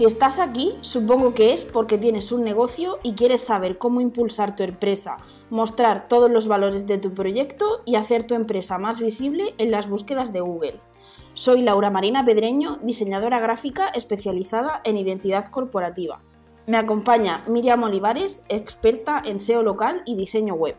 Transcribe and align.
Si 0.00 0.06
estás 0.06 0.38
aquí, 0.38 0.72
supongo 0.80 1.34
que 1.34 1.52
es 1.52 1.66
porque 1.66 1.98
tienes 1.98 2.32
un 2.32 2.42
negocio 2.42 3.00
y 3.02 3.12
quieres 3.12 3.42
saber 3.42 3.76
cómo 3.76 4.00
impulsar 4.00 4.56
tu 4.56 4.62
empresa, 4.62 5.18
mostrar 5.50 6.08
todos 6.08 6.30
los 6.30 6.48
valores 6.48 6.86
de 6.86 6.96
tu 6.96 7.12
proyecto 7.12 7.82
y 7.84 7.96
hacer 7.96 8.22
tu 8.22 8.34
empresa 8.34 8.78
más 8.78 8.98
visible 8.98 9.54
en 9.58 9.70
las 9.70 9.90
búsquedas 9.90 10.32
de 10.32 10.40
Google. 10.40 10.80
Soy 11.34 11.60
Laura 11.60 11.90
Marina 11.90 12.24
Pedreño, 12.24 12.78
diseñadora 12.82 13.40
gráfica 13.40 13.88
especializada 13.88 14.80
en 14.84 14.96
identidad 14.96 15.48
corporativa. 15.48 16.22
Me 16.66 16.78
acompaña 16.78 17.44
Miriam 17.46 17.82
Olivares, 17.82 18.42
experta 18.48 19.20
en 19.22 19.38
SEO 19.38 19.62
local 19.62 20.00
y 20.06 20.16
diseño 20.16 20.54
web. 20.54 20.76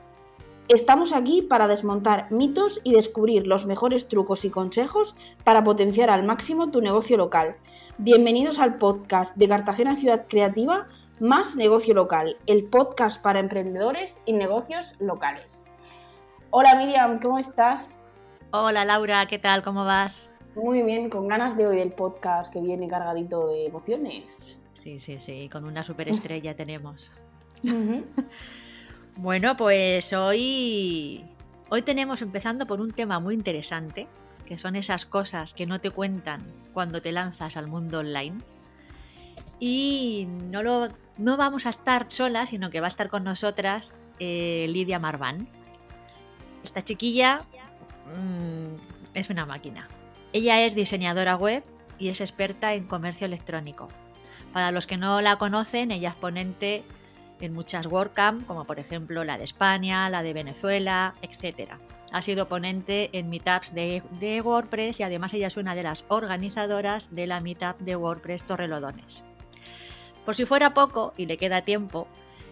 Estamos 0.68 1.12
aquí 1.12 1.42
para 1.42 1.68
desmontar 1.68 2.32
mitos 2.32 2.80
y 2.84 2.94
descubrir 2.94 3.46
los 3.46 3.66
mejores 3.66 4.08
trucos 4.08 4.46
y 4.46 4.50
consejos 4.50 5.16
para 5.44 5.64
potenciar 5.64 6.10
al 6.10 6.24
máximo 6.24 6.72
tu 6.72 6.82
negocio 6.82 7.18
local. 7.18 7.58
Bienvenidos 7.98 8.60
al 8.60 8.78
podcast 8.78 9.36
de 9.36 9.48
Cartagena 9.48 9.96
Ciudad 9.96 10.26
Creativa 10.28 10.88
más 11.20 11.56
negocio 11.56 11.94
local, 11.94 12.38
el 12.48 12.64
podcast 12.64 13.22
para 13.22 13.40
emprendedores 13.40 14.20
y 14.26 14.34
negocios 14.34 14.96
locales. 15.00 15.72
Hola 16.50 16.76
Miriam, 16.76 17.20
¿cómo 17.20 17.38
estás? 17.38 18.00
Hola 18.52 18.86
Laura, 18.86 19.28
¿qué 19.28 19.38
tal? 19.38 19.62
¿Cómo 19.62 19.86
vas? 19.86 20.32
Muy 20.56 20.82
bien, 20.82 21.10
con 21.10 21.28
ganas 21.28 21.56
de 21.56 21.68
oír 21.68 21.80
el 21.80 21.92
podcast 21.92 22.52
que 22.52 22.60
viene 22.60 22.88
cargadito 22.88 23.48
de 23.50 23.68
emociones. 23.68 24.60
Sí, 24.74 25.00
sí, 25.00 25.20
sí, 25.20 25.48
con 25.50 25.66
una 25.66 25.84
superestrella 25.84 26.56
tenemos. 26.56 27.12
Bueno, 29.18 29.58
pues 29.58 30.14
hoy, 30.14 31.24
hoy 31.70 31.82
tenemos 31.82 32.22
empezando 32.22 32.66
por 32.66 32.80
un 32.80 32.92
tema 32.92 33.20
muy 33.20 33.36
interesante, 33.36 34.08
que 34.52 34.58
son 34.58 34.76
esas 34.76 35.06
cosas 35.06 35.54
que 35.54 35.66
no 35.66 35.80
te 35.80 35.92
cuentan 35.92 36.44
cuando 36.74 37.02
te 37.02 37.14
lanzas 37.14 37.56
al 37.56 37.68
mundo 37.68 38.00
online. 38.00 38.42
Y 39.62 40.28
no, 40.28 40.62
lo, 40.62 40.90
no 41.18 41.38
vamos 41.38 41.66
a 41.66 41.70
estar 41.70 42.08
solas, 42.10 42.50
sino 42.50 42.70
que 42.70 42.82
va 42.82 42.88
a 42.88 42.90
estar 42.90 43.08
con 43.08 43.24
nosotras 43.24 43.94
eh, 44.20 44.66
Lidia 44.68 45.00
Marván. 45.00 45.48
Esta 46.66 46.84
chiquilla 46.84 47.44
mmm, 48.14 48.76
es 49.14 49.30
una 49.30 49.46
máquina. 49.46 49.88
Ella 50.34 50.66
es 50.66 50.76
diseñadora 50.76 51.38
web 51.38 51.64
y 51.98 52.10
es 52.10 52.20
experta 52.20 52.74
en 52.74 52.88
comercio 52.88 53.28
electrónico. 53.28 53.88
Para 54.52 54.72
los 54.72 54.86
que 54.86 54.98
no 54.98 55.22
la 55.22 55.38
conocen, 55.38 55.92
ella 55.92 56.10
es 56.10 56.16
ponente 56.16 56.84
en 57.40 57.54
muchas 57.54 57.86
WordCamp, 57.86 58.46
como 58.48 58.66
por 58.66 58.80
ejemplo 58.80 59.24
la 59.24 59.38
de 59.38 59.46
España, 59.46 60.10
la 60.10 60.24
de 60.24 60.34
Venezuela, 60.34 61.16
etc. 61.22 61.76
Ha 62.12 62.22
sido 62.22 62.48
ponente 62.48 63.10
en 63.14 63.30
meetups 63.30 63.74
de, 63.74 64.04
de, 64.20 64.42
WordPress 64.42 65.00
y 65.00 65.04
además 65.04 65.34
ella 65.34 65.48
es 65.48 65.58
una 65.58 65.76
de 65.76 65.84
las 65.84 66.04
organizadoras 66.10 67.16
de 67.16 67.28
la 67.28 67.40
meetup 67.40 67.80
de 67.80 67.96
WordPress 67.96 68.44
Torrelodones. 68.44 69.24
Por 70.26 70.36
si 70.36 70.46
fuera 70.46 70.74
poco, 70.74 71.14
y 71.18 71.26
le 71.26 71.38
queda 71.38 71.64
tiempo, 71.64 72.08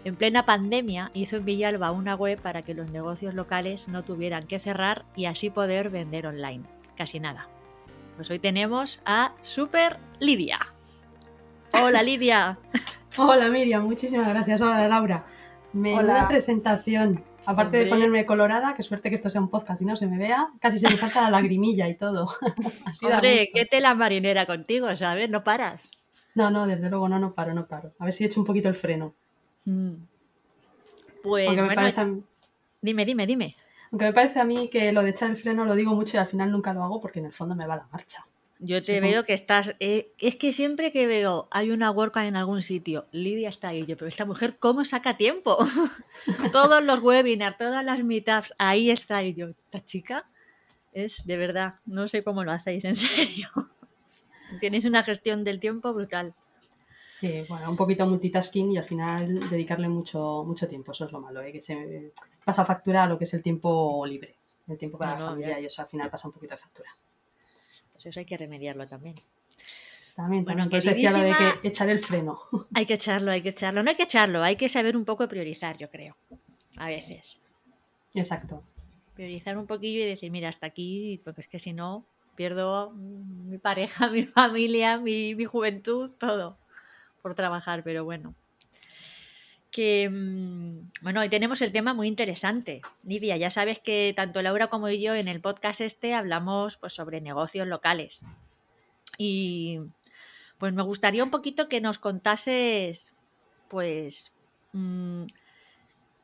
en 0.05 0.15
plena 0.15 0.45
pandemia 0.45 1.11
hizo 1.13 1.37
en 1.37 1.45
Villalba 1.45 1.91
una 1.91 2.15
web 2.15 2.39
para 2.41 2.61
que 2.61 2.73
los 2.73 2.89
negocios 2.89 3.33
locales 3.33 3.87
no 3.89 4.03
tuvieran 4.03 4.47
que 4.47 4.59
cerrar 4.59 5.05
y 5.15 5.25
así 5.25 5.49
poder 5.49 5.89
vender 5.89 6.25
online. 6.25 6.63
Casi 6.95 7.19
nada. 7.19 7.47
Pues 8.15 8.29
hoy 8.31 8.39
tenemos 8.39 9.01
a 9.05 9.33
Super 9.41 9.97
Lidia. 10.19 10.59
Hola 11.73 12.01
Lidia. 12.01 12.57
Hola 13.17 13.49
Miriam, 13.49 13.83
muchísimas 13.83 14.29
gracias. 14.29 14.61
Hola 14.61 14.87
Laura. 14.87 15.25
Menuda 15.73 16.27
presentación. 16.27 17.23
Aparte 17.49 17.77
Hombre. 17.77 17.83
de 17.85 17.89
ponerme 17.89 18.25
colorada, 18.27 18.75
qué 18.75 18.83
suerte 18.83 19.09
que 19.09 19.15
esto 19.15 19.31
sea 19.31 19.41
un 19.41 19.49
podcast 19.49 19.81
y 19.81 19.85
no 19.85 19.97
se 19.97 20.05
me 20.05 20.19
vea, 20.19 20.49
casi 20.59 20.77
se 20.77 20.87
me 20.87 20.97
falta 20.97 21.23
la 21.23 21.31
lagrimilla 21.31 21.89
y 21.89 21.95
todo. 21.95 22.29
Así 22.85 23.07
Hombre, 23.07 23.49
qué 23.51 23.65
tela 23.65 23.95
marinera 23.95 24.45
contigo, 24.45 24.95
¿sabes? 24.95 25.31
No 25.31 25.43
paras. 25.43 25.89
No, 26.35 26.51
no, 26.51 26.67
desde 26.67 26.91
luego 26.91 27.09
no, 27.09 27.17
no 27.17 27.33
paro, 27.33 27.55
no 27.55 27.65
paro. 27.65 27.91
A 27.97 28.05
ver 28.05 28.13
si 28.13 28.23
he 28.23 28.27
hecho 28.27 28.39
un 28.39 28.45
poquito 28.45 28.69
el 28.69 28.75
freno. 28.75 29.15
Mm. 29.65 29.93
Pues 31.23 31.47
Aunque 31.47 31.63
bueno, 31.63 31.69
me 31.69 31.91
parece 31.91 32.21
dime, 32.81 33.03
dime, 33.03 33.25
dime. 33.25 33.55
aunque 33.91 34.05
me 34.05 34.13
parece 34.13 34.39
a 34.39 34.43
mí 34.43 34.69
que 34.69 34.91
lo 34.91 35.01
de 35.01 35.09
echar 35.09 35.31
el 35.31 35.37
freno 35.37 35.65
lo 35.65 35.73
digo 35.73 35.95
mucho 35.95 36.17
y 36.17 36.19
al 36.19 36.27
final 36.27 36.51
nunca 36.51 36.71
lo 36.71 36.83
hago 36.83 37.01
porque 37.01 37.17
en 37.17 37.25
el 37.25 37.33
fondo 37.33 37.55
me 37.55 37.65
va 37.65 37.77
la 37.77 37.87
marcha. 37.91 38.27
Yo 38.61 38.83
te 38.83 38.97
Supongo- 38.97 39.11
veo 39.11 39.25
que 39.25 39.33
estás. 39.33 39.75
eh, 39.79 40.11
es 40.19 40.35
que 40.35 40.51
siempre 40.51 40.91
que 40.91 41.07
veo 41.07 41.47
hay 41.49 41.71
una 41.71 41.91
WordCamp 41.91 42.27
en 42.27 42.35
algún 42.35 42.61
sitio, 42.61 43.07
Lidia 43.11 43.47
está 43.49 43.69
ahí. 43.69 43.85
Yo, 43.85 43.95
pero 43.95 44.07
esta 44.09 44.25
mujer, 44.25 44.57
¿cómo 44.59 44.83
saca 44.83 45.15
tiempo? 45.15 45.57
Todos 46.51 46.83
los 46.83 46.99
webinars, 46.99 47.57
todas 47.57 47.85
las 47.85 48.03
meetups, 48.03 48.53
ahí 48.57 48.89
está. 48.91 49.23
Y 49.23 49.33
yo, 49.33 49.47
esta 49.49 49.83
chica 49.85 50.25
es 50.91 51.25
de 51.25 51.37
verdad, 51.37 51.75
no 51.85 52.07
sé 52.09 52.23
cómo 52.23 52.43
lo 52.43 52.51
hacéis, 52.51 52.83
en 52.83 52.95
serio. 52.97 53.47
Tenéis 54.59 54.83
una 54.85 55.03
gestión 55.03 55.43
del 55.45 55.59
tiempo 55.61 55.93
brutal. 55.93 56.33
Sí, 57.19 57.43
bueno, 57.47 57.69
un 57.69 57.77
poquito 57.77 58.05
multitasking 58.07 58.71
y 58.71 58.77
al 58.77 58.85
final 58.85 59.49
dedicarle 59.49 59.87
mucho, 59.87 60.43
mucho 60.45 60.67
tiempo. 60.67 60.91
Eso 60.91 61.05
es 61.05 61.11
lo 61.11 61.21
malo, 61.21 61.41
¿eh? 61.41 61.51
que 61.53 61.61
se 61.61 62.11
pasa 62.43 62.65
factura 62.65 63.03
a 63.03 63.07
lo 63.07 63.17
que 63.17 63.23
es 63.25 63.33
el 63.33 63.41
tiempo 63.43 64.05
libre. 64.05 64.35
El 64.67 64.77
tiempo 64.77 64.97
para 64.97 65.15
No, 65.15 65.19
la 65.25 65.29
familia 65.31 65.55
ya. 65.55 65.59
y 65.61 65.65
eso 65.65 65.81
al 65.81 65.87
final 65.87 66.09
pasa 66.09 66.27
un 66.27 66.33
poquito 66.33 66.55
de 66.55 66.61
factura. 66.61 66.89
Pues 67.99 68.05
eso 68.05 68.21
hay 68.21 68.25
que 68.25 68.37
remediarlo 68.37 68.87
también. 68.87 69.15
También, 70.15 70.45
Bueno, 70.45 70.69
también. 70.69 70.81
Decía 70.83 71.11
lo 71.11 71.17
de 71.17 71.23
queridísima- 71.31 71.61
que 71.61 71.67
echar 71.67 71.89
el 71.89 71.99
freno. 71.99 72.39
Hay 72.73 72.85
que 72.85 72.93
echarlo, 72.93 73.29
hay 73.31 73.41
que 73.41 73.49
echarlo. 73.49 73.83
No 73.83 73.89
hay 73.89 73.97
que 73.97 74.03
echarlo, 74.03 74.41
hay 74.41 74.55
que 74.55 74.69
saber 74.69 74.95
un 74.95 75.03
poco 75.03 75.27
priorizar, 75.27 75.77
yo 75.77 75.89
creo. 75.89 76.15
A 76.77 76.87
veces. 76.87 77.41
Exacto. 78.13 78.63
priorizar 79.15 79.57
un 79.57 79.67
poquillo 79.67 79.99
y 79.99 80.05
decir, 80.05 80.31
mira, 80.31 80.47
hasta 80.47 80.65
aquí, 80.67 81.19
porque 81.25 81.41
es 81.41 81.47
que 81.49 81.59
si 81.59 81.73
no, 81.73 82.05
pierdo 82.35 82.91
mi 82.91 83.57
pareja, 83.57 84.07
mi 84.11 84.23
familia, 84.23 84.97
mi, 84.97 85.35
mi 85.35 85.43
juventud, 85.43 86.11
todo 86.17 86.57
por 87.21 87.35
trabajar, 87.35 87.83
pero 87.83 88.05
bueno. 88.05 88.33
Que, 89.71 90.09
mm, 90.09 90.89
bueno, 91.01 91.21
hoy 91.21 91.29
tenemos 91.29 91.61
el 91.61 91.71
tema 91.71 91.93
muy 91.93 92.07
interesante. 92.07 92.81
Lidia, 93.03 93.37
ya 93.37 93.51
sabes 93.51 93.79
que 93.79 94.13
tanto 94.15 94.41
Laura 94.41 94.67
como 94.67 94.89
yo 94.89 95.15
en 95.15 95.27
el 95.27 95.41
podcast 95.41 95.81
este 95.81 96.13
hablamos 96.13 96.77
pues, 96.77 96.93
sobre 96.93 97.21
negocios 97.21 97.67
locales. 97.67 98.21
Y 99.17 99.79
pues 100.57 100.73
me 100.73 100.83
gustaría 100.83 101.23
un 101.23 101.31
poquito 101.31 101.69
que 101.69 101.81
nos 101.81 101.99
contases, 101.99 103.13
pues, 103.69 104.33
mm, 104.73 105.23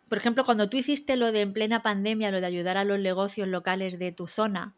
por 0.10 0.18
ejemplo, 0.18 0.46
cuando 0.46 0.70
tú 0.70 0.78
hiciste 0.78 1.16
lo 1.16 1.32
de 1.32 1.42
en 1.42 1.54
plena 1.54 1.82
pandemia, 1.82 2.32
lo 2.32 2.42
de 2.42 2.48
ayudar 2.48 2.78
a 2.78 2.84
los 2.84 3.00
negocios 3.00 3.48
locales 3.48 3.98
de 3.98 4.12
tu 4.12 4.28
zona, 4.28 4.76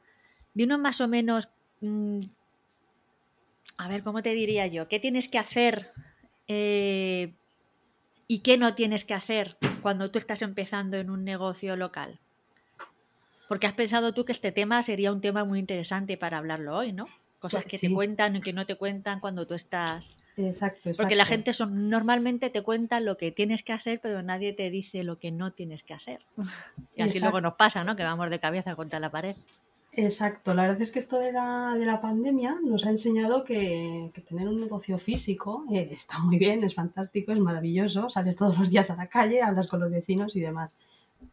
vino 0.54 0.78
más 0.78 1.02
o 1.02 1.08
menos, 1.08 1.50
mm, 1.82 2.20
a 3.78 3.88
ver, 3.88 4.04
¿cómo 4.04 4.22
te 4.24 4.34
diría 4.34 4.68
yo? 4.68 4.88
¿Qué 4.88 5.00
tienes 5.00 5.28
que 5.28 5.40
hacer 5.40 5.92
eh, 6.48 7.34
y 8.28 8.40
qué 8.40 8.58
no 8.58 8.76
tienes 8.76 9.06
que 9.06 9.14
hacer 9.14 9.58
cuando 9.82 10.12
tú 10.12 10.18
estás 10.18 10.42
empezando 10.42 10.98
en 10.98 11.10
un 11.10 11.24
negocio 11.24 11.76
local? 11.76 12.20
Porque 13.48 13.68
has 13.68 13.74
pensado 13.74 14.14
tú 14.14 14.26
que 14.26 14.34
este 14.34 14.52
tema 14.52 14.84
sería 14.84 15.12
un 15.12 15.22
tema 15.22 15.46
muy 15.46 15.60
interesante 15.60 16.18
para 16.18 16.38
hablarlo 16.38 16.76
hoy, 16.76 16.92
¿no? 16.92 17.08
Cosas 17.40 17.64
Pues 17.64 17.72
que 17.72 17.78
sí. 17.78 17.88
te 17.88 17.94
cuentan 17.94 18.36
y 18.36 18.42
que 18.42 18.52
no 18.52 18.66
te 18.66 18.76
cuentan 18.76 19.20
cuando 19.20 19.46
tú 19.48 19.54
estás 19.54 20.14
Exacto, 20.36 20.90
exacto. 20.90 20.98
porque 20.98 21.16
la 21.16 21.26
gente 21.26 21.54
son, 21.54 21.90
normalmente 21.90 22.50
te 22.50 22.62
cuenta 22.62 23.00
lo 23.00 23.18
que 23.18 23.32
tienes 23.32 23.64
que 23.64 23.74
hacer, 23.74 24.00
pero 24.02 24.22
nadie 24.22 24.54
te 24.54 24.70
dice 24.70 25.04
lo 25.04 25.18
que 25.18 25.32
no 25.32 25.52
tienes 25.52 25.84
que 25.84 25.94
hacer. 25.94 26.20
Y 26.96 27.02
así 27.04 27.18
Exacto. 27.18 27.20
luego 27.22 27.42
nos 27.42 27.54
pasa, 27.56 27.84
¿no? 27.84 27.96
Que 27.96 28.04
vamos 28.04 28.30
de 28.30 28.40
cabeza 28.40 28.76
contra 28.76 29.00
la 29.00 29.10
pared. 29.12 29.36
Exacto, 30.00 30.54
la 30.54 30.62
verdad 30.62 30.82
es 30.84 30.92
que 30.92 31.00
esto 31.00 31.18
de 31.18 31.32
la, 31.32 31.74
de 31.76 31.84
la 31.84 32.00
pandemia 32.00 32.60
nos 32.64 32.86
ha 32.86 32.92
enseñado 32.92 33.44
que, 33.44 34.12
que 34.14 34.22
tener 34.22 34.48
un 34.48 34.62
negocio 34.62 35.00
físico 35.00 35.66
eh, 35.72 35.90
está 35.92 36.20
muy 36.20 36.38
bien, 36.38 36.64
es 36.64 36.76
fantástico, 36.76 37.32
es 37.32 37.40
maravilloso, 37.40 38.08
sales 38.08 38.36
todos 38.36 38.60
los 38.60 38.70
días 38.70 38.92
a 38.92 38.96
la 38.96 39.08
calle, 39.08 39.42
hablas 39.42 39.68
con 39.68 39.80
los 39.80 39.90
vecinos 39.90 40.36
y 40.36 40.42
demás. 40.42 40.78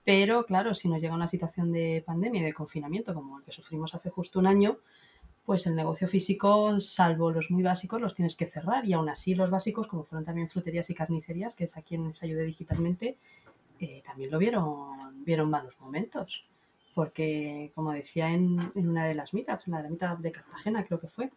Pero 0.02 0.46
claro, 0.46 0.74
si 0.74 0.88
nos 0.88 1.02
llega 1.02 1.14
una 1.14 1.28
situación 1.28 1.72
de 1.72 2.02
pandemia 2.06 2.40
y 2.40 2.44
de 2.44 2.54
confinamiento 2.54 3.12
como 3.12 3.36
el 3.38 3.44
que 3.44 3.52
sufrimos 3.52 3.94
hace 3.94 4.08
justo 4.08 4.38
un 4.38 4.46
año, 4.46 4.78
pues 5.44 5.66
el 5.66 5.74
negocio 5.74 6.08
físico, 6.08 6.80
salvo 6.80 7.30
los 7.30 7.50
muy 7.50 7.62
básicos, 7.62 8.00
los 8.00 8.14
tienes 8.14 8.34
que 8.34 8.46
cerrar. 8.46 8.86
Y 8.86 8.94
aún 8.94 9.10
así 9.10 9.34
los 9.34 9.50
básicos, 9.50 9.88
como 9.88 10.04
fueron 10.04 10.24
también 10.24 10.48
fruterías 10.48 10.88
y 10.88 10.94
carnicerías, 10.94 11.54
que 11.54 11.64
es 11.64 11.76
a 11.76 11.82
quienes 11.82 12.22
ayudé 12.22 12.44
digitalmente, 12.44 13.18
eh, 13.78 14.02
también 14.06 14.30
lo 14.30 14.38
vieron, 14.38 15.22
vieron 15.22 15.50
malos 15.50 15.74
momentos. 15.80 16.46
Porque, 16.94 17.72
como 17.74 17.92
decía 17.92 18.30
en, 18.30 18.70
en 18.74 18.88
una 18.88 19.06
de 19.06 19.14
las 19.14 19.34
meetups, 19.34 19.66
en 19.66 19.74
la 19.74 19.82
de 19.82 19.90
meetup 19.90 20.18
de 20.20 20.32
Cartagena 20.32 20.84
creo 20.84 21.00
que 21.00 21.08
fue, 21.08 21.30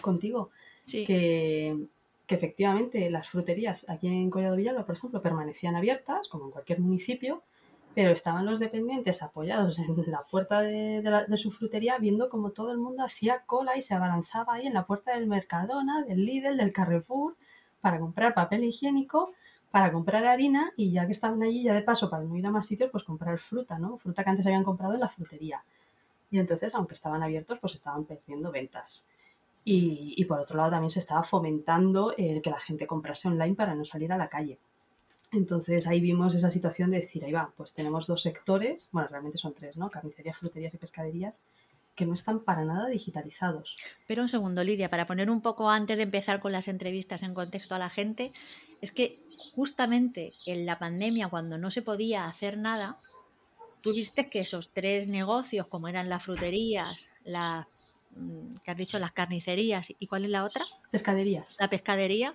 contigo, 0.00 0.50
Sí. 0.84 1.04
que, 1.04 1.76
que 2.26 2.34
efectivamente 2.34 3.10
las 3.10 3.28
fruterías 3.28 3.86
aquí 3.90 4.06
en 4.08 4.30
Collado 4.30 4.56
Villalba, 4.56 4.86
por 4.86 4.96
ejemplo, 4.96 5.20
permanecían 5.20 5.76
abiertas, 5.76 6.28
como 6.28 6.46
en 6.46 6.50
cualquier 6.50 6.80
municipio, 6.80 7.42
pero 7.94 8.10
estaban 8.12 8.46
los 8.46 8.58
dependientes 8.60 9.22
apoyados 9.22 9.78
en 9.78 10.10
la 10.10 10.22
puerta 10.22 10.60
de, 10.62 11.02
de 11.02 11.10
la- 11.10 11.24
de 11.24 11.36
su 11.36 11.50
frutería 11.50 11.98
viendo 11.98 12.28
como 12.30 12.50
todo 12.50 12.72
el 12.72 12.78
mundo 12.78 13.02
hacía 13.04 13.42
cola 13.44 13.76
y 13.76 13.82
se 13.82 13.94
abalanzaba 13.94 14.54
ahí 14.54 14.66
en 14.66 14.74
la 14.74 14.86
puerta 14.86 15.12
del 15.14 15.26
Mercadona, 15.26 16.02
del 16.04 16.24
Lidl, 16.24 16.56
del 16.56 16.72
Carrefour, 16.72 17.36
para 17.80 17.98
comprar 17.98 18.34
papel 18.34 18.64
higiénico, 18.64 19.32
para 19.70 19.92
comprar 19.92 20.24
harina 20.24 20.72
y 20.76 20.92
ya 20.92 21.06
que 21.06 21.12
estaban 21.12 21.42
allí, 21.42 21.64
ya 21.64 21.74
de 21.74 21.82
paso, 21.82 22.08
para 22.08 22.24
no 22.24 22.36
ir 22.36 22.46
a 22.46 22.50
más 22.50 22.66
sitios, 22.66 22.90
pues 22.90 23.04
comprar 23.04 23.38
fruta, 23.38 23.78
¿no? 23.78 23.98
Fruta 23.98 24.24
que 24.24 24.30
antes 24.30 24.46
habían 24.46 24.64
comprado 24.64 24.94
en 24.94 25.00
la 25.00 25.08
frutería. 25.08 25.62
Y 26.30 26.38
entonces, 26.38 26.74
aunque 26.74 26.94
estaban 26.94 27.22
abiertos, 27.22 27.58
pues 27.58 27.74
estaban 27.74 28.04
perdiendo 28.04 28.50
ventas. 28.50 29.06
Y, 29.64 30.14
y 30.16 30.24
por 30.24 30.40
otro 30.40 30.56
lado 30.56 30.70
también 30.70 30.90
se 30.90 31.00
estaba 31.00 31.22
fomentando 31.22 32.14
el 32.16 32.40
que 32.40 32.50
la 32.50 32.60
gente 32.60 32.86
comprase 32.86 33.28
online 33.28 33.54
para 33.54 33.74
no 33.74 33.84
salir 33.84 34.12
a 34.12 34.16
la 34.16 34.28
calle. 34.28 34.58
Entonces 35.30 35.86
ahí 35.86 36.00
vimos 36.00 36.34
esa 36.34 36.50
situación 36.50 36.90
de 36.90 37.00
decir, 37.00 37.24
ahí 37.24 37.32
va, 37.32 37.52
pues 37.56 37.74
tenemos 37.74 38.06
dos 38.06 38.22
sectores, 38.22 38.88
bueno, 38.92 39.08
realmente 39.08 39.36
son 39.36 39.52
tres, 39.52 39.76
¿no? 39.76 39.90
Carnicerías, 39.90 40.38
fruterías 40.38 40.72
y 40.72 40.78
pescaderías, 40.78 41.44
que 41.94 42.06
no 42.06 42.14
están 42.14 42.40
para 42.40 42.64
nada 42.64 42.88
digitalizados. 42.88 43.76
Pero 44.06 44.22
un 44.22 44.28
segundo, 44.28 44.64
Lidia, 44.64 44.88
para 44.88 45.06
poner 45.06 45.30
un 45.30 45.42
poco 45.42 45.68
antes 45.68 45.96
de 45.96 46.04
empezar 46.04 46.40
con 46.40 46.52
las 46.52 46.68
entrevistas 46.68 47.22
en 47.22 47.34
contexto 47.34 47.74
a 47.74 47.78
la 47.78 47.90
gente, 47.90 48.32
es 48.80 48.90
que 48.92 49.24
justamente 49.54 50.32
en 50.46 50.66
la 50.66 50.78
pandemia, 50.78 51.28
cuando 51.28 51.58
no 51.58 51.70
se 51.70 51.82
podía 51.82 52.26
hacer 52.26 52.58
nada, 52.58 52.96
tú 53.82 53.92
viste 53.92 54.28
que 54.28 54.40
esos 54.40 54.70
tres 54.70 55.08
negocios, 55.08 55.66
como 55.66 55.88
eran 55.88 56.08
las 56.08 56.24
fruterías, 56.24 57.08
las 57.24 57.66
mm, 58.16 58.56
que 58.64 58.70
has 58.70 58.76
dicho, 58.76 58.98
las 58.98 59.12
carnicerías, 59.12 59.88
¿y 59.98 60.06
cuál 60.06 60.24
es 60.24 60.30
la 60.30 60.44
otra? 60.44 60.64
Pescaderías. 60.90 61.56
La 61.58 61.68
pescadería, 61.68 62.34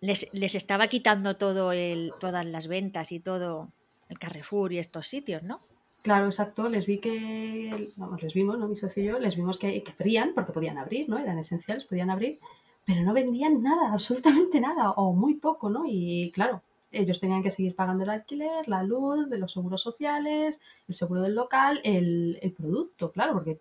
les, 0.00 0.28
les 0.32 0.54
estaba 0.54 0.88
quitando 0.88 1.36
todo 1.36 1.72
el, 1.72 2.12
todas 2.20 2.44
las 2.44 2.66
ventas 2.66 3.12
y 3.12 3.20
todo 3.20 3.68
el 4.08 4.18
Carrefour 4.18 4.72
y 4.72 4.78
estos 4.78 5.06
sitios, 5.06 5.42
¿no? 5.42 5.60
Claro, 6.02 6.26
exacto. 6.26 6.68
Les 6.68 6.86
vi 6.86 6.98
que, 6.98 7.92
vamos, 7.96 8.22
les 8.22 8.32
vimos, 8.32 8.58
¿no? 8.58 8.68
Mi 8.68 8.76
socio 8.76 9.02
y 9.02 9.06
yo, 9.06 9.18
les 9.18 9.34
vimos 9.34 9.58
que, 9.58 9.82
que 9.82 9.92
abrían, 9.92 10.32
porque 10.34 10.52
podían 10.52 10.78
abrir, 10.78 11.08
¿no? 11.08 11.18
Eran 11.18 11.38
esenciales, 11.38 11.84
podían 11.84 12.10
abrir, 12.10 12.38
pero 12.86 13.02
no 13.02 13.12
vendían 13.12 13.62
nada, 13.62 13.92
absolutamente 13.92 14.60
nada, 14.60 14.92
o 14.92 15.12
muy 15.12 15.34
poco, 15.34 15.68
¿no? 15.68 15.84
Y 15.86 16.30
claro, 16.32 16.62
ellos 16.92 17.20
tenían 17.20 17.42
que 17.42 17.50
seguir 17.50 17.74
pagando 17.74 18.04
el 18.04 18.10
alquiler, 18.10 18.68
la 18.68 18.82
luz, 18.82 19.28
de 19.28 19.38
los 19.38 19.52
seguros 19.52 19.82
sociales, 19.82 20.60
el 20.88 20.94
seguro 20.94 21.22
del 21.22 21.34
local, 21.34 21.80
el, 21.84 22.38
el 22.40 22.52
producto, 22.52 23.10
claro, 23.10 23.34
porque 23.34 23.58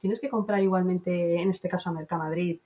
tienes 0.00 0.20
que 0.20 0.28
comprar 0.28 0.60
igualmente, 0.60 1.40
en 1.40 1.50
este 1.50 1.68
caso 1.68 1.90
a 1.90 1.92
Mercamadrid, 1.92 2.58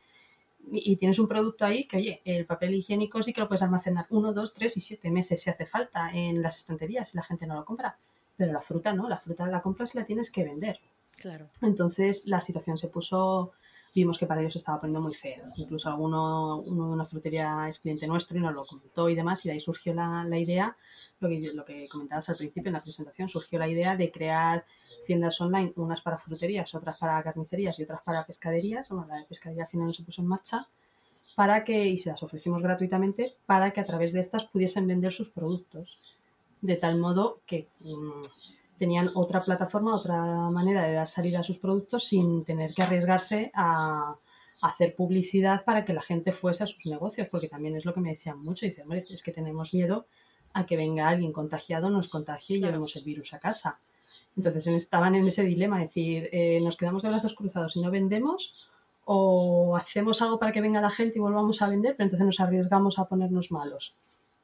y, 0.71 0.93
y 0.93 0.97
tienes 0.97 1.19
un 1.19 1.29
producto 1.29 1.65
ahí 1.65 1.87
que, 1.87 1.99
oye, 1.99 2.21
el 2.25 2.47
papel 2.47 2.75
higiénico 2.75 3.23
sí 3.23 3.33
que 3.33 3.41
lo 3.41 3.49
puedes 3.49 3.63
almacenar 3.63 4.07
uno, 4.11 4.33
dos, 4.33 4.53
tres 4.53 4.77
y 4.77 4.81
siete 4.81 5.11
meses 5.11 5.43
si 5.43 5.51
hace 5.51 5.67
falta 5.67 6.11
en 6.13 6.43
las 6.43 6.57
estanterías 6.57 7.11
si 7.11 7.17
la 7.17 7.23
gente 7.23 7.47
no 7.47 7.55
lo 7.55 7.65
compra. 7.65 7.97
Pero 8.37 8.53
la 8.53 8.61
fruta 8.61 8.93
no, 8.93 9.09
la 9.09 9.19
fruta 9.19 9.47
la 9.47 9.63
compras 9.63 9.95
y 9.95 9.99
la 9.99 10.05
tienes 10.05 10.31
que 10.31 10.45
vender. 10.45 10.81
Claro. 11.17 11.49
Entonces 11.63 12.27
la 12.27 12.41
situación 12.41 12.79
se 12.79 12.89
puso, 12.89 13.53
vimos 13.97 14.19
que 14.19 14.27
para 14.27 14.43
ellos 14.43 14.55
estaba 14.55 14.79
poniendo 14.79 15.01
muy 15.01 15.15
feo. 15.15 15.43
Incluso 15.57 15.89
alguno 15.89 16.61
uno 16.67 16.89
de 16.89 16.93
una 16.93 17.07
frutería 17.07 17.67
es 17.67 17.81
cliente 17.81 18.07
nuestro 18.07 18.37
y 18.37 18.43
nos 18.43 18.53
lo 18.53 18.67
comentó 18.67 19.09
y 19.09 19.15
demás, 19.15 19.45
y 19.45 19.49
de 19.49 19.55
ahí 19.55 19.61
surgió 19.61 19.95
la, 19.95 20.23
la 20.25 20.39
idea, 20.39 20.77
lo 21.19 21.29
que, 21.31 21.53
lo 21.55 21.65
que 21.65 21.89
comentabas 21.89 22.29
al 22.29 22.37
principio 22.37 22.69
en 22.69 22.75
la 22.75 22.83
presentación, 22.83 23.27
surgió 23.27 23.59
la 23.59 23.69
idea 23.69 23.97
de 23.97 24.11
crear 24.11 24.67
tiendas 25.07 25.41
online, 25.41 25.73
unas 25.77 26.03
para 26.03 26.19
fruterías, 26.19 26.75
otras 26.75 26.99
para 26.99 27.23
carnicerías 27.23 27.79
y 27.79 27.85
otras 27.85 28.05
para 28.05 28.27
pescaderías. 28.27 28.91
Bueno, 28.91 29.07
la 29.09 29.17
de 29.17 29.25
pescadería 29.25 29.65
al 29.65 29.71
final 29.71 29.87
no 29.87 29.93
se 29.95 30.03
puso 30.03 30.21
en 30.21 30.29
marcha 30.29 30.67
para 31.35 31.65
que, 31.65 31.87
y 31.87 31.99
se 31.99 32.11
las 32.11 32.23
ofrecimos 32.23 32.63
gratuitamente, 32.63 33.35
para 33.47 33.73
que 33.73 33.81
a 33.81 33.87
través 33.87 34.13
de 34.13 34.21
estas 34.21 34.45
pudiesen 34.45 34.87
vender 34.87 35.13
sus 35.13 35.31
productos 35.31 36.17
de 36.61 36.77
tal 36.77 36.99
modo 36.99 37.41
que 37.47 37.67
mm, 37.81 38.23
tenían 38.79 39.11
otra 39.15 39.45
plataforma, 39.45 39.95
otra 39.97 40.17
manera 40.51 40.85
de 40.87 40.95
dar 40.95 41.09
salida 41.09 41.41
a 41.41 41.45
sus 41.45 41.59
productos 41.59 42.05
sin 42.05 42.45
tener 42.45 42.75
que 42.75 42.83
arriesgarse 42.83 43.51
a, 43.55 44.15
hacer 44.63 44.95
publicidad 44.97 45.65
para 45.65 45.85
que 45.85 45.93
la 45.93 46.01
gente 46.03 46.33
fuese 46.33 46.65
a 46.65 46.67
sus 46.67 46.87
negocios, 46.87 47.29
porque 47.31 47.49
también 47.49 47.77
es 47.77 47.85
lo 47.85 47.93
que 47.93 48.01
me 48.01 48.11
decían 48.11 48.39
mucho, 48.41 48.65
dicen, 48.67 48.85
hombre, 48.85 49.05
es 49.11 49.23
que 49.23 49.31
tenemos 49.31 49.73
miedo 49.75 50.07
a 50.55 50.65
que 50.65 50.77
venga 50.79 51.09
alguien 51.09 51.33
contagiado, 51.33 51.91
nos 51.91 52.09
contagie 52.09 52.57
y 52.57 52.61
Claro. 52.61 52.73
llevemos 52.73 52.97
el 52.97 53.05
virus 53.05 53.35
a 53.35 53.39
casa. 53.39 53.79
Entonces 54.37 54.67
en- 54.67 54.75
estaban 54.75 55.15
en 55.15 55.29
ese 55.29 55.45
dilema, 55.45 55.83
es 55.83 55.91
decir, 55.91 56.29
eh, 56.33 56.59
nos 56.63 56.77
quedamos 56.77 57.03
de 57.03 57.11
brazos 57.11 57.35
cruzados 57.35 57.77
y 57.77 57.81
no 57.81 57.91
vendemos, 57.91 58.69
o 59.05 59.77
hacemos 59.77 60.21
algo 60.23 60.39
para 60.39 60.53
que 60.53 60.61
venga 60.63 60.81
la 60.81 60.91
gente 60.91 61.19
y 61.19 61.21
volvamos 61.21 61.61
a 61.63 61.69
vender, 61.69 61.95
pero 61.97 62.07
entonces 62.07 62.27
nos 62.27 62.41
arriesgamos 62.41 62.99
a 62.99 63.05
ponernos 63.05 63.53
malos. 63.53 63.95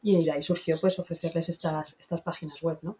Y 0.03 0.25
de 0.25 0.31
ahí 0.33 0.43
surgió 0.43 0.77
pues 0.81 0.99
ofrecerles 0.99 1.49
estas, 1.49 1.97
estas 1.99 2.21
páginas 2.21 2.61
web, 2.63 2.79
¿no? 2.83 2.97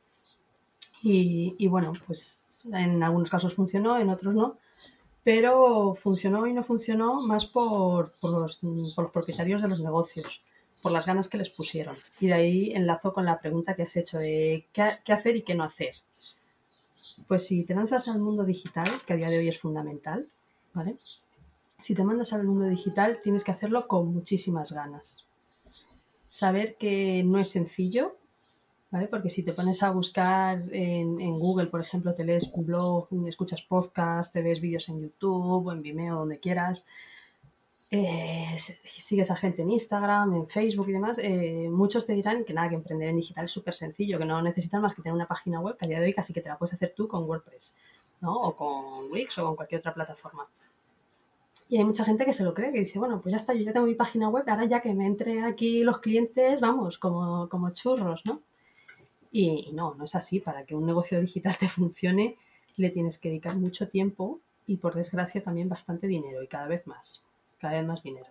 Y, 1.03 1.67
bueno, 1.67 1.93
pues 2.07 2.45
en 2.73 3.03
algunos 3.03 3.29
casos 3.29 3.55
funcionó, 3.55 3.99
en 3.99 4.09
otros 4.09 4.35
no, 4.35 4.59
pero 5.25 5.97
funcionó 5.97 6.47
y 6.47 6.53
no 6.53 6.63
funcionó 6.63 7.23
más 7.23 7.47
por, 7.47 8.13
por 8.21 8.31
los 8.31 8.61
propietarios 9.13 9.63
de 9.63 9.69
los 9.69 9.81
negocios, 9.81 10.43
por 10.81 10.93
las 10.93 11.07
ganas 11.07 11.29
que 11.29 11.39
les 11.39 11.51
pusieron. 11.51 11.97
Y 12.21 12.29
de 12.29 12.35
ahí 12.35 12.73
enlazo 12.73 13.13
con 13.13 13.25
la 13.25 13.41
pregunta 13.41 13.75
que 13.75 13.83
has 13.83 13.97
hecho 13.97 14.19
de 14.19 14.67
qué, 14.73 14.99
qué 15.05 15.13
hacer 15.13 15.37
y 15.37 15.43
qué 15.43 15.55
no 15.55 15.65
hacer. 15.65 15.95
Pues 17.27 17.47
si 17.47 17.65
te 17.65 17.75
lanzas 17.75 18.07
al 18.09 18.21
mundo 18.21 18.45
digital, 18.45 18.89
que 19.07 19.13
a 19.13 19.17
día 19.17 19.29
de 19.29 19.39
hoy 19.39 19.49
es 19.49 19.59
fundamental, 19.59 20.29
¿vale? 20.73 20.95
Si 21.79 21.97
te 21.97 22.05
mandas 22.05 22.33
al 22.33 22.45
mundo 22.45 22.67
digital, 22.67 23.19
tienes 23.25 23.43
que 23.43 23.51
hacerlo 23.51 23.89
con 23.89 24.15
muchísimas 24.15 24.71
ganas. 24.71 25.25
Saber 26.29 26.77
que 26.77 27.23
no 27.25 27.39
es 27.39 27.51
sencillo, 27.51 28.17
¿vale? 28.93 29.09
Porque 29.09 29.31
si 29.31 29.43
te 29.43 29.55
pones 29.55 29.83
a 29.83 29.91
buscar 29.91 30.63
en, 30.71 31.35
Google, 31.35 31.67
por 31.67 31.81
ejemplo, 31.81 32.15
te 32.15 32.25
lees 32.25 32.53
un 32.55 32.67
blog, 32.67 33.09
escuchas 33.27 33.63
podcast, 33.63 34.33
te 34.33 34.43
ves 34.43 34.61
vídeos 34.61 34.89
en 34.91 35.01
YouTube 35.01 35.67
o 35.67 35.73
en 35.73 35.83
Vimeo, 35.83 36.17
donde 36.17 36.39
quieras, 36.39 36.87
eh, 37.91 38.57
sigues 38.59 39.31
a 39.31 39.37
gente 39.37 39.63
en 39.63 39.71
Instagram, 39.71 40.35
en 40.35 40.47
Facebook 40.47 40.91
y 40.91 40.93
demás, 40.93 41.19
eh, 41.23 41.69
muchos 41.71 42.07
te 42.07 42.13
dirán 42.13 42.45
que 42.45 42.53
nada, 42.53 42.69
que 42.69 42.75
emprender 42.75 43.09
en 43.09 43.17
digital 43.17 43.47
es 43.47 43.51
súper 43.51 43.75
sencillo, 43.75 44.19
que 44.19 44.27
no 44.27 44.43
necesitas 44.43 44.81
más 44.81 44.95
que 44.95 45.01
tener 45.01 45.15
una 45.15 45.27
página 45.27 45.61
web, 45.61 45.77
que 45.79 45.87
a 45.87 45.89
día 45.89 45.99
de 45.99 46.07
hoy 46.07 46.15
casi 46.15 46.35
que 46.35 46.43
te 46.43 46.51
la 46.51 46.59
puedes 46.59 46.75
hacer 46.75 46.93
tú 46.95 47.09
con 47.09 47.25
WordPress, 47.25 47.75
¿no? 48.21 48.35
O 48.35 48.55
con 48.55 49.11
Wix 49.11 49.39
o 49.39 49.47
con 49.47 49.57
cualquier 49.57 49.81
otra 49.81 49.95
plataforma. 49.95 50.47
Y 51.71 51.79
hay 51.79 51.85
mucha 51.85 52.05
gente 52.05 52.27
que 52.27 52.35
se 52.35 52.45
lo 52.45 52.53
cree, 52.53 52.73
que 52.73 52.81
dice, 52.81 52.99
bueno, 52.99 53.23
pues 53.23 53.33
ya 53.33 53.39
está, 53.39 53.55
yo 53.55 53.63
ya 53.63 53.73
tengo 53.73 53.87
mi 53.87 53.95
página 53.95 54.29
web, 54.29 54.45
ahora 54.47 54.67
ya 54.67 54.83
que 54.83 54.93
me 54.93 55.07
entre 55.07 55.43
aquí 55.45 55.83
los 55.83 56.01
clientes, 56.01 56.61
vamos, 56.61 56.99
como, 56.99 57.49
como 57.49 57.73
churros, 57.73 58.27
¿no? 58.27 58.43
Y, 59.33 59.67
y 59.69 59.73
no, 59.73 59.95
no 59.95 60.05
es 60.05 60.15
así. 60.15 60.39
Para 60.39 60.65
que 60.65 60.75
un 60.75 60.87
negocio 60.87 61.21
digital 61.21 61.57
te 61.59 61.69
funcione, 61.69 62.37
le 62.77 62.91
tienes 62.91 63.19
que 63.19 63.29
dedicar 63.29 63.57
mucho 63.57 63.89
tiempo 63.89 64.39
y, 64.67 64.77
por 64.77 64.95
desgracia, 64.95 65.43
también 65.43 65.69
bastante 65.69 66.07
dinero 66.07 66.43
y 66.43 66.47
cada 66.47 66.69
vez 66.69 66.87
más, 66.87 67.23
cada 67.59 67.75
vez 67.75 67.87
más 67.87 68.03
dinero. 68.03 68.27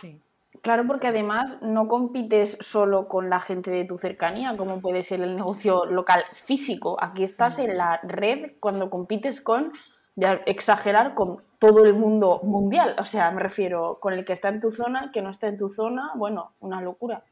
Sí. 0.00 0.20
Claro, 0.62 0.86
porque 0.86 1.08
además 1.08 1.58
no 1.62 1.88
compites 1.88 2.56
solo 2.60 3.08
con 3.08 3.28
la 3.28 3.40
gente 3.40 3.70
de 3.70 3.84
tu 3.84 3.98
cercanía, 3.98 4.56
como 4.56 4.80
puede 4.80 5.02
ser 5.02 5.20
el 5.20 5.36
negocio 5.36 5.84
local 5.84 6.24
físico. 6.32 6.96
Aquí 7.00 7.24
estás 7.24 7.58
en 7.58 7.76
la 7.76 8.00
red 8.02 8.52
cuando 8.60 8.88
compites 8.88 9.40
con, 9.40 9.72
voy 10.14 10.26
a 10.26 10.34
exagerar, 10.46 11.14
con 11.14 11.42
todo 11.58 11.84
el 11.84 11.94
mundo 11.94 12.40
mundial. 12.44 12.94
O 12.98 13.04
sea, 13.04 13.30
me 13.32 13.42
refiero 13.42 13.98
con 14.00 14.12
el 14.12 14.24
que 14.24 14.32
está 14.32 14.48
en 14.48 14.60
tu 14.60 14.70
zona, 14.70 15.04
el 15.04 15.10
que 15.10 15.22
no 15.22 15.30
está 15.30 15.48
en 15.48 15.56
tu 15.56 15.68
zona, 15.68 16.12
bueno, 16.14 16.52
una 16.60 16.80
locura. 16.80 17.24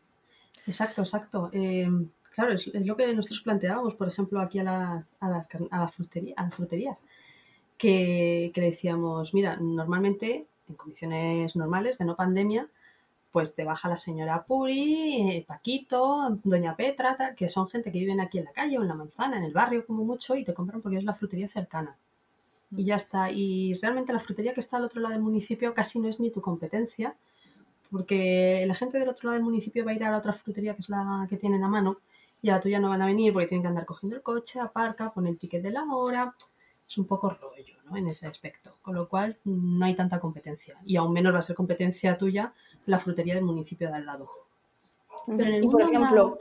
Exacto, 0.67 1.03
exacto. 1.03 1.49
Eh, 1.53 1.89
claro, 2.35 2.53
es, 2.53 2.67
es, 2.67 2.87
lo 2.87 2.97
que 2.97 3.13
nosotros 3.15 3.43
planteábamos, 3.43 3.95
por 3.95 4.09
ejemplo, 4.09 4.41
aquí 4.41 4.59
a 4.59 4.65
las, 4.65 5.17
a 5.21 5.29
las, 5.29 5.49
a 5.71 5.79
las, 5.79 5.95
frutería, 5.95 6.35
a 6.37 6.45
las 6.45 6.55
fruterías, 6.55 7.05
que, 7.79 8.51
que 8.55 8.61
decíamos, 8.61 9.35
mira, 9.35 9.57
normalmente, 9.57 10.47
en 10.69 10.75
condiciones 10.77 11.57
normales, 11.57 11.99
de 11.99 12.05
no 12.05 12.17
pandemia, 12.17 12.69
pues 13.33 13.55
te 13.55 13.65
baja 13.65 13.89
la 13.89 13.97
señora 13.97 14.45
Puri, 14.45 15.37
eh, 15.37 15.45
Paquito, 15.49 16.39
Doña 16.45 16.77
Petra, 16.77 17.17
tal, 17.17 17.35
que 17.35 17.49
son 17.49 17.69
gente 17.69 17.91
que 17.91 17.99
viven 17.99 18.21
aquí 18.21 18.39
en 18.39 18.45
la 18.45 18.53
calle 18.53 18.79
o 18.79 18.83
en 18.83 18.89
la 18.89 18.95
manzana, 18.95 19.39
en 19.39 19.45
el 19.45 19.53
barrio 19.53 19.87
como 19.87 20.05
mucho, 20.05 20.37
y 20.37 20.45
te 20.45 20.53
compran 20.53 20.83
porque 20.83 20.99
es 20.99 21.05
la 21.05 21.15
frutería 21.15 21.49
cercana. 21.49 21.97
Y 22.77 22.85
ya 22.85 22.97
está. 22.97 23.31
Y 23.31 23.75
realmente 23.81 24.13
la 24.13 24.21
frutería 24.21 24.55
que 24.55 24.61
está 24.61 24.77
al 24.77 24.85
otro 24.85 25.01
lado 25.01 25.15
del 25.15 25.23
municipio 25.23 25.75
casi 25.75 25.99
no 25.99 26.09
es 26.09 26.21
ni 26.21 26.31
tu 26.31 26.43
competencia, 26.43 27.15
porque 27.91 28.65
la 28.67 28.75
gente 28.75 28.99
del 28.99 29.09
otro 29.09 29.29
lado 29.29 29.35
del 29.35 29.45
municipio 29.45 29.85
va 29.85 29.93
a 29.93 29.95
ir 29.95 30.05
a 30.05 30.11
la 30.11 30.19
otra 30.19 30.35
frutería 30.35 30.75
que 30.75 30.81
es 30.81 30.91
la 30.91 31.27
que 31.29 31.37
tienen 31.37 31.65
a 31.65 31.69
mano, 31.69 31.99
y 32.43 32.51
a 32.51 32.55
la 32.55 32.61
tuya 32.61 32.81
no 32.81 32.91
van 32.91 33.01
a 33.01 33.07
venir 33.07 33.33
porque 33.33 33.47
tienen 33.47 33.63
que 33.63 33.69
andar 33.69 33.87
cogiendo 33.87 34.17
el 34.17 34.23
coche, 34.23 34.61
aparca, 34.61 35.13
pone 35.13 35.31
el 35.31 35.39
ticket 35.39 35.63
de 35.63 35.71
la 35.71 35.85
hora. 35.85 36.35
es 36.87 36.99
un 36.99 37.07
poco 37.07 37.31
rollo 37.31 37.77
¿no? 37.85 37.97
en 37.97 38.09
ese 38.09 38.27
aspecto, 38.27 38.77
con 38.83 38.95
lo 38.95 39.09
cual 39.09 39.39
no 39.45 39.87
hay 39.87 39.95
tanta 39.95 40.19
competencia 40.19 40.77
y 40.85 40.97
aún 40.97 41.13
menos 41.13 41.33
va 41.33 41.39
a 41.39 41.43
ser 41.43 41.57
competencia 41.57 42.19
tuya 42.19 42.53
la 42.87 42.99
frutería 42.99 43.37
del 43.37 43.45
municipio 43.45 43.89
de 43.89 43.95
al 43.95 44.07
lado. 44.07 44.29
y 45.29 45.69
por 45.69 45.83
ejemplo, 45.83 46.41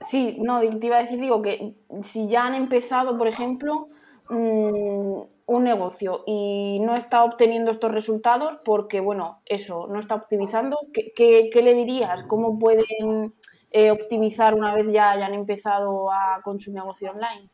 sí, 0.00 0.38
no, 0.40 0.60
te 0.60 0.86
iba 0.86 0.96
a 0.96 1.02
decir, 1.02 1.20
digo 1.20 1.42
que 1.42 1.76
si 2.02 2.28
ya 2.28 2.46
han 2.46 2.54
empezado, 2.54 3.18
por 3.18 3.28
ejemplo, 3.28 3.86
mm, 4.30 5.20
un 5.46 5.64
negocio 5.64 6.22
y 6.26 6.80
no 6.80 6.96
está 6.96 7.24
obteniendo 7.24 7.70
estos 7.70 7.92
resultados 7.92 8.60
porque, 8.64 9.00
bueno, 9.00 9.42
eso, 9.44 9.86
no 9.88 9.98
está 9.98 10.14
optimizando, 10.14 10.78
¿qué, 10.92 11.50
le 11.52 11.74
dirías? 11.74 12.24
¿Cómo 12.24 12.58
pueden 12.58 13.34
eh, 13.76 13.90
optimizar 13.90 14.54
una 14.54 14.72
vez 14.72 14.86
ya 14.92 15.10
hayan 15.10 15.34
empezado 15.34 16.12
a, 16.12 16.40
con 16.44 16.60
su 16.60 16.72
negocio 16.72 17.10
online? 17.10 17.50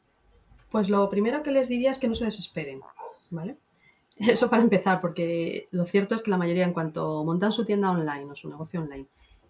Pues 0.71 0.91
lo 0.91 1.09
primero 1.09 1.43
que 1.43 1.51
les 1.51 1.67
diría 1.67 1.91
es 1.91 1.99
que 1.99 2.09
no 2.09 2.15
se 2.15 2.27
desesperen, 2.27 2.83
¿vale? 3.31 3.57
Eso 4.17 4.51
para 4.51 4.63
empezar, 4.63 5.01
porque 5.01 5.67
lo 5.71 5.87
cierto 5.87 6.15
es 6.15 6.23
que 6.23 6.31
la 6.31 6.37
mayoría 6.37 6.65
en 6.65 6.75
cuanto 6.75 7.25
montan 7.25 7.53
su 7.53 7.65
tienda 7.65 7.91
online 7.91 8.31
o 8.31 8.37
su 8.37 8.51
negocio 8.51 8.83
online 8.83 9.07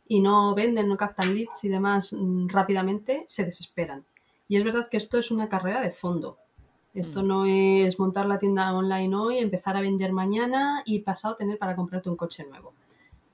y 0.06 0.20
no 0.20 0.54
venden, 0.54 0.86
no 0.86 0.96
captan 0.96 1.34
leads 1.34 1.64
y 1.64 1.68
demás 1.68 2.12
mm, 2.12 2.46
rápidamente, 2.46 3.24
se 3.26 3.44
desesperan. 3.44 4.04
Y 4.46 4.56
es 4.56 4.62
verdad 4.62 4.88
que 4.88 4.96
esto 4.96 5.18
es 5.18 5.32
una 5.32 5.48
carrera 5.48 5.80
de 5.80 5.90
fondo. 5.90 6.38
Esto 6.94 7.24
mm. 7.24 7.26
no 7.26 7.46
es 7.46 7.98
montar 7.98 8.26
la 8.26 8.38
tienda 8.38 8.72
online 8.72 9.12
hoy, 9.16 9.38
empezar 9.38 9.76
a 9.76 9.80
vender 9.80 10.12
mañana 10.12 10.82
y 10.84 11.00
pasado 11.00 11.34
tener 11.34 11.58
para 11.58 11.74
comprarte 11.74 12.10
un 12.10 12.16
coche 12.16 12.46
nuevo. 12.48 12.72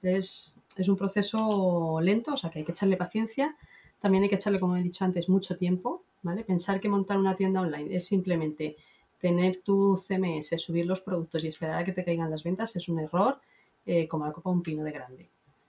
Es, 0.03 0.59
es 0.79 0.89
un 0.89 0.97
proceso 0.97 1.99
lento, 2.01 2.35
o 2.35 2.37
sea 2.37 2.51
que 2.51 2.61
hay 2.61 2.65
que 2.65 2.73
echarle 2.73 2.97
paciencia. 2.97 3.57
También 4.01 4.25
hay 4.25 4.29
que 4.29 4.37
echarle, 4.37 4.61
como 4.61 4.77
he 4.77 4.83
dicho 4.83 5.05
antes, 5.05 5.29
mucho 5.29 5.57
tiempo, 5.57 6.03
¿vale? 6.23 6.45
Pensar 6.45 6.81
que 6.81 6.89
montar 6.89 7.19
una 7.19 7.37
tienda 7.37 7.61
online 7.61 7.97
es 7.97 8.07
simplemente 8.07 8.77
tener 9.21 9.63
tu 9.63 9.97
CMS, 9.97 10.61
subir 10.61 10.87
los 10.87 11.01
productos 11.01 11.43
y 11.45 11.49
esperar 11.49 11.81
a 11.81 11.85
que 11.85 11.93
te 11.93 12.05
caigan 12.05 12.31
las 12.31 12.45
ventas 12.45 12.77
es 12.77 12.89
un 12.89 13.01
error 13.01 13.41
eh, 13.87 14.07
como 14.07 14.27
la 14.27 14.33
copa 14.33 14.51
de 14.51 14.57
un 14.57 14.63
pino 14.63 14.85
de 14.85 14.93
grande. 14.93 15.29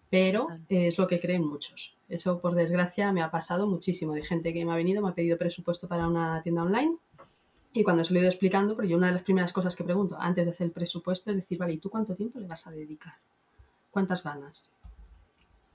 Pero 0.09 0.47
es 0.69 0.97
lo 0.97 1.07
que 1.07 1.19
creen 1.19 1.45
muchos. 1.45 1.95
Eso, 2.07 2.39
por 2.39 2.55
desgracia, 2.55 3.11
me 3.11 3.21
ha 3.21 3.29
pasado 3.29 3.67
muchísimo 3.67 4.13
de 4.13 4.23
gente 4.23 4.53
que 4.53 4.63
me 4.63 4.71
ha 4.71 4.75
venido, 4.75 5.01
me 5.01 5.09
ha 5.09 5.13
pedido 5.13 5.37
presupuesto 5.37 5.87
para 5.87 6.07
una 6.07 6.41
tienda 6.43 6.63
online 6.63 6.97
y 7.73 7.83
cuando 7.83 8.03
se 8.03 8.13
lo 8.13 8.19
he 8.19 8.21
ido 8.21 8.29
explicando, 8.29 8.75
porque 8.75 8.89
yo 8.89 8.97
una 8.97 9.07
de 9.07 9.13
las 9.13 9.23
primeras 9.23 9.53
cosas 9.53 9.75
que 9.75 9.83
pregunto 9.83 10.17
antes 10.19 10.45
de 10.45 10.51
hacer 10.51 10.65
el 10.65 10.71
presupuesto 10.71 11.29
es 11.29 11.37
decir, 11.37 11.57
vale, 11.59 11.73
¿y 11.73 11.77
tú 11.77 11.89
cuánto 11.89 12.15
tiempo 12.15 12.39
le 12.39 12.47
vas 12.47 12.65
a 12.65 12.71
dedicar? 12.71 13.13
¿Cuántas 13.91 14.23
ganas? 14.23 14.71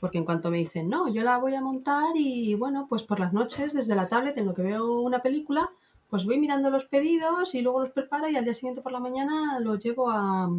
Porque 0.03 0.19
en 0.19 0.25
cuanto 0.25 0.51
me 0.51 0.59
dicen, 0.59 0.89
no, 0.89 1.15
yo 1.15 1.23
la 1.23 1.39
voy 1.39 1.55
a 1.55 1.61
montar 1.61 2.17
y 2.17 2.57
bueno, 2.57 2.87
pues 2.89 3.05
por 3.05 3.21
las 3.21 3.33
noches 3.33 3.73
desde 3.73 3.95
la 3.95 4.09
tablet 4.09 4.37
en 4.37 4.47
lo 4.47 4.53
que 4.53 4.63
veo 4.63 5.01
una 5.01 5.23
película, 5.23 5.71
pues 6.11 6.25
voy 6.25 6.39
mirando 6.39 6.71
los 6.71 6.87
pedidos 6.87 7.55
y 7.55 7.61
luego 7.61 7.83
los 7.83 7.93
preparo 7.93 8.29
y 8.29 8.35
al 8.35 8.43
día 8.43 8.53
siguiente 8.53 8.83
por 8.83 8.91
la 8.91 8.99
mañana 8.99 9.61
los 9.61 9.79
llevo 9.79 10.11
a, 10.11 10.51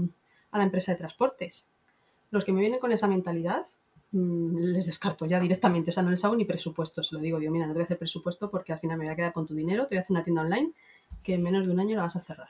la 0.53 0.63
empresa 0.63 0.93
de 0.93 0.99
transportes. 0.99 1.67
Los 2.31 2.45
que 2.45 2.53
me 2.53 2.61
vienen 2.61 2.79
con 2.79 2.93
esa 2.93 3.05
mentalidad, 3.05 3.65
mm, 4.13 4.59
les 4.75 4.85
descarto 4.85 5.25
ya 5.25 5.41
directamente, 5.41 5.89
o 5.89 5.93
sea, 5.93 6.03
no 6.03 6.11
les 6.11 6.23
hago 6.23 6.37
ni 6.37 6.45
presupuesto, 6.45 7.01
lo 7.11 7.19
digo, 7.19 7.37
digo, 7.37 7.51
mira, 7.51 7.65
no 7.65 7.73
te 7.73 7.79
voy 7.79 7.83
a 7.83 7.87
hacer 7.87 7.99
presupuesto 7.99 8.49
porque 8.49 8.71
al 8.71 8.79
final 8.79 8.97
me 8.97 9.03
voy 9.03 9.11
a 9.11 9.17
quedar 9.17 9.33
con 9.33 9.45
tu 9.45 9.55
dinero, 9.55 9.87
te 9.87 9.95
voy 9.95 9.97
a 9.97 10.01
hacer 10.03 10.15
una 10.15 10.23
tienda 10.23 10.43
online 10.43 10.71
que 11.21 11.33
en 11.33 11.43
menos 11.43 11.65
de 11.65 11.73
un 11.73 11.81
año 11.81 11.97
la 11.97 12.03
vas 12.03 12.15
a 12.15 12.21
cerrar. 12.21 12.47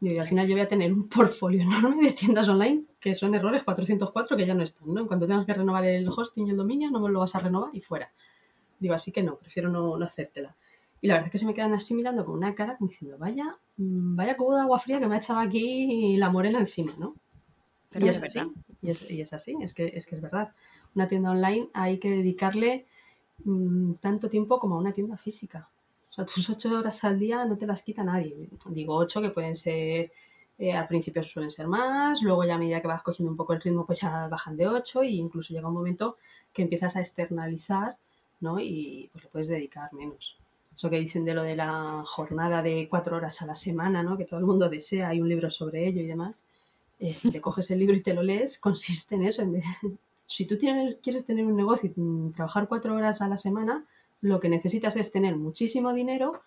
Y 0.00 0.18
al 0.18 0.28
final 0.28 0.46
yo 0.46 0.54
voy 0.54 0.62
a 0.62 0.68
tener 0.68 0.92
un 0.92 1.08
portfolio 1.08 1.62
enorme 1.62 2.06
de 2.08 2.12
tiendas 2.12 2.48
online 2.48 2.84
que 3.00 3.14
son 3.14 3.34
errores 3.34 3.62
404 3.62 4.36
que 4.36 4.46
ya 4.46 4.54
no 4.54 4.62
están, 4.62 4.92
¿no? 4.92 5.00
En 5.00 5.06
cuanto 5.06 5.26
tengas 5.26 5.46
que 5.46 5.54
renovar 5.54 5.84
el 5.84 6.08
hosting 6.08 6.46
y 6.46 6.50
el 6.50 6.56
dominio, 6.56 6.90
no 6.90 7.00
me 7.00 7.10
lo 7.10 7.20
vas 7.20 7.34
a 7.34 7.40
renovar 7.40 7.70
y 7.72 7.80
fuera. 7.80 8.10
Digo, 8.78 8.94
así 8.94 9.12
que 9.12 9.22
no, 9.22 9.36
prefiero 9.36 9.70
no, 9.70 9.96
no 9.96 10.04
hacértela. 10.04 10.54
Y 11.00 11.08
la 11.08 11.14
verdad 11.14 11.28
es 11.28 11.32
que 11.32 11.38
se 11.38 11.46
me 11.46 11.54
quedan 11.54 11.72
así 11.72 11.94
mirando 11.94 12.24
con 12.24 12.34
una 12.34 12.54
cara 12.54 12.76
como 12.76 12.90
diciendo, 12.90 13.16
vaya, 13.18 13.56
mm, 13.76 14.16
vaya 14.16 14.36
cubo 14.36 14.54
de 14.54 14.62
agua 14.62 14.78
fría 14.80 14.98
que 14.98 15.06
me 15.06 15.14
ha 15.14 15.18
echado 15.18 15.40
aquí 15.40 16.16
la 16.16 16.30
morena 16.30 16.58
encima, 16.58 16.92
¿no? 16.98 17.14
Pero 17.90 18.06
y 18.06 18.08
es, 18.08 18.22
así, 18.22 18.40
y 18.82 19.20
es, 19.20 19.32
así, 19.32 19.56
es 19.62 19.72
que, 19.72 19.92
es 19.94 20.06
que 20.06 20.16
es 20.16 20.20
verdad. 20.20 20.52
Una 20.94 21.08
tienda 21.08 21.30
online 21.30 21.68
hay 21.72 21.98
que 21.98 22.10
dedicarle 22.10 22.86
mm, 23.44 23.94
tanto 23.94 24.28
tiempo 24.28 24.58
como 24.58 24.74
a 24.74 24.78
una 24.78 24.92
tienda 24.92 25.16
física 25.16 25.68
sea, 26.16 26.26
tus 26.26 26.48
ocho 26.50 26.78
horas 26.78 27.04
al 27.04 27.18
día 27.18 27.44
no 27.44 27.56
te 27.56 27.66
las 27.66 27.82
quita 27.82 28.02
nadie. 28.02 28.48
Digo 28.66 28.96
ocho 28.96 29.20
que 29.20 29.30
pueden 29.30 29.56
ser, 29.56 30.10
eh, 30.58 30.72
al 30.72 30.88
principio 30.88 31.22
suelen 31.22 31.50
ser 31.50 31.68
más, 31.68 32.22
luego 32.22 32.44
ya 32.44 32.54
a 32.54 32.58
medida 32.58 32.80
que 32.80 32.88
vas 32.88 33.02
cogiendo 33.02 33.30
un 33.30 33.36
poco 33.36 33.52
el 33.52 33.60
ritmo 33.60 33.84
pues 33.84 34.00
ya 34.00 34.26
bajan 34.28 34.56
de 34.56 34.66
ocho 34.66 35.02
e 35.02 35.08
incluso 35.10 35.52
llega 35.52 35.68
un 35.68 35.74
momento 35.74 36.16
que 36.52 36.62
empiezas 36.62 36.96
a 36.96 37.00
externalizar, 37.00 37.96
¿no? 38.40 38.58
Y 38.58 39.10
pues 39.12 39.24
le 39.24 39.30
puedes 39.30 39.48
dedicar 39.48 39.92
menos. 39.92 40.38
Eso 40.74 40.90
que 40.90 40.98
dicen 40.98 41.24
de 41.24 41.34
lo 41.34 41.42
de 41.42 41.56
la 41.56 42.02
jornada 42.06 42.62
de 42.62 42.86
cuatro 42.88 43.16
horas 43.16 43.42
a 43.42 43.46
la 43.46 43.56
semana, 43.56 44.02
¿no? 44.02 44.16
Que 44.16 44.24
todo 44.24 44.40
el 44.40 44.46
mundo 44.46 44.68
desea, 44.68 45.08
hay 45.08 45.20
un 45.20 45.28
libro 45.28 45.50
sobre 45.50 45.86
ello 45.86 46.00
y 46.02 46.06
demás. 46.06 46.44
Eh, 46.98 47.12
si 47.14 47.30
te 47.30 47.40
coges 47.40 47.70
el 47.70 47.78
libro 47.78 47.94
y 47.94 48.02
te 48.02 48.14
lo 48.14 48.22
lees, 48.22 48.58
consiste 48.58 49.14
en 49.16 49.24
eso, 49.24 49.42
en 49.42 49.62
si 50.26 50.46
tú 50.46 50.56
tienes, 50.58 50.96
quieres 51.02 51.24
tener 51.26 51.44
un 51.44 51.56
negocio 51.56 51.90
y 51.94 52.32
trabajar 52.32 52.68
cuatro 52.68 52.94
horas 52.94 53.20
a 53.20 53.28
la 53.28 53.36
semana, 53.36 53.84
lo 54.20 54.40
que 54.40 54.48
necesitas 54.48 54.96
es 54.96 55.12
tener 55.12 55.36
muchísimo 55.36 55.92
dinero, 55.92 56.40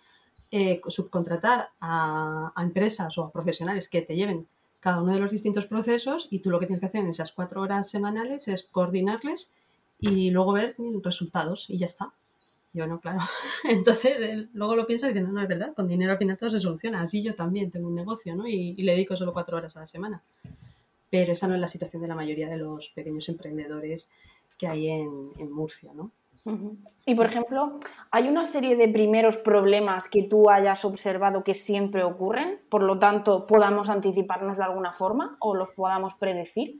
eh, 0.51 0.81
subcontratar 0.87 1.69
a, 1.79 2.51
empresas 2.57 3.17
o 3.17 3.23
a 3.23 3.31
profesionales 3.31 3.87
que 3.87 4.01
te 4.01 4.15
lleven 4.15 4.47
cada 4.79 5.01
uno 5.01 5.13
de 5.13 5.19
los 5.19 5.31
distintos 5.31 5.65
procesos 5.67 6.27
y 6.31 6.39
tú 6.39 6.49
lo 6.49 6.59
que 6.59 6.65
tienes 6.65 6.79
que 6.79 6.87
hacer 6.87 7.01
en 7.01 7.09
esas 7.09 7.33
cuatro 7.33 7.61
horas 7.61 7.89
semanales 7.89 8.47
es 8.47 8.63
coordinarles 8.63 9.51
y 9.99 10.31
luego 10.31 10.53
ver 10.53 10.75
resultados 11.03 11.69
y 11.69 11.77
ya 11.77 11.87
está. 11.87 12.13
Yo 12.71 12.87
no, 12.87 12.99
claro. 12.99 13.19
Entonces 13.63 14.47
luego 14.53 14.75
lo 14.75 14.87
piensas 14.87 15.09
y 15.09 15.13
dices, 15.13 15.27
no, 15.27 15.33
no, 15.33 15.41
es 15.41 15.47
verdad, 15.47 15.73
con 15.75 15.87
dinero 15.87 16.13
al 16.13 16.17
final 16.17 16.37
todo 16.37 16.49
se 16.49 16.59
soluciona. 16.59 17.01
Así 17.01 17.21
yo 17.21 17.35
también 17.35 17.71
tengo 17.71 17.87
un 17.87 17.95
negocio, 17.95 18.35
¿no? 18.35 18.47
Y, 18.47 18.73
le 18.75 18.93
dedico 18.93 19.17
solo 19.17 19.33
cuatro 19.33 19.57
horas 19.57 19.75
a 19.75 19.81
la 19.81 19.87
semana. 19.87 20.21
Pero 21.11 21.33
esa 21.33 21.47
no 21.47 21.55
es 21.55 21.61
la 21.61 21.67
situación 21.67 22.01
de 22.01 22.07
la 22.07 22.15
mayoría 22.15 22.47
de 22.47 22.57
los 22.57 22.89
pequeños 22.89 23.27
emprendedores 23.29 24.09
que 24.57 24.67
hay 24.67 24.87
en 24.89 25.51
Murcia, 25.51 25.91
¿no? 25.93 26.11
Y 27.05 27.15
por 27.15 27.25
ejemplo, 27.25 27.79
¿hay 28.11 28.27
una 28.27 28.45
serie 28.45 28.75
de 28.75 28.87
primeros 28.87 29.37
problemas 29.37 30.07
que 30.07 30.23
tú 30.23 30.49
hayas 30.49 30.85
observado 30.85 31.43
que 31.43 31.53
siempre 31.53 32.03
ocurren? 32.03 32.59
Por 32.69 32.83
lo 32.83 32.99
tanto, 32.99 33.47
podamos 33.47 33.89
anticiparnos 33.89 34.57
de 34.57 34.63
alguna 34.63 34.93
forma 34.93 35.37
o 35.39 35.55
los 35.55 35.69
podamos 35.69 36.13
predecir. 36.13 36.79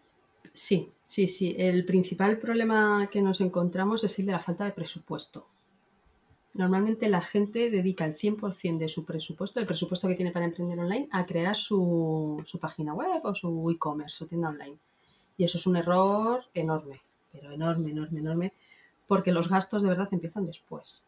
Sí, 0.54 0.92
sí, 1.04 1.28
sí. 1.28 1.56
El 1.58 1.86
principal 1.86 2.38
problema 2.38 3.10
que 3.12 3.22
nos 3.22 3.42
encontramos 3.42 4.04
es 4.04 4.20
el 4.20 4.25
de 4.28 4.34
la 4.34 4.39
falta 4.39 4.66
de 4.66 4.72
presupuesto. 4.72 5.48
Normalmente 6.54 7.08
la 7.10 7.22
gente 7.22 7.70
dedica 7.70 8.06
el 8.06 8.16
100% 8.16 8.78
de 8.78 8.89
su 8.89 9.06
presupuesto, 9.06 9.60
el 9.60 9.68
presupuesto 9.68 10.08
que 10.08 10.16
tiene 10.16 10.32
para 10.32 10.46
emprender 10.46 10.80
online, 10.80 11.08
a 11.12 11.25
crear 11.25 11.56
su, 11.56 12.42
su 12.44 12.60
página 12.60 12.94
web 12.94 13.22
o 13.24 13.36
su 13.36 13.70
e-commerce, 13.70 14.18
su 14.18 14.28
tienda 14.28 14.50
online. 14.50 14.78
Y 15.38 15.44
eso 15.44 15.58
es 15.58 15.68
un 15.68 15.78
error 15.78 16.44
enorme, 16.54 17.01
pero 17.32 17.51
enorme, 17.51 17.92
enorme, 17.92 18.20
enorme 18.20 18.54
porque 19.10 19.32
los 19.32 19.50
gastos 19.50 19.82
de 19.82 19.89
verdad 19.89 20.08
empiezan 20.12 20.46
después. 20.46 21.04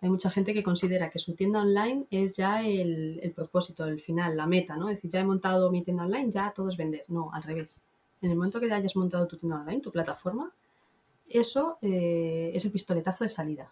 Hay 0.00 0.08
mucha 0.08 0.30
gente 0.30 0.54
que 0.54 0.62
considera 0.62 1.10
que 1.10 1.18
su 1.18 1.34
tienda 1.34 1.60
online 1.60 2.06
es 2.10 2.34
ya 2.34 2.66
el, 2.66 3.32
propósito, 3.36 3.84
el 3.84 4.00
final, 4.00 4.34
la 4.34 4.46
meta, 4.46 4.76
¿no? 4.76 4.88
Es 4.88 4.96
decir, 4.96 5.10
ya 5.10 5.20
he 5.20 5.24
montado 5.24 5.70
mi 5.70 5.82
tienda 5.82 6.04
online, 6.04 6.30
ya 6.30 6.52
todo 6.56 6.70
es 6.70 6.78
vender. 6.78 7.04
No, 7.08 7.30
al 7.34 7.42
revés. 7.42 7.82
En 8.22 8.30
el 8.30 8.36
momento 8.36 8.58
que 8.60 8.72
hayas 8.72 8.96
montado 8.96 9.26
tu 9.26 9.36
tienda 9.36 9.60
online, 9.60 9.82
tu 9.82 9.92
plataforma, 9.92 10.50
eso 11.28 11.76
eh, 11.82 12.50
es 12.54 12.64
el 12.64 12.70
pistoletazo 12.70 13.24
de 13.24 13.30
salida. 13.30 13.70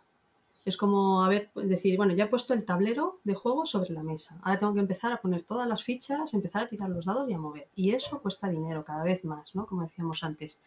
Es 0.66 0.76
como 0.76 1.24
a 1.24 1.28
ver, 1.30 1.48
decir, 1.54 1.96
bueno, 1.96 2.12
ya 2.12 2.24
he 2.24 2.28
puesto 2.28 2.52
el 2.52 2.66
tablero 2.66 3.20
de 3.24 3.34
juego 3.34 3.64
sobre 3.64 3.94
la 3.94 4.02
mesa. 4.02 4.38
Ahora 4.42 4.58
tengo 4.58 4.74
que 4.74 4.80
empezar 4.80 5.12
a 5.12 5.20
poner 5.22 5.44
todas 5.44 5.66
las 5.66 5.82
fichas, 5.82 6.34
empezar 6.34 6.64
a 6.64 6.68
tirar 6.68 6.90
los 6.90 7.06
dados 7.06 7.30
y 7.30 7.32
a 7.32 7.38
mover. 7.38 7.68
Y 7.74 7.92
eso 7.92 8.20
cuesta 8.20 8.50
dinero 8.50 8.84
cada 8.84 9.02
vez 9.02 9.24
más, 9.24 9.54
¿no? 9.54 9.64
Como 9.64 9.82
decíamos 9.82 10.22
antes. 10.22 10.60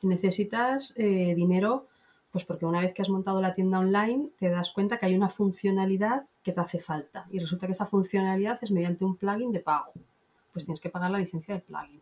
Necesitas 0.00 0.94
eh, 0.96 1.34
dinero 1.34 1.86
pues 2.34 2.44
porque 2.44 2.66
una 2.66 2.80
vez 2.80 2.92
que 2.92 3.00
has 3.00 3.08
montado 3.08 3.40
la 3.40 3.54
tienda 3.54 3.78
online 3.78 4.30
te 4.40 4.48
das 4.48 4.72
cuenta 4.72 4.98
que 4.98 5.06
hay 5.06 5.14
una 5.14 5.28
funcionalidad 5.28 6.24
que 6.42 6.50
te 6.50 6.60
hace 6.60 6.80
falta 6.80 7.28
y 7.30 7.38
resulta 7.38 7.66
que 7.66 7.74
esa 7.74 7.86
funcionalidad 7.86 8.58
es 8.60 8.72
mediante 8.72 9.04
un 9.04 9.14
plugin 9.14 9.52
de 9.52 9.60
pago. 9.60 9.92
Pues 10.52 10.64
tienes 10.64 10.80
que 10.80 10.90
pagar 10.90 11.12
la 11.12 11.18
licencia 11.18 11.54
del 11.54 11.62
plugin. 11.62 12.00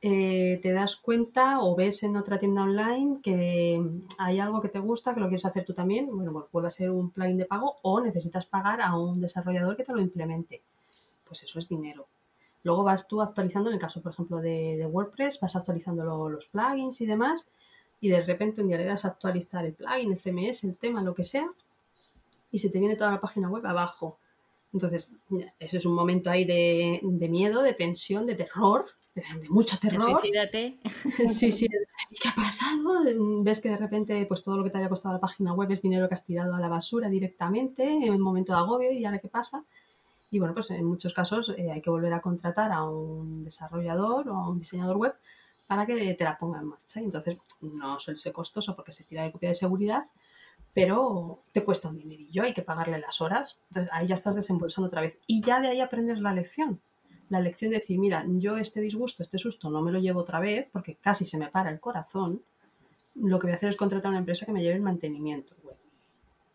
Eh, 0.00 0.60
te 0.62 0.72
das 0.72 0.96
cuenta 0.96 1.58
o 1.60 1.76
ves 1.76 2.02
en 2.04 2.16
otra 2.16 2.38
tienda 2.38 2.62
online 2.62 3.18
que 3.22 3.86
hay 4.16 4.40
algo 4.40 4.62
que 4.62 4.70
te 4.70 4.78
gusta, 4.78 5.12
que 5.12 5.20
lo 5.20 5.26
quieres 5.26 5.44
hacer 5.44 5.66
tú 5.66 5.74
también, 5.74 6.06
bueno, 6.10 6.32
pues 6.32 6.46
puede 6.50 6.70
ser 6.70 6.90
un 6.90 7.10
plugin 7.10 7.36
de 7.36 7.44
pago 7.44 7.76
o 7.82 8.00
necesitas 8.00 8.46
pagar 8.46 8.80
a 8.80 8.96
un 8.96 9.20
desarrollador 9.20 9.76
que 9.76 9.84
te 9.84 9.92
lo 9.92 10.00
implemente. 10.00 10.62
Pues 11.28 11.42
eso 11.42 11.58
es 11.58 11.68
dinero. 11.68 12.06
Luego 12.62 12.82
vas 12.82 13.06
tú 13.06 13.20
actualizando, 13.20 13.68
en 13.68 13.74
el 13.74 13.80
caso, 13.80 14.00
por 14.00 14.12
ejemplo, 14.12 14.38
de, 14.38 14.88
WordPress, 14.90 15.38
vas 15.38 15.54
actualizando 15.54 16.30
los 16.30 16.46
plugins 16.46 17.02
y 17.02 17.04
demás 17.04 17.50
y 18.04 18.10
de 18.10 18.20
repente 18.20 18.60
un 18.60 18.68
día 18.68 18.76
le 18.76 18.84
das 18.84 19.06
a 19.06 19.08
actualizar 19.08 19.64
el 19.64 19.72
plugin, 19.72 20.12
el 20.12 20.18
CMS, 20.18 20.64
el 20.64 20.76
tema, 20.76 21.00
lo 21.00 21.14
que 21.14 21.24
sea, 21.24 21.50
y 22.52 22.58
se 22.58 22.68
te 22.68 22.78
viene 22.78 22.96
toda 22.96 23.12
la 23.12 23.18
página 23.18 23.48
web 23.48 23.64
abajo. 23.64 24.18
Entonces, 24.74 25.10
ese 25.58 25.78
es 25.78 25.86
un 25.86 25.94
momento 25.94 26.28
ahí 26.28 26.44
de, 26.44 27.00
miedo, 27.30 27.62
de 27.62 27.72
tensión, 27.72 28.26
de 28.26 28.34
terror, 28.34 28.84
de, 29.14 29.22
mucho 29.48 29.78
terror. 29.78 30.20
Suicídate. 30.20 30.76
Sí, 31.30 31.50
sí. 31.50 31.66
¿Qué 32.20 32.28
ha 32.28 32.34
pasado? 32.34 33.04
Ves 33.42 33.60
que 33.60 33.70
de 33.70 33.78
repente 33.78 34.26
pues 34.26 34.42
todo 34.42 34.58
lo 34.58 34.64
que 34.64 34.68
te 34.68 34.76
haya 34.76 34.90
costado 34.90 35.14
la 35.14 35.20
página 35.20 35.54
web 35.54 35.70
es 35.70 35.80
dinero 35.80 36.06
que 36.06 36.14
has 36.14 36.26
tirado 36.26 36.54
a 36.54 36.60
la 36.60 36.68
basura 36.68 37.08
directamente 37.08 37.84
en 37.84 38.12
un 38.12 38.20
momento 38.20 38.52
de 38.52 38.58
agobio 38.58 38.92
y 38.92 39.06
ahora 39.06 39.18
qué 39.18 39.28
pasa. 39.28 39.64
Y 40.30 40.40
bueno, 40.40 40.52
pues 40.52 40.70
en 40.72 40.84
muchos 40.84 41.14
casos 41.14 41.54
eh, 41.56 41.70
hay 41.70 41.80
que 41.80 41.88
volver 41.88 42.12
a 42.12 42.20
contratar 42.20 42.70
a 42.70 42.84
un 42.84 43.44
desarrollador 43.44 44.28
o 44.28 44.34
a 44.34 44.50
un 44.50 44.58
diseñador 44.58 44.98
web 44.98 45.14
para 45.66 45.86
que 45.86 46.14
te 46.14 46.24
la 46.24 46.38
ponga 46.38 46.60
en 46.60 46.66
marcha. 46.66 47.00
Y 47.00 47.04
entonces 47.04 47.38
no 47.60 47.98
suele 48.00 48.18
ser 48.18 48.32
costoso 48.32 48.74
porque 48.76 48.92
se 48.92 49.04
tira 49.04 49.24
de 49.24 49.32
copia 49.32 49.50
de 49.50 49.54
seguridad, 49.54 50.06
pero 50.72 51.42
te 51.52 51.64
cuesta 51.64 51.88
un 51.88 51.96
dinerillo, 51.96 52.42
hay 52.42 52.52
que 52.52 52.62
pagarle 52.62 52.98
las 52.98 53.20
horas. 53.20 53.60
Entonces 53.68 53.90
ahí 53.92 54.06
ya 54.06 54.16
estás 54.16 54.34
desembolsando 54.34 54.88
otra 54.88 55.00
vez. 55.00 55.18
Y 55.26 55.40
ya 55.40 55.60
de 55.60 55.68
ahí 55.68 55.80
aprendes 55.80 56.20
la 56.20 56.32
lección. 56.32 56.80
La 57.30 57.40
lección 57.40 57.70
de 57.70 57.78
decir, 57.78 57.98
mira, 57.98 58.24
yo 58.28 58.58
este 58.58 58.80
disgusto, 58.80 59.22
este 59.22 59.38
susto 59.38 59.70
no 59.70 59.82
me 59.82 59.92
lo 59.92 59.98
llevo 59.98 60.20
otra 60.20 60.40
vez 60.40 60.68
porque 60.72 60.96
casi 60.96 61.24
se 61.24 61.38
me 61.38 61.48
para 61.48 61.70
el 61.70 61.80
corazón. 61.80 62.42
Lo 63.14 63.38
que 63.38 63.46
voy 63.46 63.52
a 63.52 63.56
hacer 63.56 63.70
es 63.70 63.76
contratar 63.76 64.08
a 64.08 64.10
una 64.10 64.18
empresa 64.18 64.44
que 64.44 64.52
me 64.52 64.62
lleve 64.62 64.74
el 64.74 64.82
mantenimiento. 64.82 65.54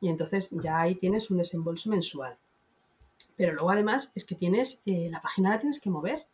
Y 0.01 0.09
entonces 0.09 0.51
ya 0.61 0.79
ahí 0.79 0.95
tienes 0.95 1.29
un 1.29 1.37
desembolso 1.37 1.89
mensual. 1.89 2.37
Pero 3.35 3.53
luego 3.53 3.71
además 3.71 4.11
es 4.15 4.25
que 4.25 4.35
tienes, 4.35 4.81
eh, 4.85 5.09
la 5.09 5.21
página 5.21 5.51
la 5.51 5.59
tienes 5.59 5.79
que 5.79 5.89
mover. 5.89 6.25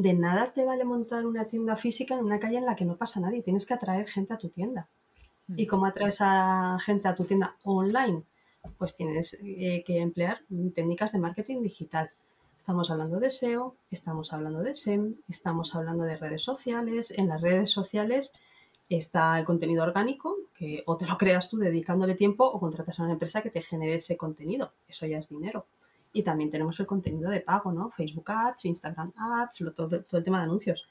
De 0.00 0.14
nada 0.14 0.46
te 0.46 0.64
vale 0.64 0.84
montar 0.84 1.26
una 1.26 1.44
tienda 1.44 1.76
física 1.76 2.14
en 2.14 2.24
una 2.24 2.40
calle 2.40 2.56
en 2.56 2.64
la 2.64 2.74
que 2.74 2.86
no 2.86 2.96
pasa 2.96 3.20
nadie. 3.20 3.42
Tienes 3.42 3.66
que 3.66 3.74
atraer 3.74 4.08
gente 4.08 4.32
a 4.32 4.38
tu 4.38 4.48
tienda. 4.48 4.88
¿Y 5.54 5.66
cómo 5.66 5.84
atraes 5.84 6.18
a 6.20 6.78
gente 6.80 7.06
a 7.06 7.14
tu 7.14 7.26
tienda 7.26 7.54
online? 7.64 8.22
Pues 8.78 8.96
tienes 8.96 9.36
eh, 9.42 9.84
que 9.86 9.98
emplear 9.98 10.40
técnicas 10.74 11.12
de 11.12 11.18
marketing 11.18 11.60
digital. 11.60 12.08
Estamos 12.60 12.90
hablando 12.90 13.20
de 13.20 13.28
SEO, 13.28 13.74
estamos 13.90 14.32
hablando 14.32 14.62
de 14.62 14.74
SEM, 14.74 15.16
estamos 15.28 15.74
hablando 15.74 16.04
de 16.04 16.16
redes 16.16 16.44
sociales. 16.44 17.10
En 17.10 17.28
las 17.28 17.42
redes 17.42 17.70
sociales 17.70 18.32
está 18.88 19.38
el 19.38 19.44
contenido 19.44 19.82
orgánico, 19.82 20.34
que 20.56 20.82
o 20.86 20.96
te 20.96 21.04
lo 21.04 21.18
creas 21.18 21.50
tú 21.50 21.58
dedicándole 21.58 22.14
tiempo 22.14 22.46
o 22.46 22.58
contratas 22.58 22.98
a 22.98 23.02
una 23.02 23.12
empresa 23.12 23.42
que 23.42 23.50
te 23.50 23.60
genere 23.60 23.96
ese 23.96 24.16
contenido. 24.16 24.72
Eso 24.88 25.04
ya 25.04 25.18
es 25.18 25.28
dinero. 25.28 25.66
Y 26.12 26.22
también 26.22 26.50
tenemos 26.50 26.78
el 26.80 26.86
contenido 26.86 27.30
de 27.30 27.40
pago, 27.40 27.72
¿no? 27.72 27.90
Facebook 27.90 28.30
Ads, 28.30 28.64
Instagram 28.64 29.12
Ads, 29.16 29.74
todo, 29.74 30.04
el 30.10 30.24
tema 30.24 30.38
de 30.38 30.44
anuncios. 30.44 30.88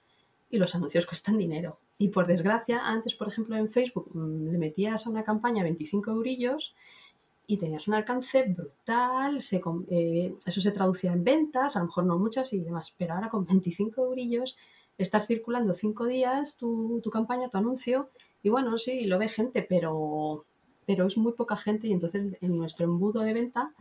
Y 0.49 0.57
los 0.57 0.73
anuncios 0.75 1.05
cuestan 1.05 1.38
dinero. 1.38 1.79
Y 1.97 2.09
por 2.09 2.25
desgracia, 2.25 2.88
antes, 2.88 3.15
por 3.15 3.27
ejemplo, 3.27 3.55
en 3.57 3.69
Facebook 3.69 4.09
mm, 4.13 4.51
le 4.51 4.57
metías 4.57 5.05
a 5.05 5.09
una 5.09 5.23
campaña 5.23 5.63
25 5.63 6.11
eurillos 6.11 6.73
y 7.49 7.57
tenías 7.57 7.88
un 7.88 7.95
alcance 7.95 8.43
brutal, 8.43 9.39
eh, 9.89 10.35
eso 10.45 10.61
se 10.61 10.71
traducía 10.71 11.11
en 11.11 11.23
ventas, 11.23 11.75
a 11.75 11.79
lo 11.79 11.85
mejor 11.85 12.05
no 12.05 12.19
muchas 12.19 12.53
y 12.53 12.59
demás, 12.59 12.93
pero 12.95 13.15
ahora 13.15 13.29
con 13.29 13.43
25 13.43 14.05
eurillos 14.05 14.55
estás 14.99 15.25
circulando 15.25 15.73
5 15.73 16.05
días 16.05 16.57
tu, 16.57 17.01
tu, 17.03 17.09
campaña, 17.09 17.49
tu 17.49 17.57
anuncio, 17.57 18.09
y 18.43 18.49
bueno, 18.49 18.77
sí, 18.77 19.05
lo 19.05 19.17
ve 19.17 19.29
gente, 19.29 19.63
pero, 19.63 20.45
pero 20.85 21.07
es 21.07 21.17
muy 21.17 21.33
poca 21.33 21.57
gente 21.57 21.88
y 21.88 21.91
entonces 21.93 22.27
en 22.39 22.55
nuestro 22.55 22.85
embudo 22.85 23.21
de 23.21 23.33
venta 23.33 23.73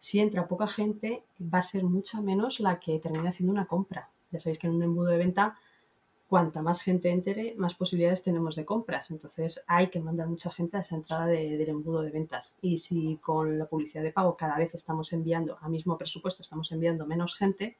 si 0.00 0.20
entra 0.20 0.48
poca 0.48 0.66
gente, 0.66 1.22
va 1.40 1.58
a 1.58 1.62
ser 1.62 1.84
mucha 1.84 2.20
menos 2.20 2.60
la 2.60 2.78
que 2.80 2.98
termine 2.98 3.28
haciendo 3.28 3.52
una 3.52 3.66
compra. 3.66 4.08
Ya 4.30 4.40
sabéis 4.40 4.58
que 4.58 4.66
en 4.66 4.74
un 4.74 4.82
embudo 4.82 5.08
de 5.08 5.18
venta, 5.18 5.58
cuanta 6.28 6.60
más 6.62 6.82
gente 6.82 7.08
entre, 7.08 7.54
más 7.56 7.74
posibilidades 7.74 8.22
tenemos 8.22 8.54
de 8.54 8.64
compras. 8.64 9.10
Entonces 9.10 9.62
hay 9.66 9.88
que 9.88 10.00
mandar 10.00 10.28
mucha 10.28 10.50
gente 10.50 10.76
a 10.76 10.80
esa 10.80 10.96
entrada 10.96 11.26
del 11.26 11.68
embudo 11.68 12.02
de 12.02 12.10
ventas. 12.10 12.56
Y 12.60 12.78
si 12.78 13.18
con 13.22 13.58
la 13.58 13.66
publicidad 13.66 14.02
de 14.02 14.12
pago 14.12 14.36
cada 14.36 14.56
vez 14.58 14.74
estamos 14.74 15.12
enviando 15.12 15.58
a 15.60 15.68
mismo 15.68 15.96
presupuesto, 15.96 16.42
estamos 16.42 16.70
enviando 16.72 17.06
menos 17.06 17.36
gente, 17.36 17.76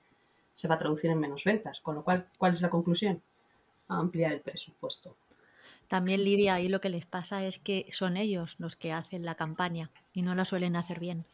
se 0.55 0.67
va 0.67 0.77
a 0.77 0.79
traducir 0.79 1.11
en 1.11 1.21
menos 1.21 1.45
ventas. 1.45 1.81
Con 1.81 1.95
lo 1.95 2.03
cual, 2.03 2.27
¿cuál 2.39 2.55
es 2.55 2.63
la 2.63 2.71
conclusión? 2.71 3.21
ampliar 3.89 4.33
el 4.33 4.41
presupuesto. 4.41 5.17
También 5.89 6.23
Lidia, 6.23 6.55
ahí 6.55 6.69
lo 6.69 6.81
que 6.81 6.91
les 6.91 7.07
pasa 7.07 7.47
es 7.47 7.59
que 7.59 7.87
son 7.91 8.19
ellos 8.19 8.57
los 8.59 8.77
que 8.77 8.93
hacen 8.93 9.25
la 9.25 9.37
campaña 9.37 9.91
y 10.13 10.21
no 10.21 10.35
la 10.35 10.45
suelen 10.45 10.77
hacer 10.77 11.01
bien. 11.01 11.25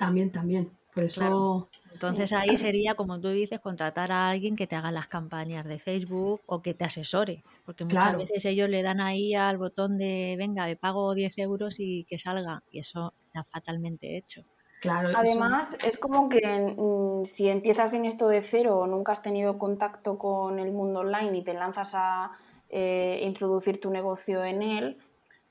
También, 0.00 0.32
también. 0.32 0.70
Por 0.94 1.04
eso. 1.04 1.68
Entonces 1.92 2.32
ahí 2.32 2.56
sería, 2.56 2.94
como 2.94 3.20
tú 3.20 3.28
dices, 3.28 3.60
contratar 3.60 4.10
a 4.10 4.30
alguien 4.30 4.56
que 4.56 4.66
te 4.66 4.74
haga 4.74 4.90
las 4.90 5.08
campañas 5.08 5.66
de 5.66 5.78
Facebook 5.78 6.40
o 6.46 6.62
que 6.62 6.72
te 6.72 6.86
asesore. 6.86 7.44
Porque 7.66 7.84
muchas 7.84 8.16
veces 8.16 8.46
ellos 8.46 8.70
le 8.70 8.82
dan 8.82 9.02
ahí 9.02 9.34
al 9.34 9.58
botón 9.58 9.98
de 9.98 10.36
venga, 10.38 10.66
le 10.66 10.76
pago 10.76 11.14
10 11.14 11.36
euros 11.36 11.76
y 11.78 12.04
que 12.04 12.18
salga. 12.18 12.62
Y 12.70 12.78
eso 12.78 13.12
está 13.26 13.44
fatalmente 13.44 14.16
hecho. 14.16 14.42
Claro, 14.80 15.10
Además, 15.14 15.76
es 15.86 15.98
como 15.98 16.30
que 16.30 16.40
mm, 16.78 17.26
si 17.26 17.50
empiezas 17.50 17.92
en 17.92 18.06
esto 18.06 18.28
de 18.28 18.40
cero 18.40 18.78
o 18.78 18.86
nunca 18.86 19.12
has 19.12 19.20
tenido 19.20 19.58
contacto 19.58 20.16
con 20.16 20.58
el 20.58 20.72
mundo 20.72 21.00
online 21.00 21.36
y 21.36 21.44
te 21.44 21.52
lanzas 21.52 21.92
a 21.94 22.30
eh, 22.70 23.20
introducir 23.22 23.78
tu 23.78 23.90
negocio 23.90 24.42
en 24.42 24.62
él, 24.62 24.96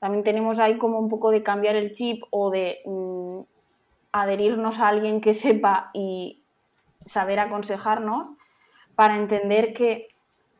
también 0.00 0.24
tenemos 0.24 0.58
ahí 0.58 0.76
como 0.76 0.98
un 0.98 1.08
poco 1.08 1.30
de 1.30 1.44
cambiar 1.44 1.76
el 1.76 1.92
chip 1.92 2.24
o 2.30 2.50
de 2.50 2.78
mm, 2.84 3.59
adherirnos 4.12 4.78
a 4.78 4.88
alguien 4.88 5.20
que 5.20 5.34
sepa 5.34 5.90
y 5.92 6.42
saber 7.04 7.40
aconsejarnos 7.40 8.28
para 8.94 9.16
entender 9.16 9.72
que 9.72 10.08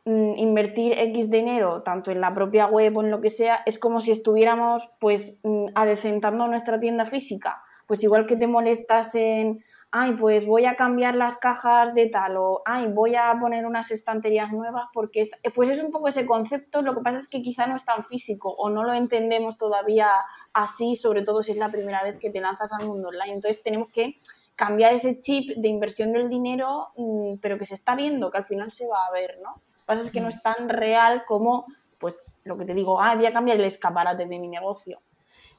mm, 0.05 0.33
invertir 0.37 0.93
X 0.97 1.29
dinero, 1.29 1.83
tanto 1.83 2.11
en 2.11 2.21
la 2.21 2.33
propia 2.33 2.67
web 2.67 2.97
o 2.97 3.03
en 3.03 3.11
lo 3.11 3.21
que 3.21 3.29
sea, 3.29 3.61
es 3.65 3.77
como 3.77 4.01
si 4.01 4.11
estuviéramos 4.11 4.89
pues 4.99 5.37
mm, 5.43 5.67
adecentando 5.75 6.47
nuestra 6.47 6.79
tienda 6.79 7.05
física. 7.05 7.63
Pues 7.91 8.05
igual 8.05 8.25
que 8.25 8.37
te 8.37 8.47
molestas 8.47 9.15
en 9.15 9.61
ay, 9.91 10.13
pues 10.13 10.45
voy 10.45 10.63
a 10.63 10.77
cambiar 10.77 11.13
las 11.13 11.35
cajas 11.35 11.93
de 11.93 12.07
tal 12.07 12.37
o 12.37 12.61
ay, 12.63 12.87
voy 12.87 13.17
a 13.17 13.37
poner 13.37 13.65
unas 13.65 13.91
estanterías 13.91 14.53
nuevas 14.53 14.85
porque 14.93 15.29
eh, 15.43 15.51
pues 15.53 15.69
es 15.69 15.83
un 15.83 15.91
poco 15.91 16.07
ese 16.07 16.25
concepto, 16.25 16.81
lo 16.83 16.95
que 16.95 17.01
pasa 17.01 17.17
es 17.17 17.27
que 17.27 17.41
quizá 17.41 17.67
no 17.67 17.75
es 17.75 17.83
tan 17.83 18.05
físico 18.05 18.47
o 18.47 18.69
no 18.69 18.85
lo 18.85 18.93
entendemos 18.93 19.57
todavía 19.57 20.07
así, 20.53 20.95
sobre 20.95 21.23
todo 21.23 21.43
si 21.43 21.51
es 21.51 21.57
la 21.57 21.69
primera 21.69 22.01
vez 22.01 22.17
que 22.17 22.29
te 22.29 22.39
lanzas 22.39 22.71
al 22.71 22.87
mundo 22.87 23.09
online. 23.09 23.33
Entonces 23.33 23.61
tenemos 23.61 23.91
que 23.91 24.11
cambiar 24.55 24.93
ese 24.93 25.19
chip 25.19 25.57
de 25.57 25.67
inversión 25.67 26.13
del 26.13 26.29
dinero, 26.29 26.85
mm, 26.95 27.39
pero 27.41 27.57
que 27.57 27.65
se 27.65 27.73
está 27.73 27.93
viendo, 27.93 28.31
que 28.31 28.37
al 28.37 28.45
final 28.45 28.71
se 28.71 28.87
va 28.87 28.99
a 29.05 29.13
ver, 29.13 29.35
¿no? 29.43 29.49
Lo 29.49 29.79
que 29.79 29.85
pasa 29.85 30.01
es 30.03 30.13
que 30.13 30.21
no 30.21 30.29
es 30.29 30.41
tan 30.41 30.69
real 30.69 31.25
como, 31.27 31.65
pues, 31.99 32.23
lo 32.45 32.57
que 32.57 32.63
te 32.63 32.73
digo, 32.73 33.01
ah, 33.01 33.15
voy 33.15 33.25
a 33.25 33.33
cambiar 33.33 33.57
el 33.57 33.65
escaparate 33.65 34.27
de 34.27 34.39
mi 34.39 34.47
negocio. 34.47 34.97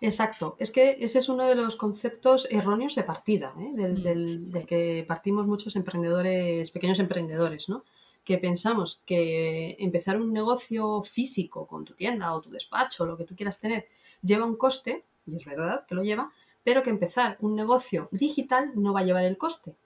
Exacto, 0.04 0.56
es 0.58 0.72
que 0.72 0.96
ese 0.98 1.20
es 1.20 1.28
uno 1.28 1.46
de 1.46 1.54
los 1.54 1.76
conceptos 1.76 2.48
erróneos 2.50 2.96
de 2.96 3.04
partida, 3.04 3.54
¿eh? 3.60 3.70
del, 3.72 4.66
que 4.66 5.04
partimos 5.06 5.46
muchos 5.46 5.76
emprendedores, 5.76 6.72
pequeños 6.72 6.98
emprendedores, 6.98 7.68
¿no? 7.68 7.84
Que 8.24 8.36
pensamos 8.36 9.00
que 9.06 9.76
empezar 9.78 10.20
un 10.20 10.32
negocio 10.32 11.04
físico 11.04 11.68
con 11.68 11.84
tu 11.84 11.94
tienda 11.94 12.34
o 12.34 12.42
tu 12.42 12.50
despacho, 12.50 13.06
lo 13.06 13.16
que 13.16 13.22
tú 13.22 13.36
quieras 13.36 13.60
tener, 13.60 13.86
lleva 14.22 14.44
un 14.44 14.56
coste, 14.56 15.04
y 15.24 15.36
es 15.36 15.44
verdad 15.44 15.86
que 15.86 15.94
lo 15.94 16.02
lleva, 16.02 16.32
pero 16.64 16.82
que 16.82 16.90
empezar 16.90 17.36
un 17.38 17.54
negocio 17.54 18.08
digital 18.10 18.72
no 18.74 18.92
va 18.92 19.00
a 19.00 19.04
llevar 19.04 19.24
el 19.24 19.38
coste. 19.38 19.76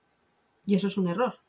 Y 0.65 0.77
eso 0.77 0.89
es 0.89 0.97
un 0.97 1.09
error. 1.09 1.41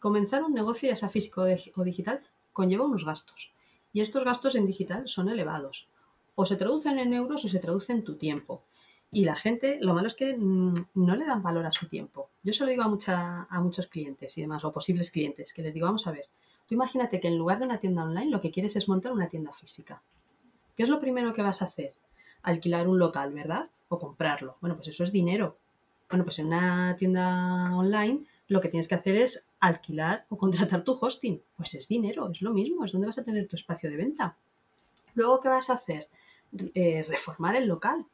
Comenzar 0.00 0.42
un 0.42 0.52
negocio, 0.52 0.90
ya 0.90 0.96
sea 0.96 1.08
físico 1.08 1.46
o 1.76 1.82
digital, 1.82 2.20
conlleva 2.52 2.84
unos 2.84 3.06
gastos. 3.06 3.54
Y 3.94 4.02
estos 4.02 4.22
gastos 4.22 4.54
en 4.54 4.66
digital 4.66 5.08
son 5.08 5.30
elevados 5.30 5.88
o 6.36 6.46
se 6.46 6.56
traducen 6.56 7.00
en 7.00 7.12
euros 7.12 7.44
o 7.44 7.48
se 7.48 7.58
traduce 7.58 7.92
en 7.92 8.04
tu 8.04 8.14
tiempo. 8.14 8.62
Y 9.10 9.24
la 9.24 9.34
gente, 9.34 9.78
lo 9.80 9.94
malo 9.94 10.06
es 10.06 10.14
que 10.14 10.36
mm, 10.36 10.74
no 10.94 11.16
le 11.16 11.24
dan 11.24 11.42
valor 11.42 11.66
a 11.66 11.72
su 11.72 11.88
tiempo. 11.88 12.28
Yo 12.42 12.52
se 12.52 12.64
lo 12.64 12.70
digo 12.70 12.82
a, 12.82 12.88
mucha, 12.88 13.44
a 13.44 13.60
muchos 13.60 13.86
clientes 13.86 14.36
y 14.36 14.42
demás, 14.42 14.64
o 14.64 14.72
posibles 14.72 15.10
clientes, 15.10 15.52
que 15.52 15.62
les 15.62 15.74
digo, 15.74 15.86
vamos 15.86 16.06
a 16.06 16.12
ver, 16.12 16.26
tú 16.68 16.74
imagínate 16.74 17.18
que 17.18 17.28
en 17.28 17.38
lugar 17.38 17.58
de 17.58 17.64
una 17.64 17.80
tienda 17.80 18.04
online 18.04 18.30
lo 18.30 18.40
que 18.40 18.50
quieres 18.50 18.76
es 18.76 18.88
montar 18.88 19.12
una 19.12 19.28
tienda 19.28 19.52
física. 19.52 20.00
¿Qué 20.76 20.82
es 20.82 20.88
lo 20.88 21.00
primero 21.00 21.32
que 21.32 21.42
vas 21.42 21.62
a 21.62 21.66
hacer? 21.66 21.94
Alquilar 22.42 22.86
un 22.86 22.98
local, 22.98 23.32
¿verdad? 23.32 23.68
O 23.88 23.98
comprarlo. 23.98 24.56
Bueno, 24.60 24.76
pues 24.76 24.88
eso 24.88 25.04
es 25.04 25.12
dinero. 25.12 25.56
Bueno, 26.10 26.24
pues 26.24 26.38
en 26.38 26.46
una 26.46 26.96
tienda 26.98 27.74
online 27.74 28.24
lo 28.48 28.60
que 28.60 28.68
tienes 28.68 28.86
que 28.86 28.94
hacer 28.94 29.16
es 29.16 29.46
alquilar 29.58 30.26
o 30.28 30.36
contratar 30.36 30.84
tu 30.84 30.92
hosting. 30.92 31.40
Pues 31.56 31.74
es 31.74 31.88
dinero, 31.88 32.30
es 32.30 32.42
lo 32.42 32.52
mismo, 32.52 32.84
es 32.84 32.92
donde 32.92 33.06
vas 33.06 33.18
a 33.18 33.24
tener 33.24 33.48
tu 33.48 33.56
espacio 33.56 33.90
de 33.90 33.96
venta. 33.96 34.36
Luego, 35.14 35.40
¿qué 35.40 35.48
vas 35.48 35.70
a 35.70 35.74
hacer? 35.74 36.08
Eh, 36.74 37.04
reformar 37.08 37.56
el 37.56 37.66
local. 37.66 38.04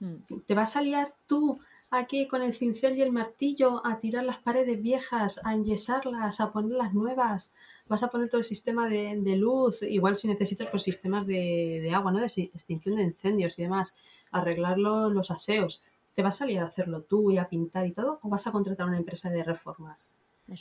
Hmm. 0.00 0.16
¿Te 0.46 0.54
vas 0.54 0.76
a 0.76 0.82
liar 0.82 1.14
tú 1.26 1.60
aquí 1.90 2.26
con 2.26 2.42
el 2.42 2.54
cincel 2.54 2.96
y 2.96 3.02
el 3.02 3.12
martillo 3.12 3.84
a 3.86 3.98
tirar 4.00 4.24
las 4.24 4.38
paredes 4.38 4.80
viejas, 4.80 5.40
a 5.44 5.52
enyesarlas, 5.54 6.40
a 6.40 6.52
ponerlas 6.52 6.94
nuevas? 6.94 7.54
Vas 7.88 8.02
a 8.02 8.08
poner 8.08 8.30
todo 8.30 8.38
el 8.38 8.46
sistema 8.46 8.88
de, 8.88 9.36
luz, 9.36 9.82
igual 9.82 10.16
si 10.16 10.28
necesitas 10.28 10.68
pues 10.70 10.84
sistemas 10.84 11.26
de, 11.26 11.90
agua, 11.94 12.12
¿no? 12.12 12.20
De 12.20 12.26
extinción 12.26 12.96
de 12.96 13.02
incendios 13.02 13.58
y 13.58 13.62
demás, 13.62 13.96
arreglarlo 14.30 15.10
los 15.10 15.30
aseos. 15.30 15.82
¿Te 16.14 16.22
vas 16.22 16.40
a 16.40 16.46
liar 16.46 16.64
a 16.64 16.68
hacerlo 16.68 17.02
tú 17.02 17.30
y 17.30 17.38
a 17.38 17.48
pintar 17.48 17.86
y 17.86 17.92
todo? 17.92 18.20
¿O 18.22 18.28
vas 18.28 18.46
a 18.46 18.52
contratar 18.52 18.86
a 18.86 18.88
una 18.88 18.98
empresa 18.98 19.30
de 19.30 19.42
reformas? 19.42 20.14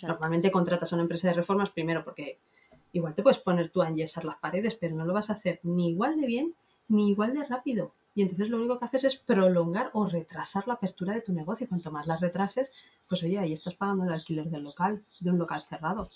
Normalmente 0.03 0.51
contratas 0.51 0.91
a 0.91 0.95
una 0.95 1.03
empresa 1.03 1.27
de 1.29 1.33
reformas 1.33 1.69
primero 1.69 2.03
porque 2.03 2.39
igual 2.93 3.13
te 3.13 3.23
puedes 3.23 3.39
poner 3.39 3.69
tú 3.69 3.81
a 3.81 3.89
enyesar 3.89 4.25
las 4.25 4.37
paredes, 4.37 4.75
pero 4.75 4.95
no 4.95 5.05
lo 5.05 5.13
vas 5.13 5.29
a 5.29 5.33
hacer 5.33 5.59
ni 5.63 5.91
igual 5.91 6.19
de 6.19 6.27
bien 6.27 6.55
ni 6.91 7.09
igual 7.11 7.33
de 7.33 7.43
rápido. 7.45 7.91
Y 8.13 8.21
entonces 8.23 8.49
lo 8.49 8.57
único 8.57 8.77
que 8.77 8.85
haces 8.85 9.05
es 9.05 9.15
prolongar 9.15 9.89
o 9.93 10.05
retrasar 10.05 10.67
la 10.67 10.73
apertura 10.73 11.13
de 11.13 11.21
tu 11.21 11.31
negocio. 11.33 11.67
Cuanto 11.67 11.91
más 11.91 12.07
las 12.07 12.19
retrases, 12.19 12.73
pues 13.07 13.23
oye, 13.23 13.39
ahí 13.39 13.53
estás 13.53 13.75
pagando 13.75 14.03
el 14.03 14.11
alquiler 14.11 14.49
del 14.49 14.65
local, 14.65 15.01
de 15.19 15.29
un 15.29 15.39
local 15.39 15.63
cerrado. 15.69 16.07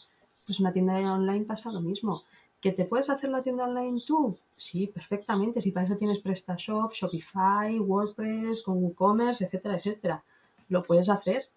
Pues 0.45 0.59
una 0.59 0.73
tienda 0.73 1.13
online 1.13 1.45
pasa 1.45 1.71
lo 1.71 1.81
mismo. 1.81 2.23
¿Que 2.61 2.71
te 2.71 2.85
puedes 2.85 3.09
hacer 3.09 3.29
la 3.29 3.41
tienda 3.41 3.63
online 3.63 4.01
tú? 4.05 4.37
Sí, 4.55 4.87
perfectamente. 4.87 5.61
Si 5.61 5.71
para 5.71 5.85
eso 5.85 5.95
tienes 5.95 6.19
PrestaShop, 6.19 6.91
Shopify, 6.93 7.79
WordPress, 7.79 8.63
con 8.63 8.83
WooCommerce, 8.83 9.45
etcétera, 9.45 9.77
etcétera. 9.77 10.23
Lo 10.69 10.83
puedes 10.83 11.09
hacer. 11.09 11.47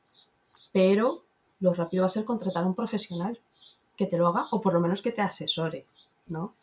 pero 0.72 1.24
lo 1.60 1.74
rápido 1.74 2.02
va 2.02 2.06
a 2.06 2.10
ser 2.10 2.24
contratar 2.24 2.62
a 2.64 2.66
un 2.66 2.74
profesional 2.74 3.38
que 3.96 4.06
te 4.06 4.16
lo 4.16 4.28
haga 4.28 4.46
o 4.52 4.60
por 4.60 4.72
lo 4.74 4.80
menos 4.80 5.02
que 5.02 5.12
te 5.12 5.22
asesore, 5.22 5.86
¿no? 6.28 6.54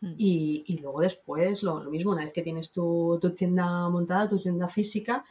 Y, 0.00 0.64
y 0.66 0.78
luego 0.78 1.00
después 1.00 1.62
lo, 1.64 1.82
lo 1.82 1.90
mismo, 1.90 2.12
una 2.12 2.24
vez 2.24 2.32
que 2.32 2.42
tienes 2.42 2.70
tu, 2.70 3.18
tu 3.20 3.30
tienda 3.30 3.88
montada, 3.88 4.28
tu 4.28 4.38
tienda 4.38 4.68
física, 4.68 5.24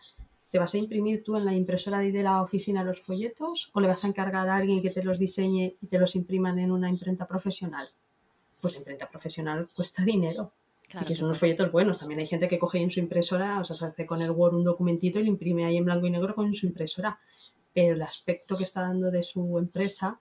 ¿te 0.51 0.59
vas 0.59 0.73
a 0.73 0.77
imprimir 0.77 1.23
tú 1.23 1.37
en 1.37 1.45
la 1.45 1.53
impresora 1.53 1.99
de 1.99 2.23
la 2.23 2.41
oficina 2.41 2.83
los 2.83 3.01
folletos 3.01 3.69
o 3.73 3.79
le 3.79 3.87
vas 3.87 4.03
a 4.03 4.07
encargar 4.07 4.49
a 4.49 4.55
alguien 4.55 4.81
que 4.81 4.89
te 4.89 5.03
los 5.03 5.19
diseñe 5.19 5.75
y 5.81 5.87
te 5.87 5.97
los 5.97 6.15
impriman 6.15 6.59
en 6.59 6.71
una 6.71 6.89
imprenta 6.89 7.25
profesional? 7.25 7.87
Pues 8.61 8.73
la 8.73 8.79
imprenta 8.79 9.09
profesional 9.09 9.69
cuesta 9.73 10.03
dinero. 10.03 10.51
Claro 10.89 11.05
sí 11.05 11.13
que 11.13 11.17
son 11.17 11.27
unos 11.27 11.39
folletos 11.39 11.71
buenos. 11.71 11.99
También 11.99 12.19
hay 12.19 12.27
gente 12.27 12.47
que 12.47 12.59
coge 12.59 12.79
en 12.79 12.91
su 12.91 12.99
impresora, 12.99 13.59
o 13.59 13.63
sea, 13.63 13.75
se 13.75 13.85
hace 13.85 14.05
con 14.05 14.21
el 14.21 14.31
Word 14.31 14.55
un 14.55 14.63
documentito 14.63 15.19
y 15.19 15.23
lo 15.23 15.29
imprime 15.29 15.65
ahí 15.65 15.77
en 15.77 15.85
blanco 15.85 16.07
y 16.07 16.11
negro 16.11 16.33
con 16.33 16.53
su 16.55 16.65
impresora. 16.65 17.19
Pero 17.73 17.93
el 17.93 18.01
aspecto 18.01 18.57
que 18.57 18.63
está 18.63 18.81
dando 18.81 19.11
de 19.11 19.21
su 19.21 19.57
empresa 19.57 20.19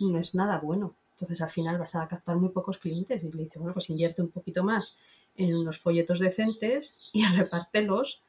no 0.00 0.18
es 0.18 0.34
nada 0.34 0.58
bueno. 0.58 0.94
Entonces 1.18 1.42
al 1.42 1.50
final 1.50 1.78
vas 1.78 1.96
a 1.96 2.06
captar 2.06 2.36
muy 2.36 2.50
pocos 2.50 2.78
clientes 2.78 3.24
y 3.24 3.32
le 3.32 3.42
dice, 3.42 3.58
bueno, 3.58 3.74
pues 3.74 3.90
invierte 3.90 4.22
un 4.22 4.30
poquito 4.30 4.62
más 4.62 4.96
en 5.36 5.56
unos 5.56 5.78
folletos 5.80 6.20
decentes 6.20 7.10
y 7.12 7.24
repártelos, 7.26 8.22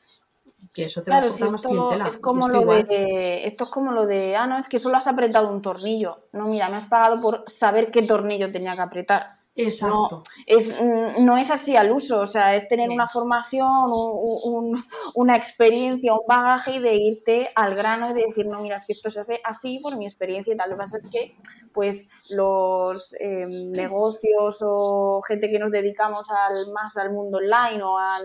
que 0.73 0.85
eso 0.85 1.03
te 1.03 1.11
va 1.11 1.17
a 1.17 1.19
Claro, 1.21 1.35
si 1.35 1.43
más 1.43 1.63
esto 1.63 1.69
clientela. 1.69 2.07
es 2.07 2.17
como 2.17 2.47
esto 2.47 2.53
lo 2.53 2.61
igual. 2.61 2.87
de, 2.87 3.45
esto 3.45 3.65
es 3.65 3.69
como 3.69 3.91
lo 3.91 4.07
de, 4.07 4.35
ah, 4.35 4.47
no, 4.47 4.57
es 4.57 4.67
que 4.67 4.79
solo 4.79 4.97
has 4.97 5.05
apretado 5.05 5.49
un 5.51 5.61
tornillo. 5.61 6.25
No, 6.33 6.47
mira, 6.47 6.67
me 6.69 6.77
has 6.77 6.87
pagado 6.87 7.21
por 7.21 7.43
saber 7.47 7.91
qué 7.91 8.01
tornillo 8.01 8.51
tenía 8.51 8.75
que 8.75 8.81
apretar. 8.81 9.38
Exacto. 9.67 10.23
Es, 10.45 10.69
mm, 10.81 11.23
no 11.25 11.37
es 11.37 11.51
así 11.51 11.75
al 11.75 11.91
uso, 11.91 12.21
o 12.21 12.27
sea, 12.27 12.55
es 12.55 12.67
tener 12.67 12.89
una 12.89 13.07
formación, 13.07 13.67
un- 13.69 14.39
un- 14.73 14.85
una 15.15 15.35
experiencia, 15.35 16.13
un 16.13 16.25
bagaje 16.27 16.75
y 16.75 16.79
de 16.79 16.95
irte 16.95 17.49
al 17.55 17.75
grano 17.75 18.09
y 18.09 18.13
de 18.13 18.23
decir, 18.25 18.45
no, 18.45 18.61
mira, 18.61 18.77
es 18.77 18.85
que 18.85 18.93
esto 18.93 19.09
se 19.09 19.19
hace 19.21 19.39
así 19.43 19.79
por 19.81 19.97
mi 19.97 20.05
experiencia 20.05 20.53
y 20.53 20.57
tal. 20.57 20.69
Lo 20.69 20.75
que 20.75 20.79
pasa 20.83 20.97
es 20.97 21.09
que, 21.11 21.35
pues, 21.73 22.07
los 22.29 23.13
eh, 23.19 23.45
negocios 23.47 24.59
o 24.61 25.21
gente 25.27 25.49
que 25.49 25.59
nos 25.59 25.71
dedicamos 25.71 26.27
al, 26.31 26.71
más 26.71 26.97
al 26.97 27.11
mundo 27.11 27.37
online 27.39 27.83
o 27.83 27.97
a 27.97 28.19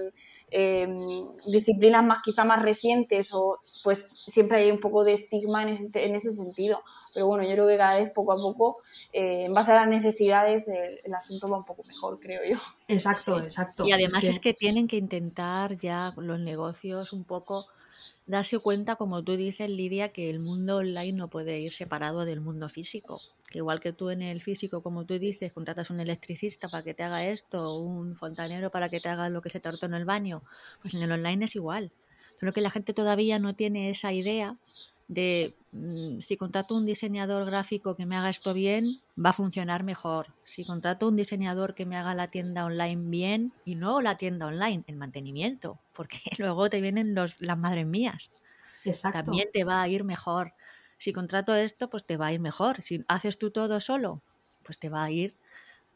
eh, 0.57 0.87
disciplinas 1.47 2.05
más 2.05 2.23
quizá 2.23 2.45
más 2.45 2.62
recientes 2.62 3.31
o 3.33 3.59
pues 3.83 4.07
siempre 4.27 4.59
hay 4.59 4.71
un 4.71 4.79
poco 4.79 5.03
de 5.03 5.14
estigma 5.14 5.62
en 5.64 5.71
ese, 5.71 6.05
en 6.05 6.14
ese 6.14 6.33
sentido. 6.33 6.81
Pero 7.12 7.27
bueno, 7.27 7.43
yo 7.45 7.51
creo 7.53 7.67
que 7.67 7.77
cada 7.77 7.97
vez 7.97 8.11
poco 8.11 8.33
a 8.33 8.37
poco, 8.37 8.79
eh, 9.12 9.47
en 9.47 9.55
base 9.55 9.73
a 9.73 9.77
las 9.77 9.88
necesidades, 9.88 10.69
el, 10.69 11.01
el 11.05 11.14
asunto 11.14 11.49
va 11.49 11.59
un 11.59 11.64
poco 11.64 11.83
mejor, 11.85 12.19
creo 12.21 12.43
yo. 12.49 12.57
Exacto, 12.88 13.38
Sí. 13.38 13.45
exacto. 13.45 13.85
Y 13.85 13.93
además 13.93 14.25
es 14.25 14.38
que 14.38 14.55
tienen 14.55 14.87
que 14.87 14.97
intentar 14.97 15.77
ya 15.79 16.12
los 16.17 16.38
negocios 16.40 17.12
un 17.12 17.25
poco 17.25 17.67
darse 18.27 18.59
cuenta, 18.59 18.97
como 18.97 19.23
tú 19.23 19.37
dices, 19.37 19.69
Lidia, 19.69 20.11
que 20.11 20.31
el 20.31 20.41
mundo 20.41 20.77
online 20.77 21.13
no 21.13 21.29
puede 21.29 21.61
ir 21.61 21.73
separado 21.73 22.25
del 22.25 22.41
mundo 22.41 22.69
físico. 22.69 23.21
Que 23.51 23.59
igual 23.59 23.81
que 23.81 23.93
tú 23.93 24.11
en 24.11 24.23
el 24.23 24.41
físico, 24.41 24.83
como 24.83 25.05
tú 25.05 25.19
dices, 25.19 25.53
contratas 25.53 25.91
un 25.91 26.01
electricista 26.01 26.69
para 26.69 26.83
que 26.83 26.95
te 26.95 27.03
haga 27.03 27.27
esto, 27.27 27.79
un 27.79 28.17
fontanero 28.17 28.71
para 28.71 28.89
que 28.89 29.01
te 29.01 29.09
haga 29.09 29.29
lo 29.29 29.43
que 29.43 29.51
se 29.51 29.61
te 29.61 29.69
hartó 29.69 29.87
en 29.87 29.95
el 29.95 30.05
baño, 30.05 30.43
pues 30.83 30.95
en 30.95 31.03
el 31.03 31.13
online 31.13 31.45
es 31.45 31.55
igual. 31.55 31.93
Creo 32.39 32.53
que 32.53 32.61
la 32.61 32.71
gente 32.71 32.95
todavía 32.95 33.39
no 33.39 33.55
tiene 33.55 33.91
esa 33.91 34.13
idea 34.13 34.57
de 35.07 35.55
mm, 35.73 36.21
si 36.21 36.37
contrato 36.37 36.75
un 36.75 36.87
diseñador 36.87 37.45
gráfico 37.45 37.95
que 37.95 38.07
me 38.07 38.17
haga 38.17 38.31
esto 38.31 38.55
bien, 38.55 39.01
va 39.23 39.31
a 39.31 39.35
funcionar 39.35 39.85
mejor. 39.85 40.29
Si 40.45 40.65
contrato 40.65 41.09
un 41.09 41.17
diseñador 41.17 41.75
que 41.75 41.87
me 41.87 41.97
haga 41.97 42.15
la 42.15 42.29
tienda 42.29 42.65
online 42.65 43.11
bien, 43.11 43.53
y 43.65 43.75
no 43.75 44.01
la 44.01 44.17
tienda 44.17 44.47
online, 44.47 44.85
el 44.87 44.97
mantenimiento, 44.97 45.79
porque 45.94 46.18
luego 46.38 46.68
te 46.68 46.80
vienen 46.80 47.14
los, 47.14 47.40
las 47.40 47.59
madres 47.59 47.87
mías. 47.87 48.30
Exacto. 48.85 49.24
También 49.24 49.48
te 49.52 49.64
va 49.64 49.83
a 49.83 49.88
ir 49.88 50.04
mejor. 50.04 50.54
Si 50.98 51.12
contrato 51.12 51.54
esto, 51.54 51.88
pues 51.90 52.04
te 52.04 52.16
va 52.16 52.26
a 52.26 52.33
ir 52.33 52.40
mejor. 52.40 52.83
Si 52.83 53.04
haces 53.09 53.38
tú 53.38 53.50
todo 53.50 53.80
solo, 53.80 54.22
pues 54.62 54.78
te 54.78 54.88
va 54.88 55.04
a 55.04 55.11
ir 55.11 55.37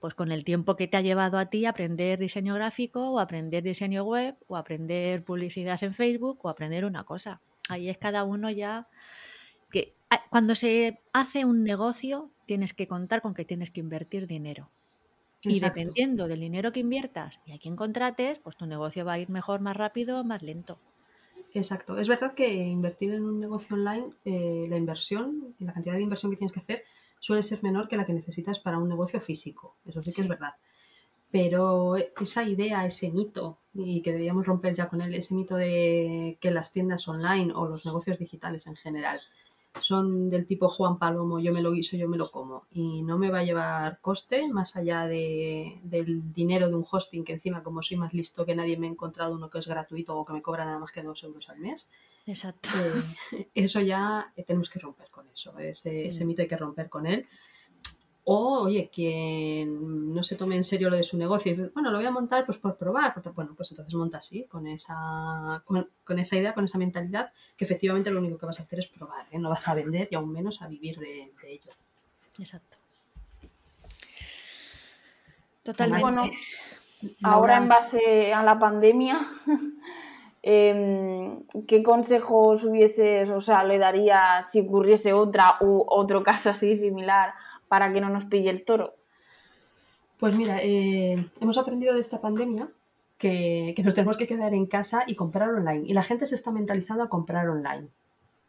pues 0.01 0.15
con 0.15 0.31
el 0.31 0.45
tiempo 0.45 0.77
que 0.77 0.87
te 0.87 0.97
ha 0.97 1.01
llevado 1.01 1.39
a 1.39 1.47
ti 1.47 1.67
aprender 1.67 2.19
diseño 2.19 2.55
gráfico 2.55 3.11
o 3.11 3.19
aprender 3.19 3.65
diseño 3.65 4.05
web 4.05 4.37
o 4.47 4.57
aprender 4.57 5.25
publicidad 5.25 5.83
en 5.83 5.93
Facebook 5.93 6.39
o 6.43 6.49
aprender 6.49 6.85
una 6.85 7.05
cosa. 7.05 7.41
Ahí 7.69 7.89
es 7.89 7.99
cada 7.99 8.25
uno 8.25 8.51
ya 8.51 8.89
que 9.71 9.95
ah, 10.11 10.23
cuando 10.31 10.55
se 10.55 11.01
hace 11.13 11.45
un 11.45 11.65
negocio 11.65 12.31
tienes 12.47 12.75
que 12.75 12.87
contar 12.87 13.23
con 13.23 13.35
que 13.35 13.45
tienes 13.45 13.71
que 13.71 13.81
invertir 13.81 14.27
dinero. 14.27 14.71
Y 15.43 15.61
dependiendo 15.61 16.29
del 16.29 16.41
dinero 16.41 16.73
que 16.73 16.81
inviertas 16.81 17.41
y 17.45 17.53
a 17.53 17.59
quién 17.59 17.77
contrates, 17.77 18.39
pues 18.41 18.57
tu 18.57 18.67
negocio 18.67 19.05
va 19.05 19.15
a 19.15 19.19
ir 19.19 19.31
mejor, 19.31 19.61
más 19.61 19.77
rápido, 19.77 20.25
más 20.25 20.43
lento. 20.43 20.81
Exacto. 21.55 21.99
Es 21.99 22.09
verdad 22.09 22.35
que 22.35 22.53
invertir 22.55 23.15
en 23.15 23.25
un 23.25 23.41
negocio 23.41 23.77
online, 23.77 24.11
eh, 24.25 24.67
la 24.69 24.77
inversión, 24.77 25.55
la 25.59 25.73
cantidad 25.73 25.95
de 25.95 26.03
inversión 26.03 26.31
que 26.31 26.37
tienes 26.37 26.53
que 26.53 26.61
hacer 26.61 26.85
suele 27.21 27.43
ser 27.43 27.63
menor 27.63 27.89
que 27.89 27.97
la 27.97 28.05
que 28.07 28.13
necesitas 28.13 28.61
para 28.61 28.79
un 28.79 28.89
negocio 28.89 29.21
físico. 29.21 29.77
Eso 29.87 30.03
sí 30.03 30.13
que 30.13 30.17
Sí. 30.17 30.23
es 30.23 30.29
verdad. 30.29 30.55
Pero 31.31 31.97
esa 31.97 32.45
idea, 32.45 32.87
ese 32.87 33.11
mito, 33.11 33.59
y 33.75 34.03
que 34.03 34.13
deberíamos 34.13 34.47
romper 34.47 34.75
ya 34.75 34.89
con 34.89 35.03
él, 35.03 35.15
ese 35.15 35.35
mito 35.35 35.57
de 35.57 36.39
que 36.41 36.51
las 36.51 36.73
tiendas 36.73 37.07
online 37.09 37.53
o 37.55 37.69
los 37.69 37.85
negocios 37.87 38.19
digitales 38.19 38.67
en 38.67 38.77
general 38.77 39.21
son 39.81 40.31
del 40.31 40.47
tipo 40.47 40.69
Juan 40.69 40.99
Palomo, 40.99 41.39
yo 41.41 41.53
me 41.53 41.63
lo 41.63 41.73
guiso, 41.73 41.97
yo 41.97 42.09
me 42.09 42.17
lo 42.19 42.31
como, 42.31 42.65
y 42.71 43.03
no 43.03 43.19
me 43.19 43.31
va 43.31 43.39
a 43.41 43.45
llevar 43.45 44.01
coste 44.01 44.49
más 44.53 44.77
allá 44.77 45.07
de- 45.07 45.79
del 45.83 46.33
dinero 46.33 46.69
de 46.69 46.75
un 46.75 46.85
hosting, 46.91 47.25
que 47.25 47.35
encima 47.35 47.63
como 47.63 47.83
soy 47.83 47.97
más 47.97 48.13
listo 48.15 48.45
que 48.47 48.55
nadie 48.55 48.77
me 48.77 48.87
he 48.87 48.91
encontrado 48.91 49.35
uno 49.35 49.51
que 49.51 49.59
es 49.59 49.67
gratuito 49.69 50.17
o 50.17 50.25
que 50.25 50.33
me 50.33 50.43
cobra 50.43 50.65
nada 50.65 50.79
más 50.79 50.93
que 50.93 51.03
dos 51.03 51.23
euros 51.25 51.49
al 51.49 51.59
mes. 51.59 51.89
Exacto. 52.27 52.69
Eh, 53.33 53.49
eso 53.55 53.81
ya 53.81 54.33
tenemos 54.47 54.69
que 54.71 54.79
romper 54.79 55.09
con 55.11 55.27
eso, 55.29 55.59
ese, 55.59 56.09
ese 56.09 56.25
mito 56.25 56.43
hay 56.43 56.49
que 56.49 56.57
romper 56.57 56.89
con 56.89 57.07
él. 57.07 57.27
O, 58.31 58.65
oye, 58.65 58.91
quien 58.93 60.13
no 60.13 60.23
se 60.23 60.37
tome 60.37 60.57
en 60.57 60.65
serio 60.65 60.91
lo 60.91 60.97
de 60.97 61.03
su 61.03 61.17
negocio 61.17 61.51
y 61.51 61.57
dice, 61.57 61.71
bueno, 61.73 61.91
lo 61.91 61.97
voy 61.97 62.07
a 62.07 62.11
montar 62.11 62.45
pues 62.45 62.59
por 62.59 62.77
probar, 62.77 63.15
bueno, 63.35 63.55
pues 63.57 63.71
entonces 63.71 63.95
monta 63.95 64.19
así, 64.19 64.45
con 64.45 64.67
esa, 64.67 65.63
con, 65.65 65.89
con 66.05 66.19
esa 66.19 66.37
idea, 66.37 66.53
con 66.53 66.67
esa 66.67 66.77
mentalidad, 66.77 67.33
que 67.57 67.65
efectivamente 67.65 68.11
lo 68.11 68.21
único 68.21 68.37
que 68.37 68.45
vas 68.45 68.61
a 68.61 68.65
hacer 68.65 68.81
es 68.81 68.89
probar, 68.89 69.27
¿eh? 69.31 69.39
no 69.39 69.49
vas 69.49 69.67
a 69.67 69.75
vender 69.75 70.09
y 70.11 70.15
aún 70.15 70.31
menos 70.31 70.61
a 70.61 70.69
vivir 70.69 70.99
de, 70.99 71.33
de 71.41 71.53
ello. 71.53 71.73
Exacto. 72.39 72.77
Totalmente. 75.63 76.03
Bueno, 76.03 76.31
Ahora, 77.23 77.59
en 77.59 77.69
base 77.69 78.33
a 78.33 78.43
la 78.43 78.59
pandemia, 78.59 79.21
em, 80.43 81.45
¿qué 81.67 81.83
consejos 81.83 82.65
hubieses, 82.65 83.31
o 83.31 83.41
sea, 83.41 83.65
le 83.65 83.79
darías 83.79 84.51
si 84.51 84.61
ocurriese 84.61 85.13
otra 85.13 85.57
u 85.61 85.85
otro 85.87 86.23
caso 86.23 86.51
así 86.51 86.75
similar 86.75 87.35
para 87.69 87.93
que 87.93 88.01
no 88.01 88.09
nos 88.09 88.25
pille 88.25 88.51
el 88.51 88.65
toro? 88.65 88.95
Pues 90.19 90.37
mira, 90.37 90.59
eh, 90.63 91.29
hemos 91.41 91.59
aprendido 91.59 91.95
de 91.95 92.01
esta 92.01 92.21
pandemia 92.21 92.69
que, 93.19 93.75
nos 93.85 93.95
tenemos 93.95 94.17
que 94.17 94.27
quedar 94.27 94.55
en 94.55 94.67
casa 94.67 95.05
y 95.07 95.15
comprar 95.15 95.51
online. 95.51 95.87
Y 95.87 95.93
la 95.93 96.03
gente 96.03 96.27
se 96.27 96.35
está 96.35 96.51
mentalizando 96.51 97.05
a 97.05 97.09
comprar 97.09 97.49
online. 97.49 97.89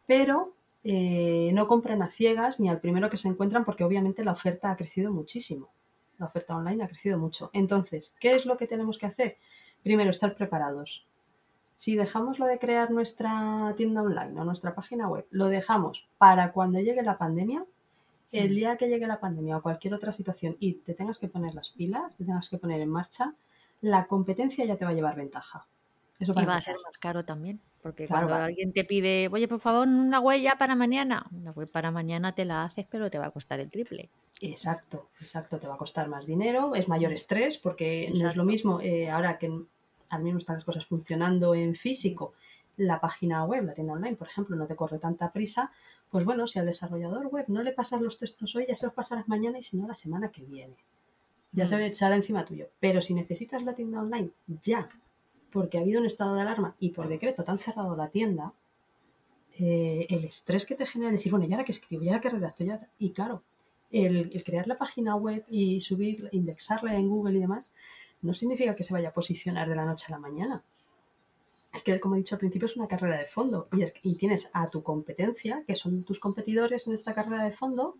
Pero 0.06 0.54
eh, 0.82 1.50
no 1.52 1.68
compran 1.68 2.02
a 2.02 2.10
ciegas 2.10 2.58
ni 2.58 2.68
al 2.68 2.80
primero 2.80 3.10
que 3.10 3.18
se 3.18 3.28
encuentran 3.28 3.64
porque 3.64 3.84
obviamente 3.84 4.24
la 4.24 4.32
oferta 4.32 4.70
ha 4.70 4.76
crecido 4.76 5.12
muchísimo. 5.12 5.68
La 6.18 6.26
oferta 6.26 6.56
online 6.56 6.84
ha 6.84 6.88
crecido 6.88 7.18
mucho. 7.18 7.50
Entonces, 7.52 8.14
¿qué 8.20 8.34
es 8.34 8.46
lo 8.46 8.56
que 8.56 8.66
tenemos 8.66 8.98
que 8.98 9.06
hacer? 9.06 9.36
Primero, 9.82 10.10
estar 10.10 10.34
preparados. 10.34 11.06
Si 11.74 11.96
dejamos 11.96 12.38
lo 12.38 12.46
de 12.46 12.58
crear 12.58 12.90
nuestra 12.90 13.72
tienda 13.76 14.02
online 14.02 14.38
o 14.38 14.44
nuestra 14.44 14.74
página 14.74 15.08
web, 15.08 15.26
lo 15.30 15.46
dejamos 15.46 16.06
para 16.18 16.52
cuando 16.52 16.78
llegue 16.78 17.02
la 17.02 17.16
pandemia, 17.16 17.64
el 18.32 18.54
día 18.54 18.76
que 18.76 18.88
llegue 18.88 19.06
la 19.06 19.20
pandemia 19.20 19.58
o 19.58 19.62
cualquier 19.62 19.94
otra 19.94 20.12
situación 20.12 20.56
y 20.60 20.74
te 20.74 20.94
tengas 20.94 21.18
que 21.18 21.28
poner 21.28 21.54
las 21.54 21.70
pilas, 21.70 22.16
te 22.16 22.24
tengas 22.24 22.48
que 22.48 22.58
poner 22.58 22.80
en 22.80 22.90
marcha, 22.90 23.34
la 23.80 24.06
competencia 24.06 24.64
ya 24.64 24.76
te 24.76 24.84
va 24.84 24.92
a 24.92 24.94
llevar 24.94 25.16
ventaja. 25.16 25.66
Eso 26.18 26.34
Y 26.34 26.44
va 26.44 26.56
a 26.56 26.60
ser 26.60 26.76
más 26.84 26.98
caro 26.98 27.24
también, 27.24 27.62
porque 27.82 28.08
Claro, 28.08 28.28
cuando 28.28 28.28
va. 28.28 28.44
alguien 28.44 28.72
te 28.72 28.84
pide, 28.84 29.28
oye, 29.32 29.46
por 29.48 29.60
favor, 29.60 29.86
una 29.86 30.36
ya 30.38 30.56
para 30.58 30.74
mañana, 30.74 31.26
una 31.30 31.52
web 31.52 31.70
para 31.70 31.92
mañana 31.92 32.34
te 32.34 32.44
la 32.44 32.64
haces, 32.64 32.86
pero 32.90 33.10
te 33.10 33.18
va 33.20 33.26
a 33.26 33.30
costar 33.30 33.60
el 33.60 33.70
triple. 33.70 34.10
Exacto, 34.40 35.10
exacto, 35.20 35.58
te 35.58 35.66
va 35.68 35.74
a 35.74 35.78
costar 35.78 36.08
más 36.08 36.24
dinero, 36.26 36.74
es 36.74 36.88
mayor 36.88 37.12
estrés 37.12 37.58
porque 37.58 38.10
no 38.14 38.26
es 38.28 38.36
lo 38.36 38.44
mismo 38.44 38.80
eh, 38.80 39.10
ahora 39.10 39.38
que 39.38 39.46
al 40.08 40.22
menos 40.22 40.42
están 40.42 40.56
las 40.56 40.64
cosas 40.64 40.86
funcionando 40.86 41.54
en 41.54 41.74
físico, 41.74 42.32
la 42.76 43.00
página 43.00 43.44
web, 43.44 43.64
la 43.64 43.74
tienda 43.74 43.92
online, 43.92 44.16
por 44.16 44.28
ejemplo, 44.28 44.56
no 44.56 44.66
te 44.66 44.76
corre 44.76 44.98
tanta 44.98 45.30
prisa, 45.32 45.70
pues 46.10 46.24
bueno, 46.24 46.46
si 46.46 46.58
al 46.58 46.66
desarrollador 46.66 47.26
web 47.28 47.44
no 47.48 47.62
le 47.62 47.72
pasas 47.72 48.00
los 48.00 48.18
textos 48.18 48.54
hoy, 48.56 48.66
ya 48.68 48.76
se 48.76 48.86
los 48.86 48.94
pasarás 48.94 49.28
mañana 49.28 49.58
y 49.58 49.62
si 49.62 49.76
no 49.76 49.86
la 49.86 49.94
semana 49.94 50.30
que 50.30 50.42
viene. 50.42 50.74
Ya 51.52 51.66
se 51.68 51.76
Mm. 51.76 51.80
echará 51.82 52.16
encima 52.16 52.44
tuyo. 52.44 52.68
Pero 52.80 53.00
si 53.02 53.14
necesitas 53.14 53.62
la 53.62 53.74
tienda 53.74 54.00
online 54.00 54.30
ya, 54.62 54.88
porque 55.52 55.78
ha 55.78 55.80
habido 55.80 56.00
un 56.00 56.06
estado 56.06 56.34
de 56.34 56.42
alarma 56.42 56.74
y 56.78 56.90
por 56.90 57.08
decreto 57.08 57.42
te 57.44 57.50
han 57.50 57.58
cerrado 57.58 57.94
la 57.96 58.08
tienda, 58.08 58.52
eh, 59.58 60.06
el 60.08 60.24
estrés 60.24 60.64
que 60.66 60.74
te 60.74 60.86
genera 60.86 61.10
decir, 61.12 61.30
bueno, 61.32 61.46
¿y 61.46 61.52
ahora 61.52 61.64
qué 61.64 61.72
escribo? 61.72 62.02
¿Y 62.04 62.08
ahora 62.08 62.20
qué 62.20 62.30
redacto? 62.30 62.64
¿Y, 62.64 62.70
ahora-?". 62.70 62.88
y 62.98 63.10
claro, 63.10 63.42
el, 63.90 64.30
el 64.32 64.44
crear 64.44 64.66
la 64.66 64.78
página 64.78 65.16
web 65.16 65.44
y 65.48 65.80
subir, 65.80 66.28
indexarla 66.32 66.94
en 66.96 67.08
Google 67.08 67.36
y 67.38 67.40
demás, 67.40 67.74
no 68.22 68.32
significa 68.34 68.74
que 68.74 68.84
se 68.84 68.92
vaya 68.94 69.08
a 69.08 69.12
posicionar 69.12 69.68
de 69.68 69.74
la 69.76 69.84
noche 69.84 70.06
a 70.08 70.12
la 70.12 70.18
mañana. 70.18 70.62
Es 71.72 71.82
que, 71.84 72.00
como 72.00 72.14
he 72.14 72.18
dicho 72.18 72.34
al 72.34 72.40
principio, 72.40 72.66
es 72.66 72.76
una 72.76 72.88
carrera 72.88 73.18
de 73.18 73.26
fondo 73.26 73.68
y, 73.72 73.82
es- 73.82 73.94
tienes 74.16 74.50
a 74.52 74.68
tu 74.68 74.82
competencia, 74.82 75.62
que 75.66 75.76
son 75.76 76.04
tus 76.04 76.18
competidores 76.18 76.86
en 76.86 76.94
esta 76.94 77.14
carrera 77.14 77.44
de 77.44 77.52
fondo, 77.52 77.96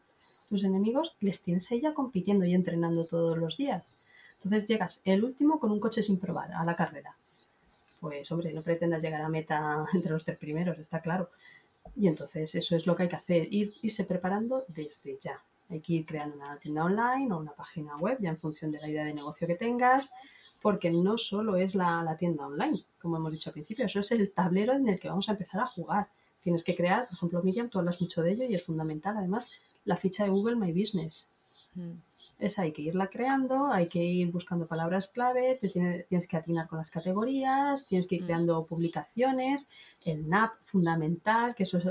tus 0.49 0.65
enemigos, 0.65 1.15
les 1.21 1.43
tienes 1.43 1.69
ya 1.69 1.95
compitiendo 1.95 2.45
y 2.45 2.55
entrenando 2.55 3.07
todos 3.07 3.39
los 3.39 3.57
días. 3.57 4.07
Entonces 4.37 4.67
llegas 4.67 5.01
el 5.05 5.23
último 5.25 5.61
con 5.61 5.71
un 5.71 5.81
coche 5.81 6.03
sin 6.03 6.19
probar 6.19 6.53
a 6.53 6.65
la 6.65 6.75
carrera. 6.75 7.15
Pues 8.01 8.31
hombre, 8.33 8.53
no 8.53 8.63
pretendas 8.63 9.03
llegar 9.03 9.21
a 9.23 9.29
meta 9.29 9.85
entre 9.95 10.11
los 10.13 10.25
tres 10.25 10.39
primeros, 10.39 10.79
está 10.79 11.01
claro. 11.01 11.31
Y 11.97 12.09
entonces 12.09 12.55
eso 12.55 12.77
es 12.77 12.87
lo 12.87 12.97
que 12.97 13.05
hay 13.05 13.09
que 13.09 13.17
hacer, 13.17 13.53
ir, 13.53 13.73
irse 13.83 14.05
preparando 14.05 14.65
desde 14.69 15.19
ya. 15.21 15.43
Hay 15.71 15.81
que 15.81 15.93
ir 15.95 16.07
creando 16.07 16.37
una 16.37 16.57
tienda 16.57 16.85
online 16.85 17.33
o 17.33 17.39
una 17.39 17.53
página 17.53 17.97
web, 17.97 18.19
ya 18.21 18.31
en 18.31 18.37
función 18.37 18.73
de 18.73 18.81
la 18.81 18.89
idea 18.89 19.05
de 19.05 19.15
negocio 19.15 19.47
que 19.47 19.55
tengas, 19.55 20.11
porque 20.61 20.91
no 20.91 21.17
solo 21.17 21.57
es 21.57 21.75
la, 21.75 22.03
la 22.03 22.17
tienda 22.17 22.47
online, 22.47 22.83
como 23.01 23.17
hemos 23.17 23.33
dicho 23.33 23.51
al 23.51 23.55
principio, 23.55 23.87
eso 23.87 24.01
es 24.01 24.11
el 24.11 24.33
tablero 24.33 24.73
en 24.75 24.89
el 24.89 24.99
que 24.99 25.09
vamos 25.09 25.29
a 25.29 25.33
empezar 25.33 25.61
a 25.61 25.67
jugar. 25.67 26.09
Tienes 26.43 26.65
que 26.65 26.75
crear, 26.75 27.07
por 27.07 27.15
ejemplo, 27.17 27.43
Miriam, 27.43 27.69
tú 27.69 27.79
hablas 27.79 28.01
mucho 28.01 28.23
de 28.23 28.33
ello 28.33 28.45
y 28.45 28.55
es 28.55 28.65
fundamental, 28.65 29.17
además, 29.17 29.51
la 29.85 29.97
ficha 29.97 30.25
de 30.25 30.31
Google 30.31 30.57
My 30.57 30.73
Business. 30.73 31.27
Mm. 31.75 31.93
Esa 32.41 32.63
hay 32.63 32.73
que 32.73 32.81
irla 32.83 33.09
creando, 33.09 33.67
hay 33.71 33.89
que 33.89 34.03
ir 34.03 34.33
buscando 34.33 34.67
palabras 34.67 35.09
clave, 35.09 35.57
te 35.61 35.69
tiene- 35.69 36.05
tienes 36.09 36.27
que 36.27 36.39
atinar 36.39 36.67
con 36.69 36.79
las 36.79 36.91
categorías, 36.91 37.85
tienes 37.87 38.09
que 38.09 38.17
ir 38.17 38.23
Mm. 38.23 38.25
creando 38.25 38.65
publicaciones, 38.65 39.69
el 40.07 40.27
NAP 40.29 40.53
fundamental, 40.65 41.55
que 41.55 41.65
eso 41.65 41.79
es- 41.79 41.85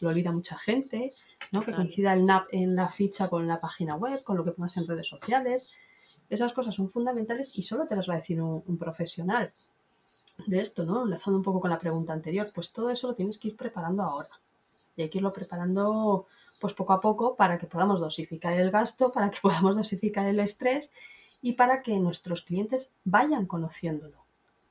lo 0.00 0.08
olvida 0.08 0.30
mucha 0.32 0.56
gente, 0.56 1.12
¿no? 1.52 1.62
que 1.62 1.72
coincida 1.72 2.12
el 2.12 2.26
NAP 2.26 2.48
en 2.52 2.76
la 2.76 2.88
ficha 2.88 3.28
con 3.28 3.46
la 3.46 3.60
página 3.60 3.96
web, 3.96 4.22
con 4.22 4.36
lo 4.36 4.44
que 4.44 4.52
pongas 4.52 4.76
en 4.76 4.86
redes 4.86 5.08
sociales. 5.08 5.72
Esas 6.30 6.52
cosas 6.52 6.74
son 6.74 6.90
fundamentales 6.90 7.52
y 7.54 7.62
solo 7.62 7.86
te 7.86 7.96
las 7.96 8.08
va 8.08 8.14
a 8.14 8.18
decir 8.18 8.40
un, 8.40 8.62
un 8.66 8.78
profesional 8.78 9.50
de 10.46 10.60
esto, 10.60 10.84
¿no? 10.84 11.04
Enlazando 11.04 11.38
un 11.38 11.44
poco 11.44 11.60
con 11.60 11.70
la 11.70 11.78
pregunta 11.78 12.12
anterior, 12.12 12.50
pues 12.54 12.72
todo 12.72 12.90
eso 12.90 13.08
lo 13.08 13.14
tienes 13.14 13.38
que 13.38 13.48
ir 13.48 13.56
preparando 13.56 14.02
ahora. 14.02 14.30
Y 14.96 15.02
hay 15.02 15.10
que 15.10 15.18
irlo 15.18 15.32
preparando 15.32 16.26
pues 16.60 16.74
poco 16.74 16.92
a 16.92 17.00
poco 17.00 17.36
para 17.36 17.58
que 17.58 17.66
podamos 17.66 18.00
dosificar 18.00 18.52
el 18.54 18.70
gasto, 18.70 19.12
para 19.12 19.30
que 19.30 19.38
podamos 19.42 19.76
dosificar 19.76 20.26
el 20.26 20.40
estrés 20.40 20.92
y 21.40 21.52
para 21.52 21.82
que 21.82 21.98
nuestros 21.98 22.42
clientes 22.42 22.90
vayan 23.04 23.46
conociéndolo 23.46 24.18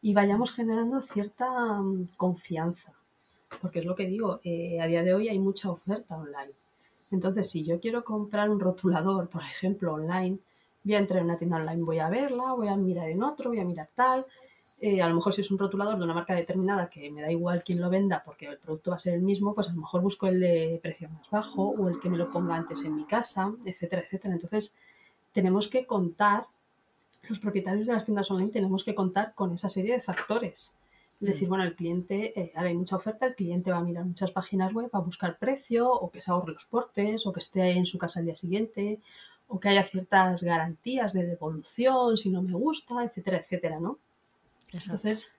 y 0.01 0.13
vayamos 0.13 0.51
generando 0.51 1.01
cierta 1.01 1.49
mm, 1.79 2.09
confianza. 2.17 2.93
Porque 3.61 3.79
es 3.79 3.85
lo 3.85 3.95
que 3.95 4.05
digo, 4.05 4.39
eh, 4.43 4.79
a 4.81 4.87
día 4.87 5.03
de 5.03 5.13
hoy 5.13 5.29
hay 5.29 5.39
mucha 5.39 5.69
oferta 5.69 6.17
online. 6.17 6.53
Entonces, 7.11 7.49
si 7.49 7.63
yo 7.63 7.79
quiero 7.79 8.03
comprar 8.03 8.49
un 8.49 8.59
rotulador, 8.59 9.29
por 9.29 9.43
ejemplo, 9.43 9.93
online, 9.93 10.39
voy 10.83 10.95
a 10.95 10.99
entrar 10.99 11.19
en 11.19 11.25
una 11.25 11.37
tienda 11.37 11.57
online, 11.57 11.83
voy 11.83 11.99
a 11.99 12.09
verla, 12.09 12.53
voy 12.53 12.67
a 12.67 12.75
mirar 12.75 13.09
en 13.09 13.23
otro, 13.23 13.49
voy 13.49 13.59
a 13.59 13.65
mirar 13.65 13.89
tal. 13.95 14.25
Eh, 14.79 15.01
a 15.01 15.09
lo 15.09 15.15
mejor 15.15 15.33
si 15.33 15.41
es 15.41 15.49
un 15.49 15.57
rotulador 15.57 15.97
de 15.97 16.03
una 16.03 16.13
marca 16.13 16.35
determinada 16.35 16.87
que 16.87 17.09
me 17.09 17.21
da 17.21 17.31
igual 17.31 17.63
quién 17.63 17.81
lo 17.81 17.89
venda 17.89 18.21
porque 18.23 18.45
el 18.45 18.59
producto 18.59 18.91
va 18.91 18.97
a 18.97 18.99
ser 18.99 19.15
el 19.15 19.23
mismo, 19.23 19.55
pues 19.55 19.67
a 19.67 19.73
lo 19.73 19.81
mejor 19.81 20.01
busco 20.01 20.27
el 20.27 20.39
de 20.39 20.79
precio 20.83 21.09
más 21.09 21.27
bajo 21.31 21.69
o 21.69 21.89
el 21.89 21.99
que 21.99 22.09
me 22.09 22.17
lo 22.17 22.31
ponga 22.31 22.55
antes 22.55 22.83
en 22.83 22.95
mi 22.95 23.05
casa, 23.05 23.51
etcétera, 23.65 24.03
etcétera. 24.03 24.35
Entonces, 24.35 24.75
tenemos 25.33 25.67
que 25.67 25.87
contar, 25.87 26.45
los 27.27 27.39
propietarios 27.39 27.87
de 27.87 27.93
las 27.93 28.05
tiendas 28.05 28.29
online 28.29 28.51
tenemos 28.51 28.83
que 28.83 28.93
contar 28.93 29.33
con 29.33 29.51
esa 29.51 29.67
serie 29.67 29.93
de 29.93 30.01
factores. 30.01 30.76
Es 31.19 31.27
decir, 31.29 31.47
Mm. 31.47 31.49
bueno, 31.49 31.63
el 31.63 31.75
cliente, 31.75 32.39
eh, 32.39 32.51
ahora 32.55 32.69
hay 32.69 32.75
mucha 32.75 32.95
oferta, 32.95 33.25
el 33.25 33.35
cliente 33.35 33.71
va 33.71 33.77
a 33.77 33.83
mirar 33.83 34.05
muchas 34.05 34.31
páginas 34.31 34.71
web, 34.73 34.89
va 34.93 34.99
a 34.99 35.03
buscar 35.03 35.37
precio, 35.39 35.91
o 35.91 36.11
que 36.11 36.21
se 36.21 36.29
ahorre 36.29 36.53
los 36.53 36.65
portes, 36.65 37.25
o 37.25 37.33
que 37.33 37.39
esté 37.39 37.71
en 37.71 37.85
su 37.87 37.97
casa 37.97 38.19
al 38.19 38.25
día 38.25 38.35
siguiente, 38.35 38.99
o 39.47 39.59
que 39.59 39.69
haya 39.69 39.83
ciertas 39.83 40.43
garantías 40.43 41.13
de 41.13 41.25
devolución 41.25 42.17
si 42.17 42.29
no 42.29 42.41
me 42.43 42.53
gusta, 42.53 43.03
etcétera, 43.03 43.37
etcétera, 43.37 43.79
¿no? 43.79 43.97
Exacto. 44.67 45.07
Entonces, 45.07 45.31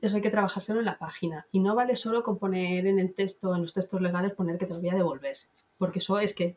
eso 0.00 0.16
hay 0.16 0.22
que 0.22 0.30
trabajárselo 0.30 0.80
en 0.80 0.84
la 0.86 0.98
página. 0.98 1.46
Y 1.50 1.60
no 1.60 1.74
vale 1.74 1.96
solo 1.96 2.22
con 2.22 2.38
poner 2.38 2.86
en 2.86 2.98
el 2.98 3.14
texto, 3.14 3.54
en 3.54 3.62
los 3.62 3.72
textos 3.72 4.00
legales, 4.00 4.34
poner 4.34 4.58
que 4.58 4.66
te 4.66 4.74
lo 4.74 4.80
voy 4.80 4.90
a 4.90 4.94
devolver. 4.94 5.38
Porque 5.78 5.98
eso 6.00 6.18
es 6.18 6.34
que 6.34 6.56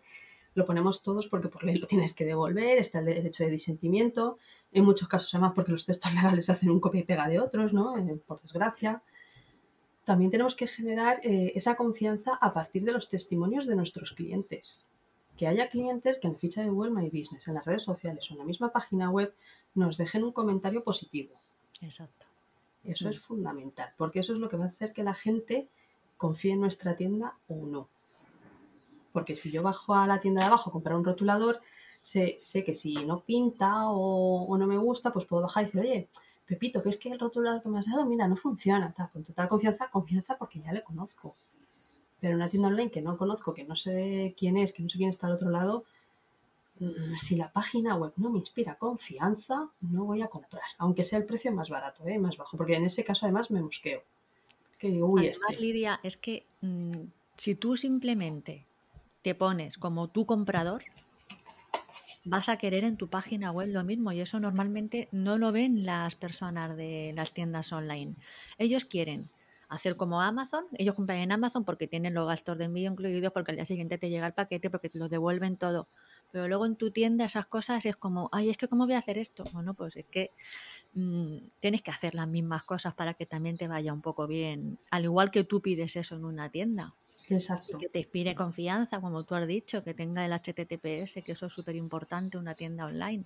lo 0.53 0.65
ponemos 0.65 1.01
todos 1.01 1.27
porque 1.27 1.47
por 1.47 1.63
ley 1.63 1.77
lo 1.77 1.87
tienes 1.87 2.13
que 2.13 2.25
devolver, 2.25 2.77
está 2.79 2.99
el 2.99 3.05
derecho 3.05 3.43
de 3.45 3.51
disentimiento. 3.51 4.37
En 4.71 4.83
muchos 4.85 5.07
casos, 5.07 5.33
además, 5.33 5.53
porque 5.55 5.71
los 5.71 5.85
textos 5.85 6.13
legales 6.13 6.49
hacen 6.49 6.69
un 6.69 6.79
copia 6.79 7.01
y 7.01 7.03
pega 7.05 7.27
de 7.27 7.39
otros, 7.39 7.73
¿no? 7.73 7.97
Eh, 7.97 8.19
por 8.27 8.41
desgracia. 8.41 9.01
También 10.05 10.31
tenemos 10.31 10.55
que 10.55 10.67
generar 10.67 11.19
eh, 11.23 11.51
esa 11.55 11.75
confianza 11.75 12.35
a 12.35 12.53
partir 12.53 12.83
de 12.83 12.91
los 12.93 13.09
testimonios 13.09 13.65
de 13.67 13.75
nuestros 13.75 14.13
clientes. 14.13 14.83
Que 15.37 15.47
haya 15.47 15.69
clientes 15.69 16.19
que 16.19 16.27
en 16.27 16.33
la 16.33 16.39
ficha 16.39 16.61
de 16.61 16.69
Google 16.69 16.91
My 16.91 17.09
Business, 17.09 17.47
en 17.47 17.53
las 17.55 17.65
redes 17.65 17.83
sociales 17.83 18.29
o 18.29 18.33
en 18.33 18.39
la 18.39 18.45
misma 18.45 18.71
página 18.71 19.09
web, 19.09 19.33
nos 19.75 19.97
dejen 19.97 20.23
un 20.23 20.31
comentario 20.31 20.83
positivo. 20.83 21.33
Exacto. 21.81 22.25
Eso 22.83 23.07
Mm. 23.07 23.11
es 23.11 23.19
fundamental, 23.19 23.89
porque 23.97 24.19
eso 24.19 24.33
es 24.33 24.39
lo 24.39 24.49
que 24.49 24.57
va 24.57 24.65
a 24.65 24.69
hacer 24.69 24.93
que 24.93 25.03
la 25.03 25.13
gente 25.13 25.67
confíe 26.17 26.53
en 26.53 26.61
nuestra 26.61 26.95
tienda 26.95 27.35
o 27.47 27.65
no. 27.65 27.87
Porque 29.11 29.35
si 29.35 29.51
yo 29.51 29.61
bajo 29.61 29.93
a 29.93 30.07
la 30.07 30.19
tienda 30.21 30.41
de 30.41 30.47
abajo 30.47 30.69
a 30.69 30.73
comprar 30.73 30.95
un 30.95 31.03
rotulador, 31.05 31.61
sé, 32.07 32.37
sé 32.39 32.63
que 32.63 32.73
si 32.73 32.93
no 33.05 33.21
pinta 33.21 33.89
o, 33.89 34.45
o 34.47 34.57
no 34.57 34.65
me 34.65 34.77
gusta, 34.77 35.11
pues 35.11 35.25
puedo 35.25 35.43
bajar 35.43 35.63
y 35.63 35.65
decir, 35.67 35.81
oye, 35.81 36.09
Pepito, 36.45 36.81
que 36.81 36.89
es 36.89 36.97
que 36.97 37.09
el 37.09 37.19
rotulador 37.19 37.61
que 37.61 37.69
me 37.69 37.79
has 37.79 37.87
dado, 37.87 38.05
mira, 38.05 38.27
no 38.27 38.37
funciona. 38.37 38.93
Tal, 38.93 39.09
con 39.11 39.23
total 39.23 39.49
confianza, 39.49 39.89
confianza 39.89 40.37
porque 40.37 40.61
ya 40.61 40.71
le 40.71 40.83
conozco. 40.83 41.35
Pero 42.21 42.31
en 42.31 42.37
una 42.37 42.49
tienda 42.49 42.69
online 42.69 42.89
que 42.89 43.01
no 43.01 43.17
conozco, 43.17 43.53
que 43.53 43.65
no 43.65 43.75
sé 43.75 44.33
quién 44.37 44.57
es, 44.57 44.71
que 44.71 44.81
no 44.81 44.89
sé 44.89 44.97
quién 44.97 45.09
está 45.09 45.27
al 45.27 45.33
otro 45.33 45.49
lado, 45.49 45.83
mm, 46.79 47.15
si 47.17 47.35
la 47.35 47.51
página 47.51 47.95
web 47.95 48.13
no 48.15 48.29
me 48.29 48.39
inspira 48.39 48.75
confianza, 48.75 49.69
no 49.81 50.05
voy 50.05 50.21
a 50.21 50.27
comprar. 50.29 50.63
Aunque 50.77 51.03
sea 51.03 51.19
el 51.19 51.25
precio 51.25 51.51
más 51.51 51.69
barato, 51.69 52.07
¿eh? 52.07 52.17
más 52.17 52.37
bajo. 52.37 52.55
Porque 52.55 52.75
en 52.75 52.85
ese 52.85 53.03
caso 53.03 53.25
además 53.25 53.51
me 53.51 53.61
mosqueo. 53.61 54.01
Que 54.79 54.87
digo, 54.89 55.07
uy, 55.07 55.27
Además, 55.27 55.39
este. 55.49 55.61
Lidia, 55.61 55.99
es 56.03 56.15
que 56.15 56.45
mm, 56.61 57.07
si 57.35 57.55
tú 57.55 57.75
simplemente 57.75 58.65
te 59.21 59.35
pones 59.35 59.77
como 59.77 60.07
tu 60.07 60.25
comprador, 60.25 60.83
vas 62.29 62.49
a 62.49 62.57
querer 62.57 62.83
en 62.83 62.97
tu 62.97 63.09
página 63.09 63.51
web 63.51 63.69
lo 63.69 63.83
mismo 63.83 64.11
y 64.11 64.19
eso 64.21 64.39
normalmente 64.39 65.09
no 65.11 65.37
lo 65.37 65.51
ven 65.51 65.85
las 65.85 66.15
personas 66.15 66.75
de 66.77 67.13
las 67.15 67.33
tiendas 67.33 67.71
online. 67.73 68.15
Ellos 68.57 68.85
quieren 68.85 69.31
hacer 69.69 69.95
como 69.97 70.21
Amazon, 70.21 70.65
ellos 70.73 70.95
compran 70.95 71.19
en 71.19 71.31
Amazon 71.31 71.65
porque 71.65 71.87
tienen 71.87 72.13
los 72.13 72.27
gastos 72.27 72.57
de 72.57 72.65
envío 72.65 72.91
incluidos, 72.91 73.31
porque 73.33 73.51
al 73.51 73.57
día 73.57 73.65
siguiente 73.65 73.97
te 73.97 74.09
llega 74.09 74.27
el 74.27 74.33
paquete, 74.33 74.69
porque 74.69 74.89
te 74.89 74.99
lo 74.99 75.09
devuelven 75.09 75.57
todo. 75.57 75.89
Pero 76.31 76.47
luego 76.47 76.65
en 76.65 76.75
tu 76.75 76.91
tienda 76.91 77.25
esas 77.25 77.45
cosas 77.45 77.85
es 77.85 77.95
como, 77.95 78.29
ay, 78.31 78.49
es 78.49 78.57
que 78.57 78.67
¿cómo 78.67 78.85
voy 78.85 78.95
a 78.95 78.99
hacer 78.99 79.17
esto? 79.17 79.43
Bueno, 79.53 79.73
pues 79.73 79.95
es 79.95 80.05
que 80.05 80.31
mm, 80.93 81.37
tienes 81.59 81.81
que 81.81 81.91
hacer 81.91 82.15
las 82.15 82.27
mismas 82.27 82.63
cosas 82.63 82.93
para 82.93 83.13
que 83.13 83.25
también 83.25 83.57
te 83.57 83.67
vaya 83.67 83.93
un 83.93 84.01
poco 84.01 84.27
bien, 84.27 84.77
al 84.91 85.05
igual 85.05 85.31
que 85.31 85.43
tú 85.43 85.61
pides 85.61 85.95
eso 85.95 86.15
en 86.15 86.25
una 86.25 86.49
tienda, 86.49 86.93
Exacto. 87.29 87.77
que 87.77 87.89
te 87.89 87.99
inspire 87.99 88.35
confianza, 88.35 88.99
como 88.99 89.23
tú 89.23 89.35
has 89.35 89.47
dicho, 89.47 89.83
que 89.83 89.93
tenga 89.93 90.25
el 90.25 90.33
HTTPS, 90.33 91.23
que 91.23 91.31
eso 91.31 91.45
es 91.45 91.53
súper 91.53 91.75
importante, 91.75 92.37
una 92.37 92.55
tienda 92.55 92.85
online. 92.85 93.23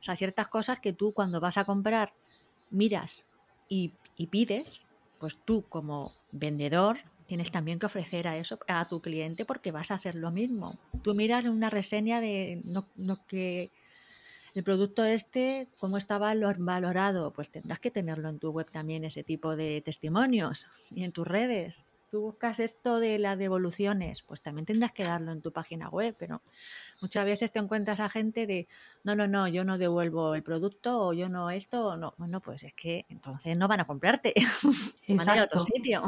O 0.00 0.04
sea, 0.04 0.16
ciertas 0.16 0.48
cosas 0.48 0.80
que 0.80 0.92
tú 0.92 1.12
cuando 1.12 1.40
vas 1.40 1.58
a 1.58 1.64
comprar 1.64 2.12
miras 2.70 3.24
y, 3.68 3.94
y 4.16 4.26
pides, 4.26 4.86
pues 5.20 5.38
tú 5.44 5.64
como 5.68 6.12
vendedor 6.32 6.98
tienes 7.26 7.50
también 7.50 7.78
que 7.78 7.86
ofrecer 7.86 8.28
a 8.28 8.36
eso 8.36 8.58
a 8.68 8.88
tu 8.88 9.00
cliente 9.00 9.44
porque 9.44 9.72
vas 9.72 9.90
a 9.90 9.94
hacer 9.94 10.14
lo 10.14 10.30
mismo. 10.30 10.78
Tú 11.02 11.14
miras 11.14 11.44
una 11.44 11.70
reseña 11.70 12.20
de 12.20 12.60
no, 12.66 12.86
no 12.96 13.18
que 13.26 13.70
el 14.54 14.64
producto 14.64 15.04
este, 15.04 15.68
cómo 15.78 15.98
está 15.98 16.18
valor- 16.18 16.56
valorado, 16.58 17.30
pues 17.32 17.50
tendrás 17.50 17.78
que 17.80 17.90
tenerlo 17.90 18.28
en 18.28 18.38
tu 18.38 18.50
web 18.50 18.68
también, 18.70 19.04
ese 19.04 19.22
tipo 19.22 19.54
de 19.56 19.82
testimonios 19.82 20.66
y 20.90 21.04
en 21.04 21.12
tus 21.12 21.26
redes. 21.26 21.82
Tú 22.10 22.20
buscas 22.20 22.60
esto 22.60 23.00
de 23.00 23.18
las 23.18 23.36
devoluciones, 23.36 24.22
pues 24.22 24.40
también 24.40 24.64
tendrás 24.64 24.92
que 24.92 25.02
darlo 25.02 25.32
en 25.32 25.42
tu 25.42 25.52
página 25.52 25.88
web, 25.90 26.14
pero 26.18 26.40
muchas 27.02 27.24
veces 27.24 27.50
te 27.50 27.58
encuentras 27.58 27.98
a 28.00 28.08
gente 28.08 28.46
de, 28.46 28.68
no, 29.02 29.16
no, 29.16 29.26
no, 29.26 29.48
yo 29.48 29.64
no 29.64 29.76
devuelvo 29.76 30.34
el 30.36 30.42
producto 30.44 31.02
o 31.02 31.12
yo 31.12 31.28
no 31.28 31.50
esto 31.50 31.84
o 31.88 31.96
no. 31.96 32.14
Bueno, 32.16 32.40
pues 32.40 32.62
es 32.62 32.72
que 32.74 33.04
entonces 33.08 33.56
no 33.58 33.66
van 33.68 33.80
a 33.80 33.86
comprarte, 33.86 34.32
van 35.08 35.28
a 35.28 35.34
ir 35.34 35.40
a 35.40 35.44
otro 35.44 35.60
Exacto. 35.60 35.60
sitio. 35.60 36.02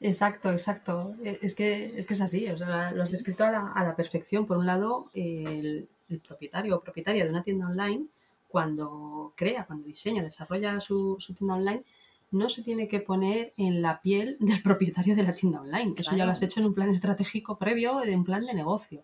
Exacto, 0.00 0.50
exacto. 0.52 1.14
E- 1.24 1.38
Es 1.42 1.54
que 1.54 1.98
es, 1.98 2.06
que 2.06 2.14
es 2.14 2.20
así, 2.20 2.48
o 2.48 2.56
sea, 2.56 2.92
lo 2.92 3.02
has 3.02 3.10
descrito 3.10 3.44
a 3.44 3.50
la, 3.50 3.72
a 3.72 3.84
la 3.84 3.96
perfección. 3.96 4.46
Por 4.46 4.56
un 4.58 4.66
lado, 4.66 5.10
el, 5.14 5.88
el 6.08 6.20
propietario 6.20 6.76
o 6.76 6.80
propietaria 6.80 7.24
de 7.24 7.30
una 7.30 7.42
tienda 7.42 7.66
online, 7.66 8.06
cuando 8.48 9.32
crea, 9.36 9.64
cuando 9.66 9.86
diseña, 9.86 10.22
desarrolla 10.22 10.80
su, 10.80 11.16
su 11.18 11.34
tienda 11.34 11.54
online, 11.56 11.82
no 12.30 12.48
se 12.50 12.62
tiene 12.62 12.88
que 12.88 13.00
poner 13.00 13.52
en 13.56 13.82
la 13.82 14.00
piel 14.00 14.36
del 14.40 14.62
propietario 14.62 15.16
de 15.16 15.22
la 15.24 15.34
tienda 15.34 15.60
online. 15.62 15.94
Eso 15.96 16.14
ya 16.16 16.24
lo 16.26 16.32
has 16.32 16.42
hecho 16.42 16.60
en 16.60 16.66
un 16.66 16.74
plan 16.74 16.90
estratégico 16.90 17.58
previo, 17.58 17.98
de 17.98 18.14
un 18.14 18.24
plan 18.24 18.44
de 18.46 18.54
negocio. 18.54 19.02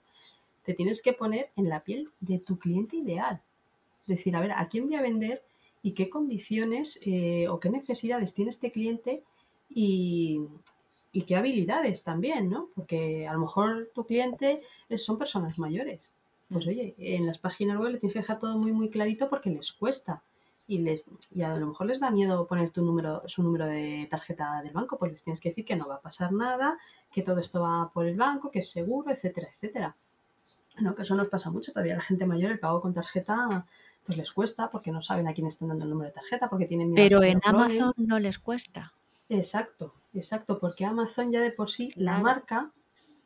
Te 0.64 0.74
tienes 0.74 1.02
que 1.02 1.12
poner 1.12 1.50
en 1.56 1.68
la 1.68 1.80
piel 1.80 2.08
de 2.20 2.38
tu 2.38 2.58
cliente 2.58 2.96
ideal. 2.96 3.40
Decir, 4.06 4.36
a 4.36 4.40
ver, 4.40 4.52
¿a 4.52 4.68
quién 4.68 4.86
voy 4.86 4.96
a 4.96 5.02
vender 5.02 5.42
y 5.82 5.92
qué 5.92 6.08
condiciones 6.08 7.00
eh, 7.04 7.48
o 7.48 7.58
qué 7.60 7.68
necesidades 7.70 8.32
tiene 8.34 8.50
este 8.50 8.70
cliente 8.70 9.22
y, 9.68 10.40
y 11.14 11.22
qué 11.22 11.36
habilidades 11.36 12.02
también, 12.02 12.50
¿no? 12.50 12.68
Porque 12.74 13.26
a 13.26 13.32
lo 13.32 13.38
mejor 13.38 13.88
tu 13.94 14.04
cliente 14.04 14.60
son 14.96 15.16
personas 15.16 15.58
mayores. 15.58 16.12
Pues 16.52 16.66
Mm. 16.66 16.68
oye, 16.68 16.94
en 16.98 17.26
las 17.26 17.38
páginas 17.38 17.78
web 17.78 17.92
le 17.92 17.98
tienes 17.98 18.12
que 18.12 18.18
dejar 18.20 18.38
todo 18.40 18.58
muy, 18.58 18.72
muy 18.72 18.90
clarito 18.90 19.30
porque 19.30 19.48
les 19.50 19.72
cuesta. 19.72 20.20
y, 20.66 20.78
les, 20.78 21.04
y 21.34 21.42
a 21.42 21.54
lo 21.58 21.66
mejor 21.66 21.86
les 21.88 22.00
da 22.00 22.10
miedo 22.10 22.46
poner 22.46 22.70
tu 22.70 22.82
número, 22.82 23.22
su 23.26 23.42
número 23.42 23.66
de 23.66 24.08
tarjeta 24.10 24.62
del 24.62 24.72
banco, 24.72 24.96
pues 24.98 25.12
les 25.12 25.22
tienes 25.22 25.38
que 25.38 25.50
decir 25.50 25.64
que 25.66 25.76
no 25.76 25.86
va 25.86 25.96
a 25.96 26.00
pasar 26.00 26.32
nada, 26.32 26.78
que 27.12 27.20
todo 27.22 27.38
esto 27.40 27.60
va 27.60 27.90
por 27.92 28.06
el 28.06 28.16
banco, 28.16 28.50
que 28.50 28.60
es 28.60 28.70
seguro, 28.70 29.10
etcétera, 29.12 29.48
etcétera. 29.54 29.94
No, 30.80 30.94
que 30.94 31.02
eso 31.02 31.14
nos 31.16 31.28
pasa 31.28 31.50
mucho. 31.50 31.70
Todavía 31.70 31.96
la 31.96 32.00
gente 32.00 32.24
mayor, 32.24 32.50
el 32.50 32.58
pago 32.58 32.80
con 32.80 32.94
tarjeta, 32.94 33.66
pues 34.06 34.16
les 34.16 34.32
cuesta 34.32 34.70
porque 34.70 34.90
no 34.90 35.02
saben 35.02 35.28
a 35.28 35.34
quién 35.34 35.46
están 35.48 35.68
dando 35.68 35.84
el 35.84 35.90
número 35.90 36.08
de 36.08 36.14
tarjeta, 36.14 36.48
porque 36.48 36.64
tienen 36.66 36.90
miedo. 36.92 37.04
Pero 37.08 37.22
en 37.22 37.40
Amazon 37.44 37.92
no 37.98 38.18
les 38.18 38.38
cuesta. 38.38 38.94
Exacto, 39.28 39.92
exacto, 40.14 40.58
porque 40.58 40.84
Amazon 40.84 41.32
ya 41.32 41.40
de 41.40 41.50
por 41.50 41.70
sí, 41.70 41.92
la 41.96 42.18
marca 42.18 42.72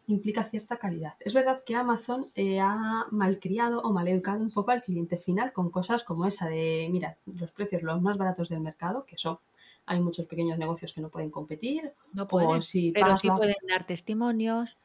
implica 0.09 0.43
cierta 0.43 0.79
calidad. 0.79 1.15
Es 1.21 1.35
verdad 1.35 1.63
que 1.65 1.75
Amazon 1.75 2.31
eh, 2.35 2.61
ha 2.61 3.07
malcriado 3.11 3.83
o 3.83 3.93
maleducado 3.93 4.41
un 4.41 4.51
poco 4.51 4.71
al 4.71 4.83
cliente 4.83 5.19
final 5.19 5.53
con 5.53 5.71
cosas 5.71 6.03
como 6.03 6.27
esa 6.27 6.47
de, 6.49 6.89
mira, 6.91 7.19
los 7.27 7.51
precios 7.53 7.83
los 7.83 8.01
más 8.01 8.17
baratos 8.17 8.49
del 8.49 8.61
mercado, 8.61 9.05
que 9.05 9.19
son, 9.19 9.39
hay 9.85 10.01
muchos 10.01 10.27
pequeños 10.27 10.59
negocios 10.59 10.93
que 10.95 11.03
no 11.03 11.11
pueden 11.11 11.31
competir. 11.31 11.93
No 12.15 12.27
pueden, 12.27 12.63
pero 12.95 13.17
sí 13.19 13.29
pueden 13.29 13.57
dar 13.69 13.85
testimonios, 13.85 14.79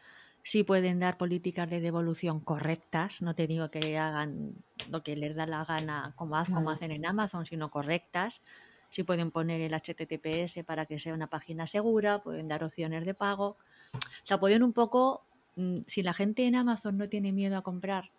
sí 0.44 0.64
pueden 0.64 1.00
dar 1.00 1.18
políticas 1.18 1.70
de 1.70 1.80
devolución 1.80 2.42
correctas. 2.42 3.22
No 3.22 3.34
te 3.34 3.48
digo 3.48 3.72
que 3.72 3.98
hagan 3.98 4.56
lo 4.90 5.04
que 5.04 5.16
les 5.16 5.36
da 5.36 5.46
la 5.46 5.64
gana 5.64 6.14
como, 6.18 6.36
como 6.46 6.70
hacen 6.70 6.92
en 6.92 7.06
Amazon, 7.06 7.46
sino 7.46 7.72
correctas. 7.72 8.42
Sí 8.94 9.02
pueden 9.02 9.32
poner 9.32 9.60
el 9.60 9.74
HTTPS 9.74 10.64
para 10.64 10.86
que 10.86 11.00
sea 11.00 11.16
una 11.16 11.26
página 11.26 11.66
segura, 11.66 12.22
pueden 12.22 12.48
dar 12.48 12.64
opciones 12.64 13.04
de 13.08 13.16
pago. 13.16 13.58
O 13.96 14.24
sea, 14.24 14.40
pueden 14.40 14.62
un 14.62 14.72
poco, 14.72 15.24
mm, 15.56 15.80
si 15.88 16.04
la 16.04 16.14
gente 16.14 16.46
en 16.46 16.54
Amazon 16.54 17.00
no 17.00 17.10
tiene 17.10 17.32
miedo 17.32 17.58
a 17.58 17.64
comprar 17.64 18.12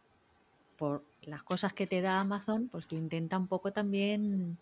por 0.76 1.04
las 1.22 1.44
cosas 1.44 1.74
que 1.74 1.86
te 1.86 2.00
da 2.00 2.18
Amazon, 2.18 2.68
pues 2.72 2.88
tú 2.88 2.96
intenta 2.96 3.38
un 3.38 3.46
poco 3.46 3.72
también 3.72 4.58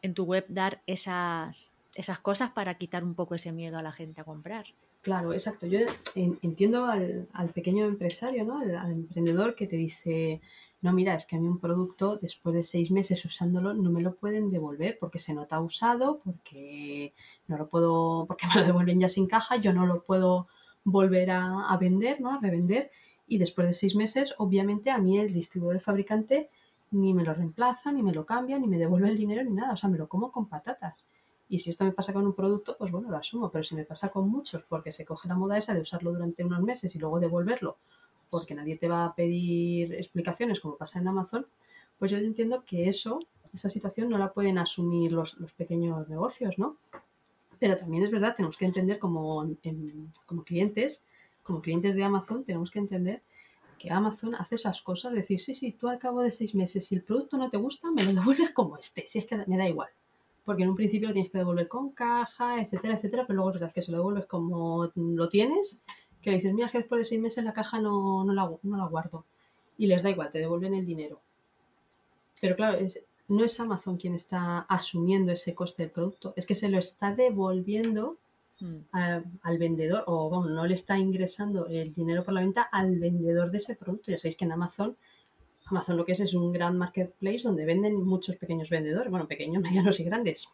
en 0.00 0.14
tu 0.14 0.24
web 0.24 0.46
dar 0.48 0.80
esas, 0.86 1.70
esas 1.94 2.20
cosas 2.20 2.50
para 2.52 2.78
quitar 2.78 3.04
un 3.04 3.14
poco 3.14 3.34
ese 3.34 3.52
miedo 3.52 3.76
a 3.76 3.82
la 3.82 3.92
gente 3.92 4.22
a 4.22 4.24
comprar. 4.24 4.64
Claro, 5.02 5.34
exacto. 5.34 5.66
Yo 5.66 5.80
entiendo 6.14 6.86
al, 6.86 7.28
pequeño 7.52 7.84
empresario, 7.84 8.46
¿no? 8.46 8.60
al, 8.60 8.92
emprendedor 8.92 9.54
que 9.54 9.66
te 9.66 9.76
dice, 9.76 10.40
no, 10.84 10.92
mira, 10.92 11.14
es 11.14 11.24
que 11.24 11.36
a 11.36 11.38
mí 11.38 11.48
un 11.48 11.60
producto 11.60 12.18
después 12.18 12.54
de 12.54 12.62
seis 12.62 12.90
meses 12.90 13.24
usándolo 13.24 13.72
no 13.72 13.90
me 13.90 14.02
lo 14.02 14.16
pueden 14.16 14.50
devolver 14.50 14.98
porque 15.00 15.18
se 15.18 15.32
nota 15.32 15.58
usado, 15.58 16.20
porque 16.22 17.14
no 17.48 17.56
lo 17.56 17.68
puedo, 17.70 18.26
porque 18.26 18.46
me 18.54 18.60
lo 18.60 18.66
devuelven 18.66 19.00
ya 19.00 19.08
sin 19.08 19.26
caja, 19.26 19.56
yo 19.56 19.72
no 19.72 19.86
lo 19.86 20.02
puedo 20.02 20.46
volver 20.84 21.30
a, 21.30 21.74
vender, 21.80 22.20
¿no? 22.20 22.32
A 22.32 22.38
revender. 22.38 22.90
Y 23.26 23.38
después 23.38 23.66
de 23.66 23.72
seis 23.72 23.96
meses, 23.96 24.34
obviamente, 24.36 24.90
a 24.90 24.98
mí 24.98 25.18
el 25.18 25.32
distribuidor 25.32 25.80
fabricante 25.80 26.50
ni 26.90 27.14
me 27.14 27.24
lo 27.24 27.32
reemplaza, 27.32 27.90
ni 27.90 28.02
me 28.02 28.12
lo 28.12 28.26
cambia, 28.26 28.58
ni 28.58 28.66
me 28.66 28.76
devuelve 28.76 29.08
el 29.08 29.16
dinero, 29.16 29.42
ni 29.42 29.52
nada. 29.52 29.72
O 29.72 29.78
sea, 29.78 29.88
me 29.88 29.96
lo 29.96 30.06
como 30.06 30.30
con 30.32 30.50
patatas. 30.50 31.06
Y 31.48 31.60
si 31.60 31.70
esto 31.70 31.86
me 31.86 31.92
pasa 31.92 32.12
con 32.12 32.26
un 32.26 32.34
producto, 32.34 32.76
pues 32.78 32.92
bueno, 32.92 33.08
lo 33.08 33.16
asumo. 33.16 33.50
Pero 33.50 33.64
si 33.64 33.74
me 33.74 33.86
pasa 33.86 34.10
con 34.10 34.28
muchos, 34.28 34.62
porque 34.68 34.92
se 34.92 35.06
coge 35.06 35.28
la 35.28 35.34
moda 35.34 35.56
esa 35.56 35.72
de 35.72 35.80
usarlo 35.80 36.12
durante 36.12 36.44
unos 36.44 36.60
meses 36.60 36.94
y 36.94 36.98
luego 36.98 37.20
devolverlo 37.20 37.78
porque 38.34 38.56
nadie 38.56 38.76
te 38.76 38.88
va 38.88 39.04
a 39.04 39.14
pedir 39.14 39.94
explicaciones 39.94 40.58
como 40.58 40.76
pasa 40.76 40.98
en 40.98 41.06
Amazon, 41.06 41.46
pues 42.00 42.10
yo 42.10 42.18
entiendo 42.18 42.64
que 42.64 42.88
eso, 42.88 43.20
esa 43.52 43.68
situación 43.68 44.08
no 44.08 44.18
la 44.18 44.32
pueden 44.32 44.58
asumir 44.58 45.12
los, 45.12 45.36
pequeños 45.56 46.08
negocios, 46.08 46.58
¿no? 46.58 46.76
Pero 47.60 47.78
también 47.78 48.02
es 48.02 48.10
verdad, 48.10 48.34
tenemos 48.34 48.56
que 48.56 48.64
entender 48.64 48.98
como, 48.98 49.48
como 50.26 50.42
clientes, 50.42 51.04
como 51.44 51.62
clientes 51.62 51.94
de 51.94 52.02
Amazon, 52.02 52.42
tenemos 52.42 52.72
que 52.72 52.80
entender 52.80 53.22
que 53.78 53.92
Amazon 53.92 54.34
hace 54.34 54.56
esas 54.56 54.82
cosas, 54.82 55.12
decir, 55.12 55.40
sí, 55.40 55.54
sí, 55.54 55.70
tú 55.70 55.86
al 55.86 56.00
cabo 56.00 56.20
de 56.20 56.32
seis 56.32 56.56
meses, 56.56 56.86
si 56.86 56.96
el 56.96 57.04
producto 57.04 57.36
no 57.36 57.50
te 57.50 57.56
gusta, 57.56 57.92
me 57.92 58.02
lo 58.02 58.14
devuelves 58.14 58.50
como 58.50 58.76
esté, 58.78 59.06
si 59.06 59.20
es 59.20 59.26
que 59.26 59.36
me 59.46 59.56
da 59.56 59.68
igual. 59.68 59.90
Porque 60.44 60.64
en 60.64 60.70
un 60.70 60.76
principio 60.76 61.06
lo 61.06 61.14
tienes 61.14 61.30
que 61.30 61.38
devolver 61.38 61.68
con 61.68 61.90
caja, 61.90 62.60
etcétera, 62.60 62.96
etcétera, 62.96 63.26
pero 63.28 63.36
luego 63.36 63.50
es 63.50 63.60
verdad 63.60 63.72
que 63.72 63.80
se 63.80 63.92
lo 63.92 63.98
devuelves 63.98 64.26
como 64.26 64.90
lo 64.96 65.28
tienes 65.28 65.78
que 66.24 66.30
dices, 66.30 66.54
mira, 66.54 66.70
que 66.70 66.78
después 66.78 66.98
de 67.00 67.04
seis 67.04 67.20
meses 67.20 67.44
la 67.44 67.52
caja 67.52 67.78
no, 67.78 68.24
no, 68.24 68.32
la, 68.32 68.50
no 68.62 68.76
la 68.76 68.86
guardo. 68.86 69.24
Y 69.76 69.86
les 69.86 70.02
da 70.02 70.10
igual, 70.10 70.32
te 70.32 70.38
devuelven 70.38 70.74
el 70.74 70.86
dinero. 70.86 71.20
Pero 72.40 72.56
claro, 72.56 72.78
es, 72.78 73.04
no 73.28 73.44
es 73.44 73.60
Amazon 73.60 73.96
quien 73.96 74.14
está 74.14 74.60
asumiendo 74.60 75.32
ese 75.32 75.54
coste 75.54 75.84
del 75.84 75.92
producto, 75.92 76.32
es 76.36 76.46
que 76.46 76.54
se 76.54 76.68
lo 76.68 76.78
está 76.78 77.14
devolviendo 77.14 78.16
mm. 78.60 78.76
al 79.42 79.58
vendedor, 79.58 80.04
o 80.06 80.30
bueno, 80.30 80.50
no 80.50 80.66
le 80.66 80.74
está 80.74 80.98
ingresando 80.98 81.66
el 81.66 81.94
dinero 81.94 82.24
por 82.24 82.34
la 82.34 82.40
venta 82.40 82.62
al 82.62 82.98
vendedor 82.98 83.50
de 83.50 83.58
ese 83.58 83.76
producto. 83.76 84.10
Ya 84.10 84.18
sabéis 84.18 84.36
que 84.36 84.44
en 84.44 84.52
Amazon, 84.52 84.96
Amazon 85.66 85.96
lo 85.96 86.04
que 86.04 86.12
es 86.12 86.20
es 86.20 86.34
un 86.34 86.52
gran 86.52 86.76
marketplace 86.78 87.42
donde 87.44 87.64
venden 87.64 88.02
muchos 88.04 88.36
pequeños 88.36 88.70
vendedores, 88.70 89.10
bueno, 89.10 89.26
pequeños, 89.26 89.62
medianos 89.62 90.00
y 90.00 90.04
grandes. 90.04 90.48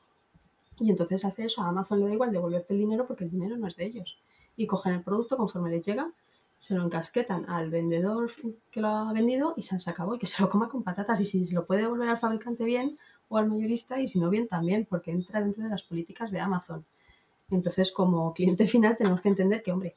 Y 0.79 0.91
entonces 0.91 1.25
hace 1.25 1.45
eso, 1.45 1.61
a 1.63 1.69
Amazon 1.69 2.01
le 2.01 2.07
da 2.07 2.15
igual 2.15 2.33
devolverte 2.33 2.73
el 2.73 2.81
dinero 2.81 3.07
porque 3.07 3.25
el 3.25 3.31
dinero 3.31 3.57
no 3.57 3.69
es 3.69 3.77
de 3.77 3.85
ellos 3.85 4.19
y 4.61 4.67
cogen 4.67 4.93
el 4.93 5.03
producto 5.03 5.39
conforme 5.39 5.71
les 5.71 5.87
llega, 5.87 6.13
se 6.59 6.75
lo 6.75 6.85
encasquetan 6.85 7.49
al 7.49 7.71
vendedor 7.71 8.31
que 8.71 8.83
lo 8.83 8.89
ha 8.89 9.13
vendido 9.15 9.55
y 9.57 9.63
se 9.63 9.75
han 9.75 9.81
sacado 9.81 10.15
y 10.15 10.19
que 10.19 10.27
se 10.27 10.43
lo 10.43 10.51
coma 10.51 10.69
con 10.69 10.83
patatas 10.83 11.19
y 11.23 11.25
si 11.25 11.47
se 11.47 11.55
lo 11.55 11.65
puede 11.65 11.81
devolver 11.81 12.11
al 12.11 12.19
fabricante 12.19 12.63
bien 12.65 12.95
o 13.31 13.39
al 13.39 13.49
mayorista 13.49 13.99
y 14.03 14.07
si 14.07 14.21
no 14.21 14.29
bien 14.29 14.49
también 14.49 14.87
porque 14.89 15.13
entra 15.13 15.41
dentro 15.41 15.65
de 15.65 15.71
las 15.71 15.83
políticas 15.83 16.31
de 16.31 16.41
Amazon. 16.41 16.85
Entonces 17.51 17.91
como 17.91 18.35
cliente 18.35 18.67
final 18.67 18.99
tenemos 18.99 19.23
que 19.23 19.31
entender 19.31 19.63
que, 19.63 19.73
hombre, 19.73 19.95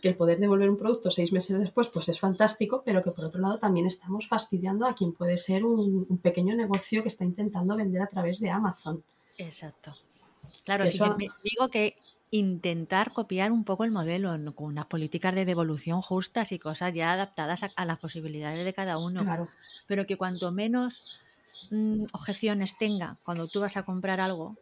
que 0.00 0.10
el 0.10 0.14
poder 0.14 0.38
devolver 0.38 0.70
un 0.70 0.78
producto 0.78 1.10
seis 1.10 1.32
meses 1.32 1.58
después 1.58 1.88
pues 1.88 2.08
es 2.08 2.20
fantástico, 2.20 2.82
pero 2.84 3.02
que 3.02 3.10
por 3.10 3.24
otro 3.24 3.40
lado 3.40 3.58
también 3.58 3.88
estamos 3.88 4.28
fastidiando 4.28 4.86
a 4.86 4.94
quien 4.94 5.14
puede 5.14 5.36
ser 5.36 5.64
un, 5.64 6.06
pequeño 6.22 6.54
negocio 6.54 7.02
que 7.02 7.08
está 7.08 7.24
intentando 7.24 7.76
vender 7.76 8.02
a 8.02 8.06
través 8.06 8.38
de 8.38 8.50
Amazon. 8.50 9.02
Exacto. 9.36 9.92
Claro, 10.64 10.86
si 10.86 11.00
digo 11.42 11.68
que 11.68 11.96
intentar 12.30 13.12
copiar 13.12 13.50
un 13.50 13.64
poco 13.64 13.84
el 13.84 13.90
modelo 13.90 14.30
con 14.54 14.66
unas 14.66 14.86
políticas 14.86 15.34
de 15.34 15.44
devolución 15.44 16.00
justas 16.00 16.52
y 16.52 16.58
cosas 16.58 16.94
ya 16.94 17.12
adaptadas 17.12 17.60
a, 17.74 17.84
las 17.84 17.98
posibilidades 17.98 18.64
de 18.64 18.72
cada 18.72 18.98
uno. 18.98 19.48
Pero 19.86 20.06
que 20.06 20.16
cuanto 20.16 20.52
menos 20.52 21.18
mm, 21.70 22.04
objeciones 22.12 22.76
tenga 22.78 23.16
cuando 23.24 23.48
tú 23.48 23.60
vas 23.60 23.76
a 23.76 23.82
comprar 23.82 24.20
algo, 24.20 24.56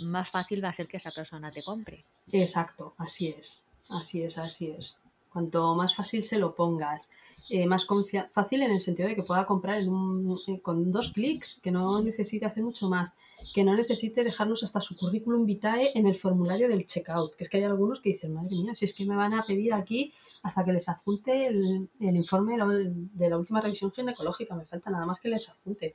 más 0.00 0.30
fácil 0.30 0.64
va 0.64 0.68
a 0.68 0.72
ser 0.72 0.86
que 0.86 0.98
esa 0.98 1.10
persona 1.10 1.50
te 1.50 1.62
compre. 1.62 2.04
Exacto, 2.30 2.94
así 2.98 3.28
es, 3.28 3.62
así 3.90 4.22
es, 4.22 4.38
así 4.38 4.70
es. 4.70 4.96
Cuanto 5.32 5.74
más 5.74 5.96
fácil 5.96 6.22
se 6.22 6.38
lo 6.38 6.54
pongas, 6.54 7.10
eh, 7.52 7.66
más 7.66 7.86
fácil 8.32 8.62
en 8.62 8.72
el 8.72 8.80
sentido 8.80 9.08
de 9.08 9.14
que 9.14 9.22
pueda 9.22 9.46
comprar 9.46 9.78
en 9.78 9.88
un, 9.88 10.38
eh, 10.46 10.60
con 10.60 10.90
dos 10.90 11.12
clics, 11.12 11.60
que 11.62 11.70
no 11.70 12.02
necesite 12.02 12.46
hacer 12.46 12.62
mucho 12.62 12.88
más 12.88 13.14
que 13.54 13.64
no 13.64 13.74
necesite 13.74 14.24
dejarnos 14.24 14.62
hasta 14.62 14.80
su 14.80 14.96
currículum 14.96 15.44
vitae 15.46 15.92
en 15.94 16.06
el 16.06 16.16
formulario 16.16 16.68
del 16.68 16.86
checkout, 16.86 17.34
que 17.34 17.44
es 17.44 17.50
que 17.50 17.58
hay 17.58 17.64
algunos 17.64 18.00
que 18.00 18.10
dicen, 18.10 18.34
madre 18.34 18.56
mía, 18.56 18.74
si 18.74 18.84
es 18.84 18.94
que 18.94 19.04
me 19.04 19.16
van 19.16 19.34
a 19.34 19.44
pedir 19.44 19.74
aquí 19.74 20.12
hasta 20.42 20.64
que 20.64 20.72
les 20.72 20.88
adjunte 20.88 21.46
el, 21.46 21.88
informe 22.00 22.56
de 22.56 23.28
la 23.28 23.38
última 23.38 23.60
revisión 23.60 23.92
ginecológica, 23.92 24.54
me 24.54 24.64
falta 24.64 24.90
nada 24.90 25.06
más 25.06 25.20
que 25.20 25.28
les 25.28 25.48
adjunte. 25.48 25.92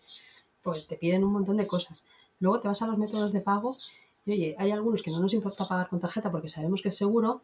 Pues 0.62 0.88
te 0.88 0.98
piden 0.98 1.24
un 1.24 1.34
montón 1.34 1.58
de 1.58 1.68
cosas. 1.68 2.04
Luego 2.40 2.60
te 2.60 2.68
vas 2.68 2.82
a 2.82 2.88
los 2.88 2.98
métodos 2.98 3.32
de 3.34 3.42
pago 3.42 3.76
y 4.26 4.32
oye, 4.32 4.56
hay 4.58 4.72
algunos 4.72 5.02
que 5.02 5.12
no 5.12 5.20
nos 5.20 5.34
importa 5.34 5.68
pagar 5.68 5.88
con 5.88 6.00
tarjeta 6.00 6.30
porque 6.30 6.50
sabemos 6.50 6.82
que 6.82 6.90
es 6.90 6.98
seguro. 6.98 7.42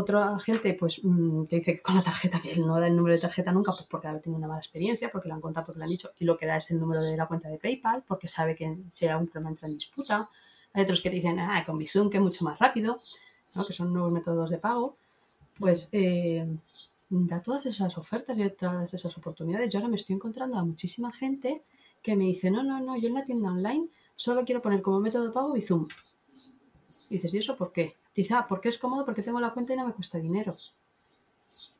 Otra 0.00 0.38
gente, 0.38 0.74
pues, 0.74 1.00
mm, 1.02 1.42
te 1.48 1.56
dice 1.56 1.72
que 1.74 1.82
con 1.82 1.96
la 1.96 2.04
tarjeta, 2.04 2.40
que 2.40 2.52
él 2.52 2.64
no 2.64 2.78
da 2.78 2.86
el 2.86 2.94
número 2.94 3.16
de 3.16 3.20
tarjeta 3.20 3.50
nunca, 3.50 3.72
pues 3.72 3.84
porque 3.90 4.06
ha 4.06 4.16
tenido 4.20 4.38
una 4.38 4.46
mala 4.46 4.60
experiencia, 4.60 5.10
porque 5.10 5.28
lo 5.28 5.34
han 5.34 5.40
contado, 5.40 5.66
porque 5.66 5.80
lo 5.80 5.84
han 5.86 5.90
dicho, 5.90 6.12
y 6.20 6.24
lo 6.24 6.36
que 6.38 6.46
da 6.46 6.56
es 6.56 6.70
el 6.70 6.78
número 6.78 7.02
de 7.02 7.16
la 7.16 7.26
cuenta 7.26 7.48
de 7.48 7.58
PayPal, 7.58 8.04
porque 8.06 8.28
sabe 8.28 8.54
que 8.54 8.76
si 8.92 9.08
algún 9.08 9.26
problema 9.26 9.50
entra 9.50 9.66
en 9.66 9.74
disputa. 9.74 10.30
Hay 10.72 10.84
otros 10.84 11.00
que 11.00 11.10
te 11.10 11.16
dicen, 11.16 11.40
ah, 11.40 11.64
con 11.66 11.76
Bizum, 11.78 12.10
que 12.10 12.18
es 12.18 12.22
mucho 12.22 12.44
más 12.44 12.60
rápido, 12.60 12.96
¿no? 13.56 13.66
que 13.66 13.72
son 13.72 13.92
nuevos 13.92 14.12
métodos 14.12 14.50
de 14.50 14.58
pago. 14.58 14.96
Pues 15.58 15.88
eh, 15.90 16.46
da 17.10 17.42
todas 17.42 17.66
esas 17.66 17.98
ofertas 17.98 18.38
y 18.38 18.48
todas 18.50 18.94
esas 18.94 19.18
oportunidades. 19.18 19.68
Yo 19.68 19.80
ahora 19.80 19.88
me 19.88 19.96
estoy 19.96 20.14
encontrando 20.14 20.56
a 20.58 20.64
muchísima 20.64 21.10
gente 21.10 21.64
que 22.04 22.14
me 22.14 22.26
dice, 22.26 22.52
no, 22.52 22.62
no, 22.62 22.78
no, 22.78 22.96
yo 22.96 23.08
en 23.08 23.14
la 23.14 23.24
tienda 23.24 23.48
online 23.48 23.88
solo 24.14 24.44
quiero 24.44 24.60
poner 24.60 24.80
como 24.80 25.00
método 25.00 25.24
de 25.26 25.32
pago 25.32 25.54
Bizum. 25.54 25.88
Dices, 27.10 27.34
¿y 27.34 27.38
eso 27.38 27.56
por 27.56 27.72
qué? 27.72 27.96
Dice, 28.18 28.34
ah, 28.34 28.46
porque 28.48 28.68
es 28.68 28.78
cómodo, 28.78 29.04
porque 29.04 29.22
tengo 29.22 29.38
la 29.38 29.48
cuenta 29.48 29.74
y 29.74 29.76
no 29.76 29.86
me 29.86 29.92
cuesta 29.92 30.18
dinero. 30.18 30.52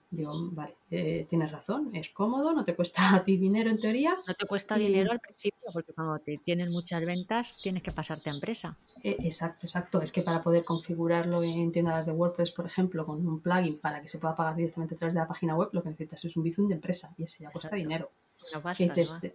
Digo, 0.09 0.33
vale, 0.53 0.77
eh, 0.89 1.27
tienes 1.29 1.51
razón, 1.51 1.91
es 1.97 2.11
cómodo, 2.11 2.53
no 2.53 2.65
te 2.65 2.77
cuesta 2.77 3.03
a 3.17 3.25
ti 3.25 3.37
dinero 3.37 3.71
en 3.71 3.81
teoría. 3.81 4.15
No 4.25 4.35
te 4.35 4.47
cuesta 4.47 4.77
dinero 4.77 5.11
al 5.11 5.19
principio, 5.19 5.69
porque 5.73 5.93
cuando 5.93 6.17
te 6.21 6.39
tienes 6.39 6.71
muchas 6.71 7.05
ventas 7.05 7.59
tienes 7.61 7.83
que 7.83 7.91
pasarte 7.91 8.31
a 8.31 8.35
empresa. 8.35 8.77
Eh, 9.03 9.17
exacto, 9.25 9.67
exacto. 9.67 10.01
Es 10.01 10.13
que 10.13 10.23
para 10.23 10.41
poder 10.41 10.63
configurarlo 10.65 11.43
en 11.43 11.73
tiendas 11.73 12.07
de 12.07 12.13
WordPress, 12.13 12.53
por 12.53 12.67
ejemplo, 12.67 13.05
con 13.05 13.27
un 13.27 13.41
plugin 13.41 13.77
para 13.81 14.01
que 14.01 14.09
se 14.09 14.19
pueda 14.19 14.37
pagar 14.37 14.55
directamente 14.55 14.95
a 14.95 14.99
través 14.99 15.15
de 15.15 15.21
la 15.21 15.27
página 15.27 15.57
web, 15.57 15.71
lo 15.73 15.83
que 15.83 15.89
necesitas 15.89 16.25
es 16.25 16.37
un 16.37 16.45
Bizum 16.45 16.69
de 16.69 16.75
empresa 16.75 17.13
y 17.19 17.25
ese 17.25 17.43
ya 17.43 17.51
cuesta 17.51 17.75
dinero. 17.75 18.13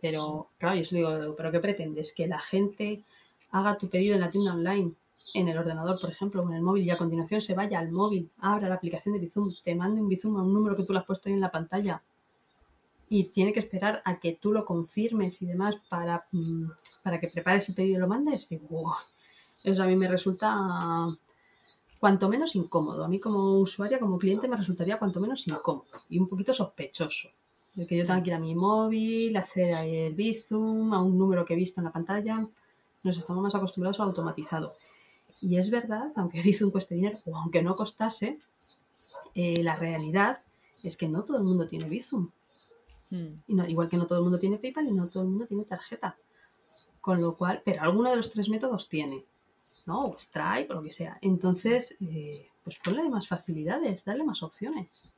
Pero, 0.01 0.47
claro, 0.57 0.81
yo 0.81 0.95
digo, 0.95 1.35
¿pero 1.35 1.51
qué 1.51 1.59
pretendes? 1.59 2.13
Que 2.13 2.27
la 2.27 2.39
gente 2.39 3.03
haga 3.51 3.77
tu 3.77 3.89
pedido 3.89 4.15
en 4.15 4.21
la 4.21 4.29
tienda 4.29 4.53
online 4.53 4.93
en 5.33 5.47
el 5.47 5.57
ordenador, 5.57 5.99
por 5.99 6.11
ejemplo, 6.11 6.41
o 6.41 6.49
en 6.49 6.55
el 6.55 6.61
móvil, 6.61 6.83
y 6.83 6.91
a 6.91 6.97
continuación 6.97 7.41
se 7.41 7.53
vaya 7.55 7.79
al 7.79 7.91
móvil, 7.91 8.29
abra 8.39 8.69
la 8.69 8.75
aplicación 8.75 9.13
de 9.13 9.19
Bizum, 9.19 9.51
te 9.63 9.75
mande 9.75 10.01
un 10.01 10.09
Bizum 10.09 10.37
a 10.37 10.43
un 10.43 10.53
número 10.53 10.75
que 10.75 10.83
tú 10.83 10.93
le 10.93 10.99
has 10.99 11.05
puesto 11.05 11.29
ahí 11.29 11.35
en 11.35 11.41
la 11.41 11.51
pantalla. 11.51 12.01
y 13.09 13.25
tiene 13.29 13.53
que 13.53 13.59
esperar 13.59 14.01
a 14.05 14.19
que 14.19 14.39
tú 14.41 14.51
lo 14.53 14.65
confirmes 14.65 15.39
y 15.41 15.45
demás 15.45 15.75
para, 15.87 16.25
mm, 16.31 16.65
para 17.03 17.19
que 17.19 17.27
prepares 17.27 17.69
el 17.69 17.75
pedido 17.75 17.97
y 17.97 17.99
lo 17.99 18.07
mandes, 18.07 18.49
digo, 18.49 18.91
eso 19.63 19.83
a 19.83 19.85
mí 19.85 19.95
me 19.95 20.07
resulta 20.07 20.57
cuanto 21.99 22.27
menos 22.27 22.53
incómodo. 22.55 23.05
A 23.05 23.07
mí 23.07 23.17
como 23.19 23.59
usuaria, 23.59 23.97
como 23.97 24.19
cliente, 24.19 24.47
me 24.49 24.57
resultaría 24.57 24.99
cuanto 24.99 25.21
menos 25.21 25.47
incómodo 25.47 25.85
y 26.09 26.19
un 26.19 26.27
poquito 26.27 26.53
sospechoso. 26.53 27.29
De 27.75 27.87
que 27.87 27.97
yo 27.97 28.05
tenga 28.05 28.21
que 28.21 28.29
ir 28.29 28.33
a 28.35 28.39
mi 28.39 28.53
móvil, 28.55 29.37
hacer 29.37 29.69
el 29.85 30.13
Bizum, 30.13 30.93
a 30.93 31.01
un 31.01 31.17
número 31.17 31.45
que 31.45 31.53
he 31.53 31.57
visto 31.57 31.79
en 31.79 31.85
la 31.85 31.91
pantalla. 31.91 32.39
Nos 33.03 33.17
estamos 33.17 33.41
más 33.41 33.55
acostumbrados 33.55 33.99
a 33.99 34.03
automatizado. 34.03 34.69
Y 35.41 35.57
es 35.57 35.69
verdad, 35.69 36.11
aunque 36.15 36.41
Bizum 36.43 36.71
cueste 36.71 36.95
dinero 36.95 37.17
o 37.25 37.37
aunque 37.37 37.61
no 37.61 37.75
costase, 37.75 38.39
eh, 39.35 39.63
la 39.63 39.75
realidad 39.75 40.39
es 40.83 40.97
que 40.97 41.07
no 41.07 41.23
todo 41.23 41.37
el 41.37 41.43
mundo 41.43 41.67
tiene 41.67 41.89
Bizum. 41.89 42.29
Mm. 43.11 43.33
Y 43.47 43.53
no, 43.53 43.67
igual 43.67 43.89
que 43.89 43.97
no 43.97 44.07
todo 44.07 44.19
el 44.19 44.23
mundo 44.23 44.39
tiene 44.39 44.57
PayPal 44.57 44.87
y 44.87 44.91
no 44.91 45.07
todo 45.07 45.23
el 45.23 45.29
mundo 45.29 45.45
tiene 45.45 45.65
tarjeta. 45.65 46.17
Con 47.01 47.21
lo 47.21 47.35
cual, 47.35 47.61
pero 47.65 47.81
alguno 47.81 48.09
de 48.09 48.17
los 48.17 48.31
tres 48.31 48.47
métodos 48.47 48.87
tiene, 48.87 49.25
¿no? 49.85 50.05
O 50.05 50.19
Stripe 50.19 50.71
o 50.71 50.75
lo 50.75 50.81
que 50.81 50.91
sea. 50.91 51.17
Entonces, 51.21 51.95
eh, 51.99 52.47
pues 52.63 52.77
ponle 52.79 53.09
más 53.09 53.27
facilidades, 53.27 54.05
dale 54.05 54.23
más 54.23 54.41
opciones. 54.41 55.13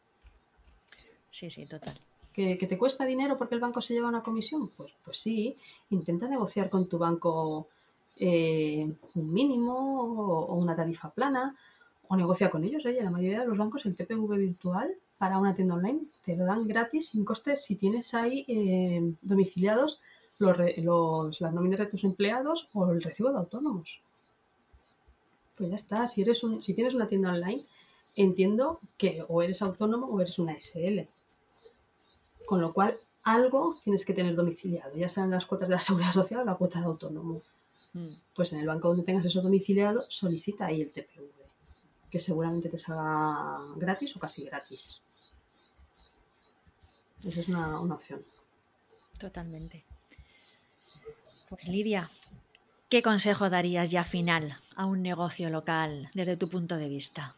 Sí, 1.29 1.51
sí, 1.51 1.67
total. 1.67 1.99
¿Que, 2.33 2.57
te 2.57 2.77
cuesta 2.77 3.05
dinero 3.05 3.37
porque 3.37 3.55
el 3.55 3.61
banco 3.61 3.81
se 3.81 3.93
lleva 3.93 4.09
una 4.09 4.23
comisión? 4.23 4.69
Pues, 4.75 4.91
pues 5.03 5.17
sí, 5.17 5.55
intenta 5.89 6.27
negociar 6.27 6.69
con 6.69 6.89
tu 6.89 6.97
banco 6.97 7.69
eh, 8.17 8.93
un 9.15 9.33
mínimo 9.33 10.45
o, 10.45 10.55
una 10.55 10.75
tarifa 10.75 11.09
plana 11.11 11.55
o 12.07 12.15
negocia 12.15 12.49
con 12.49 12.63
ellos. 12.63 12.85
Oye, 12.85 13.03
la 13.03 13.09
mayoría 13.09 13.41
de 13.41 13.47
los 13.47 13.57
bancos 13.57 13.85
el 13.85 13.97
TPV 13.97 14.37
virtual 14.37 14.95
para 15.17 15.39
una 15.39 15.55
tienda 15.55 15.75
online. 15.75 16.01
Te 16.23 16.35
lo 16.35 16.45
dan 16.45 16.67
gratis 16.67 17.09
sin 17.09 17.25
coste 17.25 17.57
si 17.57 17.75
tienes 17.75 18.13
ahí 18.13 18.45
eh, 18.47 19.15
domiciliados 19.21 20.01
los, 20.39 21.41
las 21.41 21.53
nóminas 21.53 21.79
de 21.79 21.85
tus 21.85 22.03
empleados 22.03 22.69
o 22.73 22.91
el 22.91 23.01
recibo 23.01 23.31
de 23.31 23.37
autónomos. 23.37 24.01
Pues 25.57 25.69
ya 25.69 25.75
está, 25.75 26.07
si, 26.07 26.21
eres 26.21 26.43
un, 26.43 26.61
si 26.61 26.73
tienes 26.73 26.93
una 26.93 27.07
tienda 27.07 27.31
online, 27.31 27.65
entiendo 28.15 28.79
que 28.97 29.23
o 29.27 29.41
eres 29.41 29.61
autónomo 29.61 30.07
o 30.07 30.19
eres 30.19 30.37
una 30.39 30.59
SL. 30.59 31.01
Con 32.45 32.61
lo 32.61 32.73
cual, 32.73 32.93
algo 33.23 33.75
tienes 33.83 34.05
que 34.05 34.13
tener 34.13 34.35
domiciliado, 34.35 34.95
ya 34.95 35.09
sean 35.09 35.31
las 35.31 35.45
cuotas 35.45 35.69
de 35.69 35.75
la 35.75 35.81
seguridad 35.81 36.13
social 36.13 36.41
o 36.41 36.45
la 36.45 36.55
cuota 36.55 36.79
de 36.79 36.85
autónomo. 36.85 37.33
Mm. 37.95 38.01
Pues 38.35 38.51
en 38.51 38.59
el 38.59 38.67
banco 38.67 38.89
donde 38.89 39.03
tengas 39.03 39.25
eso 39.25 39.41
domiciliado, 39.41 40.03
solicita 40.09 40.65
ahí 40.67 40.81
el 40.81 40.91
TPV 40.91 41.35
que 42.11 42.19
seguramente 42.19 42.69
te 42.69 42.77
salga 42.77 43.53
gratis 43.75 44.15
o 44.15 44.19
casi 44.19 44.45
gratis. 44.45 45.01
Esa 47.25 47.41
es 47.41 47.47
una, 47.49 47.81
opción. 47.81 48.21
Totalmente. 49.17 49.83
Pues 51.49 51.67
Lidia, 51.67 52.09
¿qué 52.89 53.01
consejo 53.01 53.49
darías 53.49 53.89
ya 53.91 54.03
final 54.03 54.57
a 54.75 54.85
un 54.85 55.01
negocio 55.01 55.49
local 55.49 56.09
desde 56.13 56.37
tu 56.37 56.49
punto 56.49 56.77
de 56.77 56.87
vista? 56.87 57.35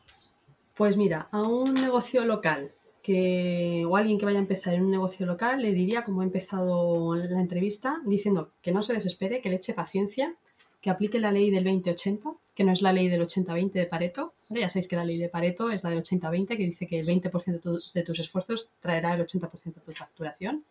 Pues 0.76 0.98
mira, 0.98 1.28
a 1.32 1.42
un 1.42 1.74
negocio 1.74 2.26
local 2.26 2.72
que, 3.02 3.84
o 3.88 3.96
alguien 3.96 4.20
que 4.20 4.26
vaya 4.26 4.38
a 4.38 4.42
empezar 4.42 4.74
en 4.74 4.84
un 4.84 4.92
negocio 4.92 5.26
local, 5.26 5.62
le 5.62 5.72
diría, 5.72 6.04
como 6.04 6.22
he 6.22 6.26
empezado 6.26 7.16
la 7.16 7.42
entrevista, 7.42 8.00
diciendo 8.06 8.52
que 8.62 8.72
no 8.72 8.84
se 8.84 8.94
desespere, 8.94 9.42
que 9.42 9.50
le 9.50 9.56
eche 9.56 9.74
paciencia, 9.74 10.36
que 10.82 10.90
aplique 10.90 11.20
la 11.20 11.32
ley 11.32 11.50
del 11.50 11.64
2080, 11.64 12.32
que 12.56 12.64
no 12.64 12.72
es 12.72 12.82
la 12.82 12.94
ley 12.94 13.08
del 13.08 13.22
80-20 13.22 13.72
de 13.72 13.86
Pareto. 13.86 14.34
Ya 14.50 14.70
sabéis 14.70 14.88
que 14.88 14.96
la 14.96 15.06
ley 15.06 15.18
de 15.18 15.30
Pareto 15.30 15.70
es 15.70 15.84
la 15.84 15.90
de 15.90 16.02
80-20, 16.02 16.48
que 16.48 16.64
dice 16.64 16.88
que 16.88 17.00
el 17.00 17.08
20% 17.08 17.92
de, 17.94 18.04
tus 18.04 18.20
esfuerzos 18.20 18.70
traerá 18.82 19.14
el 19.14 19.26
80% 19.26 19.50
de 19.64 19.82
tu 19.82 19.92
facturación. 19.92 20.64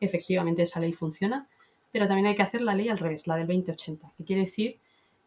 Efectivamente, 0.00 0.62
esa 0.62 0.80
ley 0.80 0.92
funciona, 0.92 1.46
pero 1.92 2.06
también 2.06 2.26
hay 2.26 2.36
que 2.36 2.42
hacer 2.42 2.62
la 2.62 2.74
ley 2.74 2.88
al 2.88 2.98
revés, 2.98 3.26
la 3.26 3.36
del 3.36 3.48
20-80, 3.48 4.12
que 4.16 4.24
quiere 4.24 4.42
decir 4.42 4.76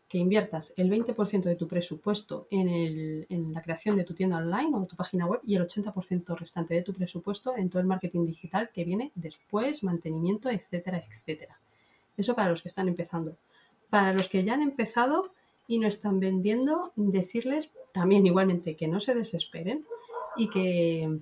que 0.07 0.17
inviertas 0.17 0.73
el 0.75 0.89
20% 0.89 1.43
de 1.43 1.55
tu 1.55 1.69
presupuesto 1.69 2.45
en, 2.51 3.25
en, 3.29 3.53
la 3.53 3.61
creación 3.61 3.95
de 3.95 4.03
tu 4.03 4.13
tienda 4.13 4.38
online 4.38 4.71
o 4.73 4.86
tu 4.86 4.97
página 4.97 5.25
web 5.25 5.39
y 5.45 5.55
el 5.55 5.65
80% 5.65 6.38
restante 6.38 6.73
de 6.73 6.82
tu 6.82 6.93
presupuesto 6.93 7.55
en 7.55 7.69
todo 7.69 7.79
el 7.79 7.88
marketing 7.88 8.25
digital 8.25 8.69
que 8.73 8.84
viene 8.84 9.11
después, 9.15 9.84
mantenimiento, 9.84 10.49
etcétera, 10.49 11.05
etcétera. 11.09 11.57
Eso 12.17 12.36
para 12.36 12.49
los 12.49 12.61
que 12.61 12.67
están 12.67 12.89
empezando 12.89 13.38
para 13.92 14.14
los 14.14 14.30
que 14.30 14.44
ya 14.44 14.54
han 14.54 14.64
empezado 14.64 15.32
y 15.68 15.78
no 15.78 15.88
están 15.88 16.20
vendiendo, 16.20 16.94
decirles 16.96 17.70
también 17.94 18.26
igualmente 18.26 18.76
que 18.76 18.88
no 18.88 19.00
se 19.00 19.14
desesperen 19.14 19.86
y 20.36 20.50
que, 20.50 21.20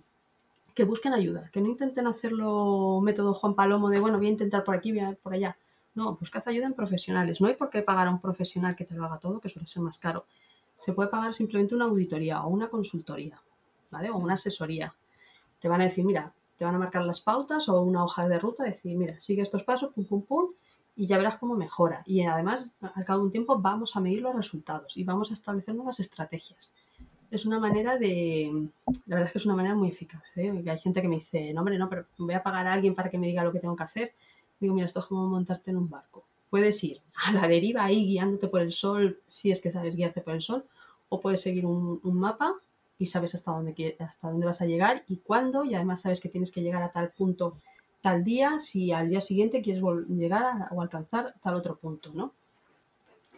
que 0.76 0.84
busquen 0.86 1.14
ayuda, 1.14 1.50
que 1.52 1.62
no 1.62 1.68
intenten 1.68 2.06
hacerlo 2.06 3.02
método 3.02 3.34
Juan 3.34 3.56
Palomo 3.56 3.90
de, 3.90 4.00
bueno, 4.00 4.18
voy 4.18 4.28
a 4.28 4.30
intentar 4.30 4.64
por 4.64 4.76
aquí, 4.76 4.92
voy 4.92 5.02
a 5.02 5.18
por 5.22 5.34
allá. 5.34 5.58
No, 5.96 6.16
buscad 6.16 6.44
ayuda 6.46 6.68
en 6.68 6.74
profesionales. 6.74 7.42
No 7.42 7.48
hay 7.48 7.56
por 7.56 7.72
qué 7.72 7.82
pagar 7.82 8.08
a 8.08 8.12
un 8.12 8.22
profesional 8.22 8.76
que 8.76 8.86
te 8.86 8.94
lo 8.94 9.04
haga 9.04 9.18
todo, 9.18 9.42
que 9.42 9.50
suele 9.50 9.68
ser 9.68 9.82
más 9.82 9.98
caro. 9.98 10.26
Se 10.78 10.94
puede 10.94 11.10
pagar 11.10 11.34
simplemente 11.34 11.74
una 11.74 11.86
auditoría 11.86 12.44
o 12.44 12.50
una 12.50 12.70
consultoría, 12.70 13.42
¿vale? 13.90 14.12
O 14.12 14.18
una 14.18 14.36
asesoría. 14.36 14.94
Te 15.60 15.68
van 15.68 15.82
a 15.82 15.86
decir, 15.86 16.06
mira, 16.06 16.32
te 16.58 16.66
van 16.66 16.76
a 16.76 16.80
marcar 16.80 17.04
las 17.04 17.20
pautas 17.20 17.68
o 17.68 17.82
una 17.82 18.04
hoja 18.04 18.30
de 18.30 18.38
ruta, 18.38 18.64
decir, 18.64 18.96
mira, 18.96 19.20
sigue 19.20 19.42
estos 19.42 19.64
pasos, 19.64 19.92
pum, 19.92 20.06
pum, 20.06 20.22
pum, 20.22 20.50
y 21.00 21.08
ya 21.08 21.18
verás 21.18 21.38
cómo 21.38 21.56
mejora. 21.56 22.04
Y 22.06 22.24
además, 22.24 22.76
al 22.82 23.06
cabo 23.06 23.20
de 23.20 23.26
un 23.28 23.32
tiempo, 23.32 23.58
vamos 23.58 23.96
a 23.96 24.02
medir 24.02 24.22
los 24.22 24.36
resultados 24.36 24.98
y 24.98 25.06
vamos 25.06 25.32
a 25.32 25.34
establecer 25.34 25.74
nuevas 25.74 26.02
estrategias. 26.02 26.74
Es 27.32 27.46
una 27.46 27.58
manera 27.58 27.98
de, 27.98 28.68
la 29.06 29.16
verdad 29.16 29.28
es 29.28 29.32
que 29.32 29.38
es 29.38 29.46
una 29.46 29.56
manera 29.56 29.76
muy 29.76 29.88
eficaz. 29.88 30.22
¿eh? 30.36 30.62
hay 30.68 30.80
gente 30.80 31.02
que 31.02 31.08
me 31.08 31.16
dice, 31.16 31.54
no, 31.54 31.62
hombre, 31.62 31.78
no, 31.78 31.88
pero 31.88 32.06
voy 32.18 32.34
a 32.34 32.44
pagar 32.44 32.68
a 32.68 32.74
alguien 32.74 32.96
para 32.96 33.10
que 33.10 33.18
me 33.18 33.28
diga 33.28 33.46
lo 33.46 33.54
que 33.54 33.62
tengo 33.62 33.78
que 33.78 33.84
hacer. 33.84 34.14
Digo, 34.60 34.74
mira, 34.74 34.88
esto 34.88 35.00
es 35.00 35.06
como 35.06 35.26
montarte 35.30 35.72
en 35.72 35.78
un 35.78 35.90
barco. 35.90 36.26
Puedes 36.50 36.84
ir 36.84 37.00
a 37.26 37.32
la 37.32 37.48
deriva 37.48 37.86
ahí 37.86 38.06
guiándote 38.06 38.50
por 38.50 38.60
el 38.60 38.74
sol, 38.74 39.22
si 39.26 39.52
es 39.52 39.62
que 39.62 39.72
sabes 39.72 39.96
guiarte 39.96 40.20
por 40.20 40.34
el 40.34 40.42
sol, 40.42 40.66
o 41.08 41.22
puedes 41.22 41.40
seguir 41.40 41.66
un, 41.66 42.02
un 42.04 42.20
mapa 42.20 42.56
y 42.98 43.06
sabes 43.06 43.36
hasta 43.36 43.52
dónde, 43.52 43.96
hasta 44.00 44.30
dónde 44.30 44.46
vas 44.46 44.62
a 44.62 44.66
llegar 44.66 45.06
y 45.08 45.20
cuándo, 45.20 45.64
y 45.64 45.76
además 45.76 46.02
sabes 46.02 46.20
que 46.20 46.28
tienes 46.28 46.52
que 46.52 46.62
llegar 46.62 46.84
a 46.84 46.92
tal 46.92 47.12
punto 47.12 47.56
tal 48.02 48.24
día 48.24 48.60
si 48.60 48.92
al 48.92 49.10
día 49.10 49.22
siguiente 49.22 49.62
quieres 49.62 49.84
llegar 50.08 50.68
o 50.72 50.82
alcanzar 50.82 51.36
tal 51.44 51.56
otro 51.56 51.78
punto, 51.78 52.12
¿no? 52.14 52.34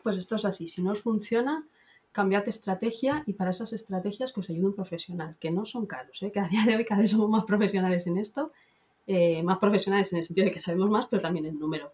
Pues 0.04 0.18
esto 0.18 0.36
es 0.36 0.46
así, 0.46 0.68
si 0.68 0.82
no 0.82 0.92
os 0.92 1.02
funciona, 1.02 1.66
cambiad 2.12 2.48
estrategia 2.48 3.24
y 3.26 3.34
para 3.34 3.52
esas 3.52 3.74
estrategias 3.74 4.34
que 4.34 4.40
os 4.42 4.50
ayude 4.50 4.68
un 4.68 4.76
profesional, 4.76 5.36
que 5.40 5.52
no 5.52 5.66
son 5.66 5.86
caros, 5.86 6.22
¿eh? 6.24 6.32
que 6.34 6.40
a 6.40 6.48
día 6.48 6.66
de 6.66 6.76
hoy 6.76 6.86
cada 6.86 7.02
vez 7.02 7.12
somos 7.12 7.30
más 7.30 7.46
profesionales 7.46 8.08
en 8.08 8.18
esto, 8.18 8.52
eh, 9.08 9.42
más 9.44 9.60
profesionales 9.60 10.12
en 10.14 10.20
el 10.20 10.24
sentido 10.24 10.46
de 10.46 10.52
que 10.52 10.60
sabemos 10.60 10.90
más, 10.90 11.08
pero 11.08 11.22
también 11.22 11.46
en 11.46 11.60
número. 11.60 11.92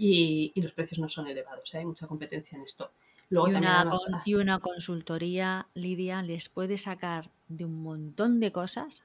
Y, 0.00 0.52
los 0.60 0.72
precios 0.72 1.00
no 1.00 1.08
son 1.08 1.26
elevados, 1.26 1.74
¿eh? 1.74 1.78
hay 1.78 1.84
mucha 1.84 2.06
competencia 2.06 2.56
en 2.56 2.62
esto. 2.62 2.90
Luego 3.30 3.48
y, 3.48 3.54
una, 3.56 3.90
y 4.24 4.34
una 4.34 4.58
consultoría, 4.58 5.66
Lidia, 5.74 6.22
les 6.22 6.48
puede 6.48 6.78
sacar 6.78 7.30
de 7.48 7.64
un 7.64 7.82
montón 7.82 8.40
de 8.40 8.52
cosas 8.52 9.02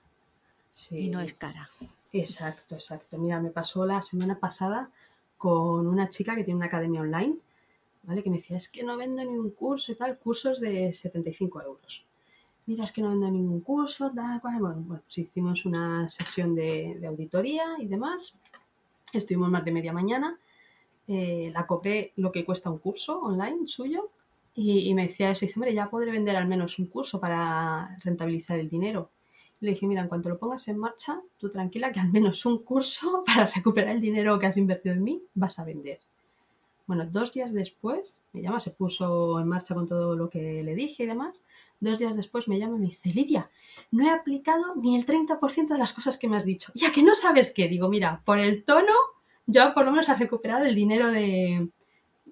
y 0.92 1.10
no 1.10 1.20
es 1.20 1.34
cara. 1.34 1.70
Exacto, 2.14 2.76
exacto. 2.76 3.18
Mira, 3.18 3.40
me 3.42 3.50
pasó 3.50 3.86
la 3.86 4.02
semana 4.04 4.40
pasada 4.40 4.90
con 5.38 5.88
una 5.88 6.10
chica 6.10 6.36
que 6.36 6.44
tiene 6.44 6.58
una 6.58 6.68
academia 6.68 7.02
online, 7.02 7.38
¿vale? 8.04 8.24
Que 8.24 8.30
me 8.30 8.38
decía, 8.38 8.58
es 8.58 8.70
que 8.70 8.84
no 8.84 8.96
vendo 8.98 9.24
ningún 9.24 9.50
curso 9.52 9.92
y 9.92 9.96
tal, 9.96 10.18
cursos 10.20 10.60
de 10.60 10.94
75 10.94 11.62
euros. 11.64 12.06
Mira, 12.68 12.86
es 12.86 12.92
que 12.92 13.02
no 13.02 13.10
vendo 13.10 13.30
ningún 13.32 13.62
curso, 13.62 14.12
tal, 14.16 14.40
cual. 14.42 14.60
Bueno, 14.60 14.76
bueno 14.86 15.02
pues 15.04 15.18
hicimos 15.18 15.66
una 15.66 16.08
sesión 16.08 16.56
de, 16.56 17.02
auditoría 17.08 17.64
y 17.80 17.88
demás. 17.88 18.36
Estuvimos 19.12 19.50
más 19.50 19.66
de 19.66 19.72
media 19.72 19.92
mañana. 19.92 20.38
Eh, 21.08 21.52
la 21.54 21.66
cobré 21.68 22.14
lo 22.18 22.32
que 22.32 22.46
cuesta 22.46 22.70
un 22.70 22.78
curso 22.78 23.20
online 23.20 23.68
suyo 23.68 24.10
y, 24.56 24.90
y 24.90 24.94
me 24.94 25.08
decía 25.08 25.32
eso. 25.32 25.46
Dice, 25.46 25.60
hombre, 25.60 25.74
ya 25.74 25.90
podré 25.90 26.12
vender 26.12 26.36
al 26.36 26.48
menos 26.48 26.80
un 26.80 26.88
curso 26.88 27.20
para 27.20 27.98
rentabilizar 28.04 28.60
el 28.60 28.70
dinero. 28.70 29.10
Le 29.64 29.72
dije, 29.72 29.88
mira, 29.88 30.02
en 30.02 30.10
cuanto 30.10 30.28
lo 30.28 30.38
pongas 30.38 30.68
en 30.68 30.78
marcha, 30.78 31.22
tú 31.38 31.50
tranquila 31.50 31.90
que 31.94 32.02
al 32.02 32.12
menos 32.12 32.46
un 32.46 32.66
curso 32.66 33.24
para 33.26 33.48
recuperar 33.48 33.96
el 33.96 34.02
dinero 34.02 34.38
que 34.38 34.48
has 34.48 34.58
invertido 34.58 34.94
en 34.94 35.04
mí 35.06 35.24
vas 35.36 35.58
a 35.58 35.64
vender. 35.64 36.02
Bueno, 36.86 37.06
dos 37.10 37.32
días 37.32 37.54
después 37.54 38.22
me 38.34 38.42
llama, 38.42 38.60
se 38.60 38.72
puso 38.72 39.40
en 39.40 39.48
marcha 39.48 39.74
con 39.74 39.88
todo 39.88 40.18
lo 40.18 40.30
que 40.30 40.62
le 40.64 40.76
dije 40.76 41.04
y 41.04 41.06
demás. 41.06 41.46
Dos 41.80 41.98
días 41.98 42.18
después 42.18 42.50
me 42.50 42.60
llama 42.60 42.76
y 42.76 42.80
me 42.80 42.88
dice, 42.88 43.08
Lidia, 43.08 43.50
no 43.90 44.06
he 44.06 44.10
aplicado 44.10 44.76
ni 44.76 44.98
el 44.98 45.06
30% 45.06 45.68
de 45.70 45.78
las 45.78 45.94
cosas 45.94 46.18
que 46.18 46.28
me 46.28 46.36
has 46.36 46.44
dicho. 46.44 46.74
Ya 46.76 46.92
que 46.92 47.02
no 47.02 47.16
sabes 47.16 47.54
qué, 47.54 47.70
digo, 47.70 47.88
mira, 47.88 48.22
por 48.26 48.40
el 48.40 48.66
tono, 48.66 48.94
ya 49.46 49.74
por 49.74 49.86
lo 49.86 49.92
menos 49.92 50.10
has 50.10 50.20
recuperado 50.20 50.66
el 50.66 50.76
dinero 50.76 51.10
de, 51.10 51.70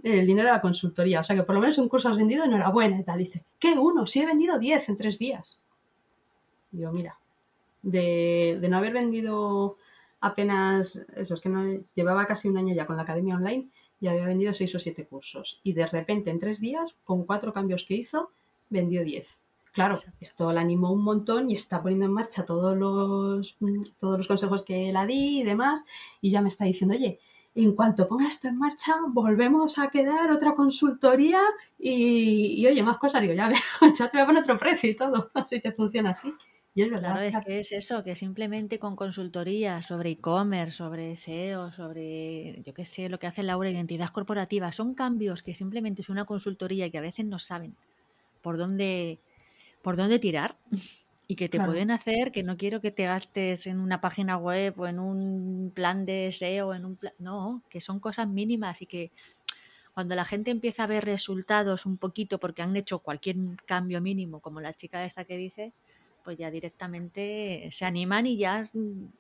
el 0.04 0.28
dinero 0.28 0.48
de 0.48 0.54
la 0.54 0.62
consultoría. 0.62 1.22
O 1.22 1.24
sea 1.24 1.38
que 1.38 1.44
por 1.44 1.56
lo 1.56 1.62
menos 1.62 1.78
un 1.78 1.88
curso 1.88 2.10
has 2.10 2.18
vendido, 2.18 2.44
enhorabuena 2.44 3.00
y 3.00 3.04
tal. 3.06 3.20
Dice, 3.20 3.46
¿qué 3.58 3.72
uno? 3.72 4.06
Si 4.06 4.20
he 4.20 4.26
vendido 4.26 4.60
10 4.60 4.90
en 4.90 4.98
tres 4.98 5.18
días. 5.18 5.64
Digo, 6.72 6.92
mira, 6.92 7.18
de, 7.82 8.60
no 8.70 8.78
haber 8.78 8.94
vendido 8.94 9.78
apenas, 10.20 10.96
eso 11.16 11.34
es 11.34 11.42
que 11.42 11.50
no 11.50 11.80
llevaba 11.96 12.26
casi 12.26 12.48
un 12.48 12.58
año 12.58 12.76
ya 12.76 12.86
con 12.86 12.98
la 12.98 13.04
academia 13.04 13.36
online 13.36 13.70
y 14.00 14.08
había 14.08 14.26
vendido 14.26 14.54
seis 14.54 14.74
o 14.76 14.80
siete 14.80 15.06
cursos. 15.06 15.60
Y 15.64 15.74
de 15.74 15.88
repente 15.88 16.30
en 16.30 16.40
tres 16.40 16.60
días, 16.60 16.96
con 17.04 17.26
cuatro 17.26 17.54
cambios 17.54 17.86
que 17.86 17.96
hizo, 17.96 18.32
vendió 18.70 19.04
diez. 19.04 19.38
Claro, 19.74 19.96
esto 20.20 20.52
la 20.52 20.62
animó 20.62 20.92
un 20.92 21.04
montón 21.04 21.50
y 21.50 21.56
está 21.56 21.82
poniendo 21.82 22.06
en 22.06 22.12
marcha 22.12 22.46
todos 22.46 22.78
los, 22.78 23.58
todos 24.00 24.18
los 24.18 24.28
consejos 24.28 24.64
que 24.64 24.92
la 24.92 25.06
di 25.06 25.42
y 25.42 25.44
demás. 25.44 25.86
Y 26.20 26.30
ya 26.30 26.42
me 26.42 26.50
está 26.50 26.66
diciendo, 26.66 26.94
oye, 26.96 27.20
en 27.56 27.74
cuanto 27.74 28.08
ponga 28.08 28.28
esto 28.28 28.50
en 28.50 28.58
marcha, 28.58 28.96
volvemos 29.08 29.78
a 29.78 29.90
quedar 29.90 30.32
otra 30.32 30.56
consultoría 30.56 31.42
y, 31.80 32.66
oye, 32.68 32.84
más 32.84 32.98
cosas. 32.98 33.22
Digo, 33.22 33.34
ya, 33.34 33.50
ya 33.98 34.10
te 34.10 34.18
voy 34.18 34.22
a 34.22 34.26
poner 34.26 34.44
otro 34.44 34.58
precio 34.58 34.90
y 34.90 34.96
todo, 34.96 35.32
si 35.46 35.62
te 35.62 35.72
funciona 35.72 36.12
así. 36.12 36.34
Y 36.74 36.82
es 36.84 36.90
verdad. 36.90 37.14
Claro, 37.14 37.22
es 37.22 37.40
que 37.40 37.60
es 37.60 37.72
eso, 37.72 38.04
que 38.04 38.16
simplemente 38.16 38.78
con 38.78 38.96
consultoría 38.96 39.82
sobre 39.82 40.12
e-commerce, 40.12 40.78
sobre 40.78 41.14
SEO, 41.14 41.72
sobre, 41.72 42.62
yo 42.64 42.74
qué 42.76 42.86
sé, 42.86 43.10
lo 43.10 43.18
que 43.18 43.28
hace 43.28 43.44
Laura, 43.44 43.70
identidad 43.72 44.10
corporativa, 44.10 44.72
son 44.72 44.94
cambios 44.94 45.42
que 45.42 45.56
simplemente 45.56 46.02
es 46.04 46.10
una 46.10 46.26
consultoría 46.26 46.90
que 46.92 47.00
a 47.00 47.02
veces 47.02 47.26
no 47.26 47.40
saben 47.40 47.76
por 48.42 48.58
dónde, 48.58 49.22
por 49.84 49.98
dónde 49.98 50.20
tirar 50.20 50.58
y 51.28 51.36
que 51.38 51.50
te 51.50 51.62
pueden 51.62 51.92
hacer 51.92 52.32
que 52.32 52.44
no 52.44 52.58
quiero 52.58 52.82
que 52.82 52.92
te 52.92 53.06
gastes 53.06 53.68
en 53.68 53.80
una 53.80 54.02
página 54.02 54.38
web 54.38 54.80
o 54.80 54.88
en 54.88 55.00
un 55.00 55.72
plan 55.76 56.06
de 56.06 56.28
SEO, 56.28 56.74
en 56.76 56.86
un 56.86 56.98
plan, 56.98 57.14
no, 57.20 57.64
que 57.70 57.82
son 57.82 58.00
cosas 58.00 58.28
mínimas 58.30 58.82
y 58.82 58.88
que 58.88 59.12
cuando 59.94 60.16
la 60.16 60.26
gente 60.26 60.52
empieza 60.52 60.84
a 60.84 60.88
ver 60.88 61.06
resultados 61.06 61.86
un 61.86 61.98
poquito 61.98 62.40
porque 62.40 62.62
han 62.62 62.76
hecho 62.76 63.00
cualquier 63.00 63.38
cambio 63.66 64.02
mínimo, 64.02 64.40
como 64.42 64.62
la 64.62 64.74
chica 64.74 65.06
esta 65.06 65.26
que 65.26 65.38
dice, 65.38 65.74
pues 66.24 66.38
ya 66.38 66.52
directamente 66.52 67.70
se 67.72 67.86
animan 67.86 68.28
y 68.28 68.38
ya 68.38 68.70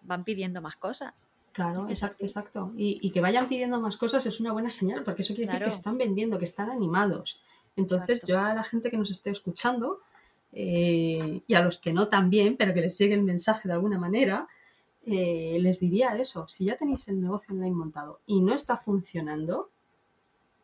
van 0.04 0.24
pidiendo 0.24 0.62
más 0.62 0.76
cosas. 0.78 1.28
Claro, 1.54 1.90
exacto, 1.90 2.26
exacto. 2.26 2.72
Y, 2.78 3.12
que 3.12 3.20
vayan 3.20 3.50
pidiendo 3.50 3.80
más 3.82 3.98
cosas 3.98 4.26
es 4.26 4.40
una 4.40 4.54
buena 4.54 4.72
señal, 4.72 5.04
porque 5.04 5.22
eso 5.22 5.36
quiere 5.36 5.52
decir 5.52 5.66
que 5.66 5.70
están 5.70 5.98
vendiendo, 5.98 6.40
que 6.40 6.46
están 6.46 6.70
animados. 6.70 7.42
Entonces, 7.76 8.22
yo 8.26 8.40
a 8.40 8.54
la 8.54 8.64
gente 8.64 8.90
que 8.90 8.98
nos 8.98 9.12
esté 9.12 9.32
escuchando, 9.32 10.00
eh, 10.54 11.42
y 11.46 11.54
a 11.54 11.62
los 11.62 11.78
que 11.78 11.94
no 11.94 12.08
también, 12.08 12.56
pero 12.58 12.74
que 12.74 12.82
les 12.82 12.98
llegue 12.98 13.16
el 13.16 13.24
mensaje 13.24 13.68
de 13.68 13.74
alguna 13.74 13.98
manera, 13.98 14.48
eh, 15.06 15.58
les 15.60 15.80
diría 15.80 16.16
eso. 16.18 16.48
Si 16.48 16.66
ya 16.66 16.78
tenéis 16.78 17.08
el 17.08 17.22
negocio 17.22 17.54
online 17.54 17.76
montado 17.76 18.20
y 18.26 18.42
no 18.42 18.54
está 18.54 18.78
funcionando, 18.78 19.70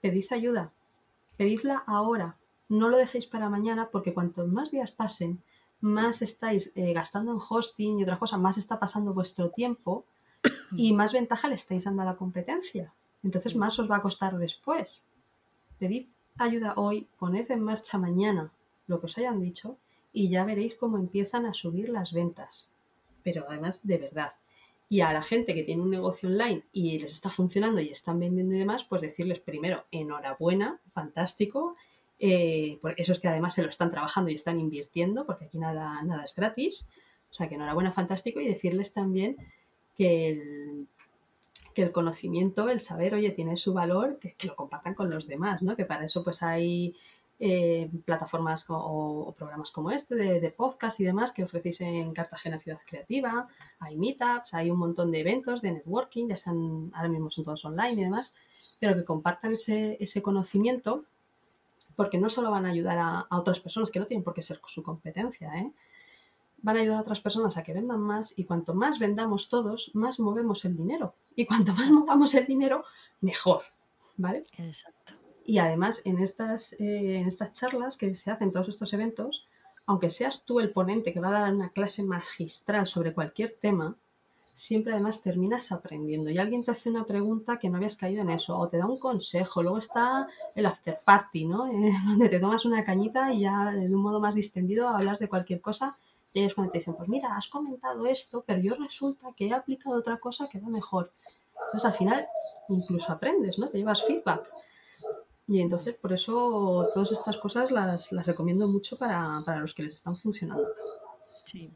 pedid 0.02 0.26
ayuda. 0.32 0.72
Pedidla 1.38 1.84
ahora. 1.86 2.38
No 2.70 2.90
lo 2.90 2.98
dejéis 2.98 3.28
para 3.28 3.50
mañana, 3.50 3.90
porque 3.92 4.14
cuantos 4.14 4.48
más 4.48 4.72
días 4.72 4.92
pasen, 4.92 5.42
más 5.82 6.22
estáis 6.22 6.72
eh, 6.76 6.94
gastando 6.94 7.32
en 7.32 7.40
hosting 7.48 8.00
y 8.00 8.04
otras 8.04 8.20
cosas, 8.20 8.40
más 8.40 8.58
está 8.58 8.80
pasando 8.80 9.14
vuestro 9.14 9.52
tiempo 9.52 10.06
y 10.76 10.94
más 10.94 11.14
ventaja 11.14 11.48
le 11.48 11.56
estáis 11.56 11.84
dando 11.84 12.02
a 12.02 12.06
la 12.06 12.16
competencia. 12.16 12.94
Entonces 13.24 13.56
más 13.56 13.78
os 13.80 13.90
va 13.90 13.98
a 13.98 14.02
costar 14.02 14.38
después. 14.38 15.06
Pedid 15.80 16.08
ayuda 16.38 16.74
hoy, 16.78 17.08
poned 17.18 17.50
en 17.52 17.62
marcha 17.62 17.98
mañana 17.98 18.52
lo 18.88 19.00
que 19.00 19.08
os 19.08 19.18
hayan 19.18 19.42
dicho 19.42 19.78
y 20.14 20.30
ya 20.30 20.46
veréis 20.46 20.76
cómo 20.76 20.98
empiezan 20.98 21.46
a 21.46 21.54
subir 21.54 21.90
las 21.90 22.14
ventas. 22.14 22.70
Pero 23.24 23.46
además 23.48 23.86
de 23.86 23.98
verdad. 23.98 24.34
Y 24.90 25.02
a 25.02 25.12
la 25.12 25.22
gente 25.22 25.54
que 25.54 25.64
tiene 25.64 25.82
un 25.82 25.90
negocio 25.90 26.30
online 26.30 26.64
y 26.72 26.98
les 26.98 27.12
está 27.12 27.30
funcionando 27.30 27.82
y 27.82 27.90
están 27.90 28.20
vendiendo 28.20 28.56
y 28.56 28.60
demás, 28.60 28.86
pues 28.86 29.02
decirles 29.02 29.40
primero, 29.40 29.84
enhorabuena, 29.92 30.80
fantástico, 30.94 31.76
eh, 32.20 32.80
eso 32.98 33.12
es 33.12 33.20
que 33.20 33.28
además 33.28 33.54
se 33.54 33.64
lo 33.64 33.70
están 33.70 33.92
trabajando 33.92 34.32
y 34.32 34.36
están 34.36 34.60
invirtiendo, 34.60 35.26
porque 35.26 35.46
aquí 35.46 35.58
nada, 35.58 36.02
nada 36.04 36.24
es 36.24 36.36
gratis. 36.36 36.88
O 37.32 37.34
sea 37.34 37.48
que 37.48 37.56
enhorabuena, 37.56 37.92
fantástico. 37.92 38.40
Y 38.40 38.48
decirles 38.48 38.94
también 38.94 39.38
que 39.96 40.30
el, 40.30 40.88
que 41.78 41.84
el 41.84 41.92
conocimiento, 41.92 42.70
el 42.70 42.80
saber, 42.80 43.14
oye, 43.14 43.30
tiene 43.30 43.56
su 43.56 43.72
valor, 43.72 44.18
que, 44.20 44.36
lo 44.48 44.56
compartan 44.56 44.96
con 44.96 45.12
los 45.12 45.28
demás, 45.28 45.62
¿no? 45.62 45.76
Que 45.76 45.86
para 45.86 46.06
eso 46.06 46.24
pues 46.24 46.42
hay 46.42 46.96
eh, 47.40 47.88
plataformas 48.04 48.66
o, 48.68 49.32
programas 49.38 49.70
como 49.70 49.92
este 49.92 50.16
de, 50.16 50.52
podcast 50.52 51.00
y 51.00 51.04
demás 51.04 51.32
que 51.32 51.44
ofrecéis 51.44 51.82
en 51.82 52.12
Cartagena 52.14 52.58
Ciudad 52.58 52.80
Creativa, 52.84 53.48
hay 53.80 53.96
meetups, 53.96 54.56
hay 54.56 54.72
un 54.72 54.80
montón 54.80 55.12
de 55.12 55.20
eventos 55.20 55.62
de 55.62 55.74
networking, 55.74 56.30
ya 56.30 56.36
sean, 56.36 56.90
ahora 56.96 57.10
mismo 57.10 57.30
son 57.30 57.46
todos 57.46 57.64
online 57.64 57.94
y 57.94 58.04
demás, 58.06 58.36
pero 58.80 58.96
que 58.96 59.06
compartan 59.06 59.54
ese, 59.54 59.98
ese 60.00 60.24
conocimiento 60.24 61.06
porque 61.98 62.20
no 62.20 62.30
solo 62.30 62.52
van 62.52 62.66
a 62.66 62.70
ayudar 62.70 62.98
a, 63.00 63.28
otras 63.32 63.60
personas, 63.60 63.92
que 63.92 64.00
no 64.00 64.06
tienen 64.06 64.24
por 64.24 64.36
qué 64.36 64.44
ser 64.44 64.62
su 64.68 64.84
competencia, 64.84 65.52
¿eh? 65.58 65.74
van 66.60 66.78
a 66.78 66.80
ayudar 66.80 67.00
a 67.00 67.02
otras 67.02 67.20
personas 67.20 67.58
a 67.58 67.64
que 67.64 67.74
vendan 67.74 68.00
más 68.00 68.34
y 68.38 68.46
cuanto 68.46 68.74
más 68.74 69.00
vendamos 69.00 69.50
todos, 69.50 69.92
más 69.96 70.20
movemos 70.20 70.64
el 70.64 70.78
dinero. 70.78 71.16
Y 71.36 71.46
cuanto 71.46 71.74
más 71.74 71.90
movamos 71.90 72.34
el 72.36 72.46
dinero, 72.46 72.86
mejor, 73.20 73.64
¿vale? 74.16 74.44
Exacto. 74.58 75.14
Y 75.44 75.58
además, 75.58 76.02
en 76.06 76.20
estas, 76.20 76.74
eh, 76.74 77.18
en 77.20 77.28
estas 77.28 77.54
charlas 77.54 77.98
que 77.98 78.16
se 78.16 78.30
hacen, 78.30 78.52
todos 78.52 78.70
estos 78.70 78.94
eventos, 78.94 79.48
aunque 79.88 80.10
seas 80.12 80.44
tú 80.46 80.60
el 80.60 80.72
ponente 80.72 81.14
que 81.14 81.20
va 81.20 81.30
a 81.30 81.42
dar 81.42 81.54
una 81.54 81.70
clase 81.70 82.04
magistral 82.04 82.86
sobre 82.86 83.14
cualquier 83.14 83.58
tema, 83.60 83.96
siempre 84.38 84.94
además 84.94 85.22
terminas 85.22 85.72
aprendiendo 85.72 86.30
y 86.30 86.38
alguien 86.38 86.64
te 86.64 86.72
hace 86.72 86.90
una 86.90 87.06
pregunta 87.06 87.58
que 87.60 87.70
no 87.70 87.78
habías 87.78 87.98
caído 87.98 88.22
en 88.22 88.30
eso 88.30 88.58
o 88.58 88.70
te 88.70 88.78
da 88.78 88.86
un 88.86 89.00
consejo. 89.00 89.62
Luego 89.62 89.80
está 89.80 90.28
el 90.56 90.66
after 90.66 90.96
party, 91.06 91.46
¿no? 91.46 91.68
Eh, 91.72 91.94
donde 92.06 92.30
te 92.30 92.40
tomas 92.40 92.66
una 92.66 92.84
cañita 92.84 93.32
y 93.32 93.42
ya 93.42 93.72
de 93.72 93.94
un 93.94 94.02
modo 94.02 94.20
más 94.20 94.36
distendido 94.36 94.90
hablas 94.90 95.20
de 95.20 95.28
cualquier 95.28 95.62
cosa 95.62 95.96
y 96.34 96.44
es 96.44 96.54
cuando 96.54 96.72
te 96.72 96.80
dicen, 96.80 96.96
pues 96.96 97.10
mira, 97.10 97.36
has 97.36 97.48
comentado 97.48 98.06
esto, 98.06 98.44
pero 98.46 98.60
yo 98.62 98.76
resulta 98.76 99.34
que 99.36 99.48
he 99.48 99.54
aplicado 99.54 99.98
otra 99.98 100.18
cosa 100.18 100.48
que 100.50 100.60
va 100.60 100.70
mejor. 100.70 101.12
Entonces 101.56 101.86
al 101.86 101.94
final 101.94 102.28
incluso 102.70 103.12
aprendes, 103.12 103.58
¿no? 103.58 103.70
Te 103.70 103.78
llevas 103.78 104.04
feedback. 104.06 104.48
Y 105.48 105.62
entonces 105.62 105.96
por 105.96 106.14
eso 106.14 106.86
todas 106.94 107.12
estas 107.12 107.38
cosas 107.38 107.72
las, 107.72 108.12
las 108.12 108.28
recomiendo 108.28 108.68
mucho 108.68 108.98
para, 108.98 109.28
para 109.46 109.62
los 109.62 109.74
que 109.74 109.84
les 109.84 109.96
están 109.96 110.16
funcionando. 110.16 110.68
Sí. 111.46 111.72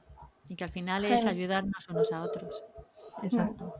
Y 0.52 0.56
que 0.58 0.66
al 0.66 0.72
final 0.72 1.06
es 1.06 1.26
ayudarnos 1.26 1.88
unos 1.88 2.12
a 2.12 2.24
otros. 2.24 2.66
Exacto. 3.24 3.74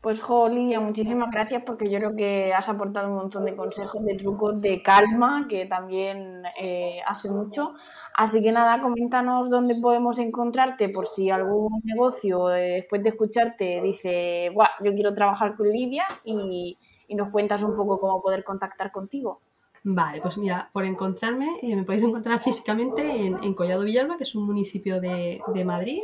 Pues, 0.00 0.20
jo, 0.20 0.48
Lidia, 0.48 0.80
muchísimas 0.80 1.30
gracias 1.30 1.62
porque 1.64 1.88
yo 1.88 1.98
creo 1.98 2.16
que 2.16 2.52
has 2.52 2.68
aportado 2.68 3.08
un 3.08 3.14
montón 3.14 3.44
de 3.44 3.54
consejos, 3.54 4.04
de 4.04 4.16
trucos, 4.16 4.60
de 4.60 4.82
calma, 4.82 5.46
que 5.48 5.66
también 5.66 6.42
eh, 6.60 6.98
hace 7.06 7.30
mucho. 7.30 7.74
Así 8.16 8.40
que 8.40 8.50
nada, 8.50 8.80
coméntanos 8.80 9.48
dónde 9.48 9.76
podemos 9.80 10.18
encontrarte 10.18 10.88
por 10.88 11.06
si 11.06 11.30
algún 11.30 11.80
negocio 11.84 12.52
eh, 12.52 12.78
después 12.78 13.04
de 13.04 13.10
escucharte 13.10 13.80
dice, 13.82 14.50
Buah, 14.52 14.82
yo 14.82 14.92
quiero 14.94 15.14
trabajar 15.14 15.54
con 15.54 15.70
Lidia 15.70 16.08
y, 16.24 16.76
y 17.06 17.14
nos 17.14 17.30
cuentas 17.30 17.62
un 17.62 17.76
poco 17.76 18.00
cómo 18.00 18.20
poder 18.20 18.42
contactar 18.42 18.90
contigo. 18.90 19.42
Vale, 19.88 20.20
pues 20.20 20.36
mira, 20.36 20.68
por 20.72 20.84
encontrarme, 20.84 21.60
eh, 21.62 21.76
me 21.76 21.84
podéis 21.84 22.02
encontrar 22.02 22.42
físicamente 22.42 23.24
en, 23.24 23.54
Collado 23.54 23.84
Villalba, 23.84 24.16
que 24.16 24.24
es 24.24 24.34
un 24.34 24.44
municipio 24.44 25.00
de, 25.00 25.40
Madrid, 25.64 26.02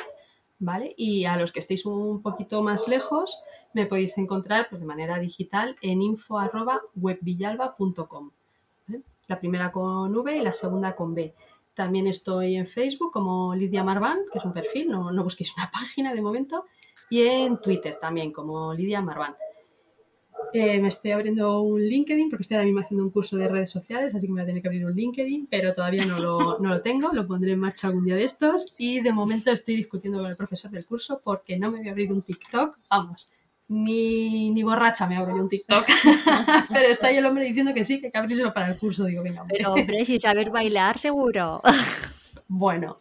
¿vale? 0.61 0.95
Y 0.97 1.24
a 1.24 1.37
los 1.37 1.51
que 1.51 1.59
estéis 1.59 1.85
un 1.85 2.22
poquito 2.22 2.62
más 2.62 2.87
lejos, 2.87 3.43
me 3.72 3.87
podéis 3.87 4.16
encontrar 4.18 4.68
pues, 4.68 4.80
de 4.80 4.87
manera 4.87 5.18
digital 5.18 5.76
en 5.83 6.01
info.webvillalba.com. 6.01 8.30
La 9.26 9.41
primera 9.41 9.72
con 9.72 10.16
V 10.16 10.37
y 10.37 10.43
la 10.43 10.53
segunda 10.53 10.95
con 10.95 11.16
B. 11.16 11.35
También 11.74 12.07
estoy 12.07 12.55
en 12.55 12.68
Facebook 12.68 13.11
como 13.11 13.53
Lidia 13.57 13.83
Marván, 13.83 14.20
que 14.30 14.39
es 14.39 14.45
un 14.45 14.53
perfil, 14.53 14.91
no, 14.91 15.11
no 15.11 15.24
busquéis 15.24 15.57
una 15.57 15.68
página 15.72 16.14
de 16.14 16.22
momento, 16.22 16.66
y 17.11 17.22
en 17.22 17.61
Twitter 17.61 17.99
también 18.01 18.33
como 18.33 18.74
Lidia 18.74 19.03
Marván. 19.03 19.35
Eh, 20.55 20.78
me 20.80 20.88
estoy 20.88 21.12
abriendo 21.12 21.61
un 21.62 21.80
LinkedIn 21.80 22.28
porque 22.28 22.42
estoy 22.42 22.57
ahora 22.57 22.66
mismo 22.66 22.80
haciendo 22.80 23.05
un 23.05 23.11
curso 23.11 23.36
de 23.36 23.48
redes 23.48 23.70
sociales, 23.70 24.14
así 24.14 24.26
que 24.26 24.32
me 24.32 24.40
voy 24.40 24.42
a 24.42 24.46
tener 24.46 24.62
que 24.62 24.68
abrir 24.68 24.84
un 24.84 24.94
LinkedIn, 24.94 25.46
pero 25.50 25.74
todavía 25.74 26.05
no 26.05 26.18
lo, 26.18 26.59
no 26.59 26.68
lo 26.68 26.82
tengo, 26.82 27.11
lo 27.12 27.26
pondré 27.26 27.53
en 27.53 27.61
marcha 27.61 27.88
algún 27.88 28.05
día 28.05 28.16
de 28.16 28.24
estos 28.24 28.74
y 28.78 29.00
de 29.00 29.12
momento 29.12 29.50
estoy 29.50 29.76
discutiendo 29.76 30.20
con 30.20 30.30
el 30.30 30.36
profesor 30.36 30.70
del 30.70 30.84
curso 30.84 31.18
porque 31.24 31.57
no 31.59 31.70
me 31.70 31.78
voy 31.78 31.88
a 31.88 31.92
abrir 31.92 32.12
un 32.12 32.22
TikTok, 32.22 32.76
vamos, 32.90 33.32
ni, 33.68 34.50
ni 34.50 34.62
borracha 34.62 35.07
me 35.07 35.16
abro 35.16 35.34
yo 35.34 35.42
un 35.42 35.48
TikTok, 35.48 35.86
pero 36.72 36.88
está 36.88 37.07
ahí 37.09 37.16
el 37.16 37.26
hombre 37.26 37.46
diciendo 37.46 37.72
que 37.72 37.84
sí, 37.84 38.00
que 38.00 38.07
hay 38.07 38.12
que 38.12 38.18
abrírselo 38.18 38.53
para 38.53 38.68
el 38.68 38.78
curso, 38.78 39.05
digo, 39.05 39.22
venga. 39.22 39.44
Pero 39.48 39.72
hombre, 39.72 40.05
si 40.05 40.18
saber 40.18 40.50
bailar 40.50 40.98
seguro. 40.98 41.62
Bueno, 42.55 42.92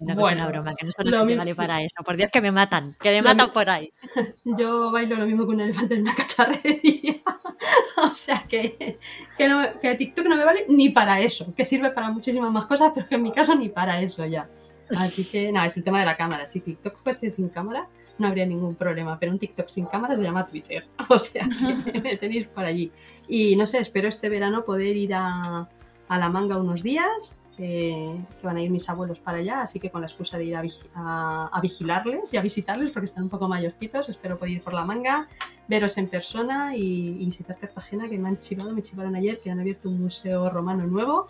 no, 0.00 0.14
bueno, 0.14 0.42
una 0.42 0.48
broma, 0.48 0.74
que 0.74 0.84
no 0.84 0.92
solo 0.92 1.24
me 1.24 1.34
vale 1.34 1.54
para 1.54 1.80
eso. 1.80 1.94
Por 2.04 2.18
Dios, 2.18 2.28
que 2.30 2.42
me 2.42 2.52
matan, 2.52 2.92
que 3.00 3.10
me 3.10 3.22
matan 3.22 3.50
por 3.50 3.70
ahí. 3.70 3.88
Yo 4.44 4.90
bailo 4.92 5.16
lo 5.16 5.24
mismo 5.24 5.46
que 5.46 5.52
un 5.52 5.60
elefante 5.62 5.94
en 5.94 6.02
una 6.02 6.14
cacharrería. 6.14 7.22
o 7.96 8.14
sea 8.14 8.44
que, 8.46 8.94
que, 9.38 9.48
no, 9.48 9.80
que 9.80 9.94
TikTok 9.94 10.26
no 10.26 10.36
me 10.36 10.44
vale 10.44 10.66
ni 10.68 10.90
para 10.90 11.18
eso, 11.22 11.54
que 11.54 11.64
sirve 11.64 11.92
para 11.92 12.10
muchísimas 12.10 12.52
más 12.52 12.66
cosas, 12.66 12.92
pero 12.94 13.08
que 13.08 13.14
en 13.14 13.22
mi 13.22 13.32
caso 13.32 13.54
ni 13.54 13.70
para 13.70 14.02
eso 14.02 14.26
ya. 14.26 14.50
Así 14.94 15.24
que 15.24 15.50
nada, 15.50 15.66
es 15.66 15.78
el 15.78 15.84
tema 15.84 16.00
de 16.00 16.04
la 16.04 16.18
cámara. 16.18 16.44
Si 16.44 16.60
TikTok 16.60 17.02
fuese 17.02 17.30
sin 17.30 17.48
cámara, 17.48 17.88
no 18.18 18.26
habría 18.26 18.44
ningún 18.44 18.76
problema. 18.76 19.18
Pero 19.18 19.32
un 19.32 19.38
TikTok 19.38 19.70
sin 19.70 19.86
cámara 19.86 20.14
se 20.18 20.24
llama 20.24 20.46
Twitter. 20.46 20.86
O 21.08 21.18
sea 21.18 21.48
que 21.90 22.00
me 22.02 22.18
tenéis 22.18 22.48
por 22.48 22.66
allí. 22.66 22.92
Y 23.28 23.56
no 23.56 23.64
sé, 23.66 23.78
espero 23.78 24.08
este 24.08 24.28
verano 24.28 24.62
poder 24.66 24.94
ir 24.94 25.14
a, 25.14 25.66
a 26.08 26.18
la 26.18 26.28
manga 26.28 26.58
unos 26.58 26.82
días 26.82 27.40
que, 27.60 28.24
van 28.42 28.56
a 28.56 28.62
ir 28.62 28.70
mis 28.70 28.88
abuelos 28.88 29.18
para 29.18 29.38
allá, 29.38 29.60
así 29.60 29.78
que 29.78 29.90
con 29.90 30.00
la 30.00 30.06
excusa 30.06 30.38
de 30.38 30.46
ir 30.46 30.56
a, 30.56 31.60
vigilarles 31.62 32.32
y 32.32 32.38
a 32.38 32.40
visitarles, 32.40 32.90
porque 32.90 33.06
están 33.06 33.24
un 33.24 33.30
poco 33.30 33.48
mayorcitos, 33.48 34.08
espero 34.08 34.38
poder 34.38 34.54
ir 34.54 34.62
por 34.62 34.72
la 34.72 34.84
manga, 34.84 35.28
veros 35.68 35.98
en 35.98 36.08
persona 36.08 36.74
y, 36.74 37.26
visitar 37.26 37.58
Cartagena, 37.58 38.08
que 38.08 38.16
me 38.16 38.28
han 38.28 38.38
chivado, 38.38 38.72
me 38.72 38.80
chivaron 38.80 39.14
ayer, 39.14 39.38
que 39.42 39.50
han 39.50 39.60
abierto 39.60 39.90
un 39.90 40.00
museo 40.00 40.48
romano 40.48 40.86
nuevo 40.86 41.28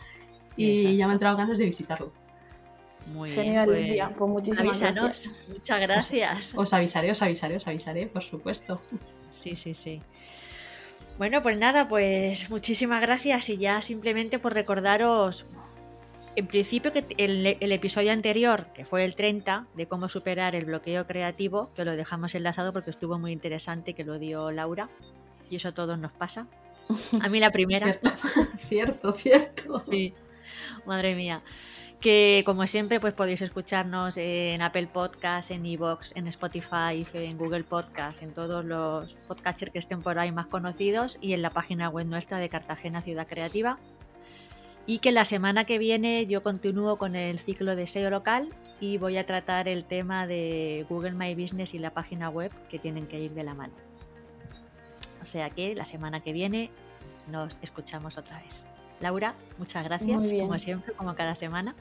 y 0.57 0.71
Exacto. 0.71 0.97
ya 0.97 1.07
me 1.07 1.11
han 1.11 1.17
entrado 1.17 1.37
ganas 1.37 1.59
de 1.59 1.65
visitarlo. 1.65 2.13
Muy 3.09 3.31
Genial, 3.31 3.71
bien. 3.71 4.09
Pues, 4.09 4.19
Pues 4.19 4.31
muchísimas 4.31 4.83
avísanos. 4.83 5.05
gracias. 5.05 5.49
Muchas 5.49 5.81
gracias. 5.81 6.55
Os 6.57 6.73
avisaré, 6.73 7.11
os 7.11 7.23
avisaré, 7.23 7.57
os 7.57 7.67
avisaré, 7.67 8.07
por 8.07 8.23
supuesto. 8.23 8.81
Sí, 9.33 9.57
sí, 9.57 9.75
sí. 9.75 10.01
Bueno, 11.19 11.43
pues 11.43 11.59
nada, 11.59 11.87
pues 11.89 12.51
muchísimas 12.51 13.01
gracias 13.01 13.49
y 13.49 13.57
ya 13.57 13.81
simplemente 13.81 14.39
por 14.39 14.53
recordaros, 14.53 15.47
en 16.37 16.47
principio 16.47 16.93
que 16.93 17.05
el, 17.19 17.57
el 17.59 17.73
episodio 17.73 18.13
anterior, 18.13 18.67
que 18.75 18.85
fue 18.85 19.05
el 19.05 19.15
30, 19.15 19.67
de 19.75 19.87
cómo 19.87 20.09
superar 20.09 20.55
el 20.55 20.65
bloqueo 20.65 21.07
creativo, 21.07 21.71
que 21.75 21.85
lo 21.85 21.97
dejamos 21.97 22.35
enlazado 22.35 22.73
porque 22.73 22.91
estuvo 22.91 23.19
muy 23.19 23.33
interesante, 23.33 23.95
que 23.95 24.05
lo 24.05 24.19
dio 24.19 24.51
Laura, 24.51 24.89
y 25.51 25.57
eso 25.57 25.69
a 25.69 25.73
todos 25.73 25.99
nos 25.99 26.13
pasa. 26.13 26.47
A 27.23 27.29
mí 27.29 27.41
la 27.41 27.51
primera. 27.53 27.99
Cierto, 28.61 29.13
cierto, 29.13 29.13
cierto. 29.13 29.81
Sí, 29.81 30.15
madre 30.87 31.15
mía. 31.15 31.43
Que 32.01 32.43
como 32.47 32.67
siempre, 32.67 32.99
pues 32.99 33.13
podéis 33.13 33.43
escucharnos 33.43 34.17
en 34.17 34.63
Apple 34.63 34.87
Podcast, 34.87 35.51
en 35.51 35.67
Evox, 35.67 36.13
en 36.17 36.27
Spotify, 36.29 37.07
en 37.13 37.37
Google 37.37 37.65
Podcast, 37.65 38.23
en 38.23 38.33
todos 38.33 38.65
los 38.65 39.15
podcasters 39.29 39.71
que 39.71 39.81
estén 39.81 40.01
por 40.01 40.19
ahí 40.19 40.33
más 40.33 40.47
conocidos 40.47 41.19
y 41.21 41.35
en 41.35 41.43
la 41.43 41.51
página 41.51 41.91
web 41.91 42.07
nuestra 42.07 42.39
de 42.39 42.49
Cartagena 42.49 43.03
Ciudad 43.03 43.27
Creativa. 43.29 43.79
Y 44.87 44.99
que 44.99 45.13
la 45.13 45.25
semana 45.25 45.65
que 45.65 45.79
viene 45.79 46.27
yo 46.27 46.43
continúo 46.43 46.97
con 46.97 47.15
el 47.15 47.39
ciclo 47.39 47.77
de 47.77 47.87
SEO 47.87 48.11
local 48.11 48.49
y 48.81 48.99
voy 48.99 49.19
a 49.19 49.27
tratar 49.27 49.69
el 49.69 49.85
tema 49.85 50.27
de 50.27 50.87
Google 50.89 51.13
My 51.13 51.35
Business 51.35 51.75
y 51.75 51.79
la 51.79 51.91
página 51.91 52.29
web 52.29 52.51
que 52.69 52.79
tienen 52.79 53.07
que 53.07 53.21
ir 53.21 53.33
de 53.33 53.45
la 53.45 53.55
mano. 53.55 53.75
O 55.23 55.27
sea 55.27 55.51
que 55.51 55.75
la 55.75 55.85
semana 55.85 56.21
que 56.21 56.33
viene 56.33 56.71
nos 57.31 57.59
escuchamos 57.63 58.17
otra 58.17 58.39
vez. 58.41 58.57
Laura, 59.01 59.35
muchas 59.59 59.85
gracias, 59.85 60.33
como 60.41 60.59
siempre, 60.59 60.95
como 60.95 61.15
cada 61.15 61.35
semana. 61.35 61.75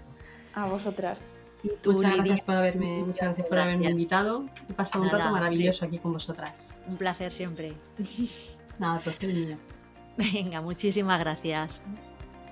A 0.53 0.67
vosotras. 0.67 1.27
Y 1.63 1.69
tú, 1.81 1.93
Muchas 1.93 2.11
Lidia, 2.11 2.23
gracias 2.23 2.45
por 2.45 2.55
haberme, 2.55 3.03
muchas 3.03 3.27
gracias 3.27 3.47
por 3.47 3.59
haberme 3.59 3.81
Gracias. 3.83 3.91
invitado. 3.91 4.45
He 4.69 4.73
pasado 4.73 5.03
un 5.03 5.09
rato 5.09 5.31
maravilloso 5.31 5.85
aquí 5.85 5.97
con 5.99 6.13
vosotras. 6.13 6.73
un 6.87 6.95
placer 6.95 7.31
siempre. 7.31 7.73
Nada, 8.77 9.01
pues 9.03 9.17
el 9.23 9.33
niño. 9.33 9.57
Venga, 10.17 10.61
muchísimas 10.61 11.19
gracias. 11.19 11.81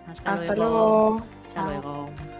Hasta, 0.07 0.33
Hasta 0.33 0.55
luego. 0.55 0.55
luego. 0.55 1.21
Hasta 1.47 1.53
Chao. 1.53 1.65
luego. 1.65 2.36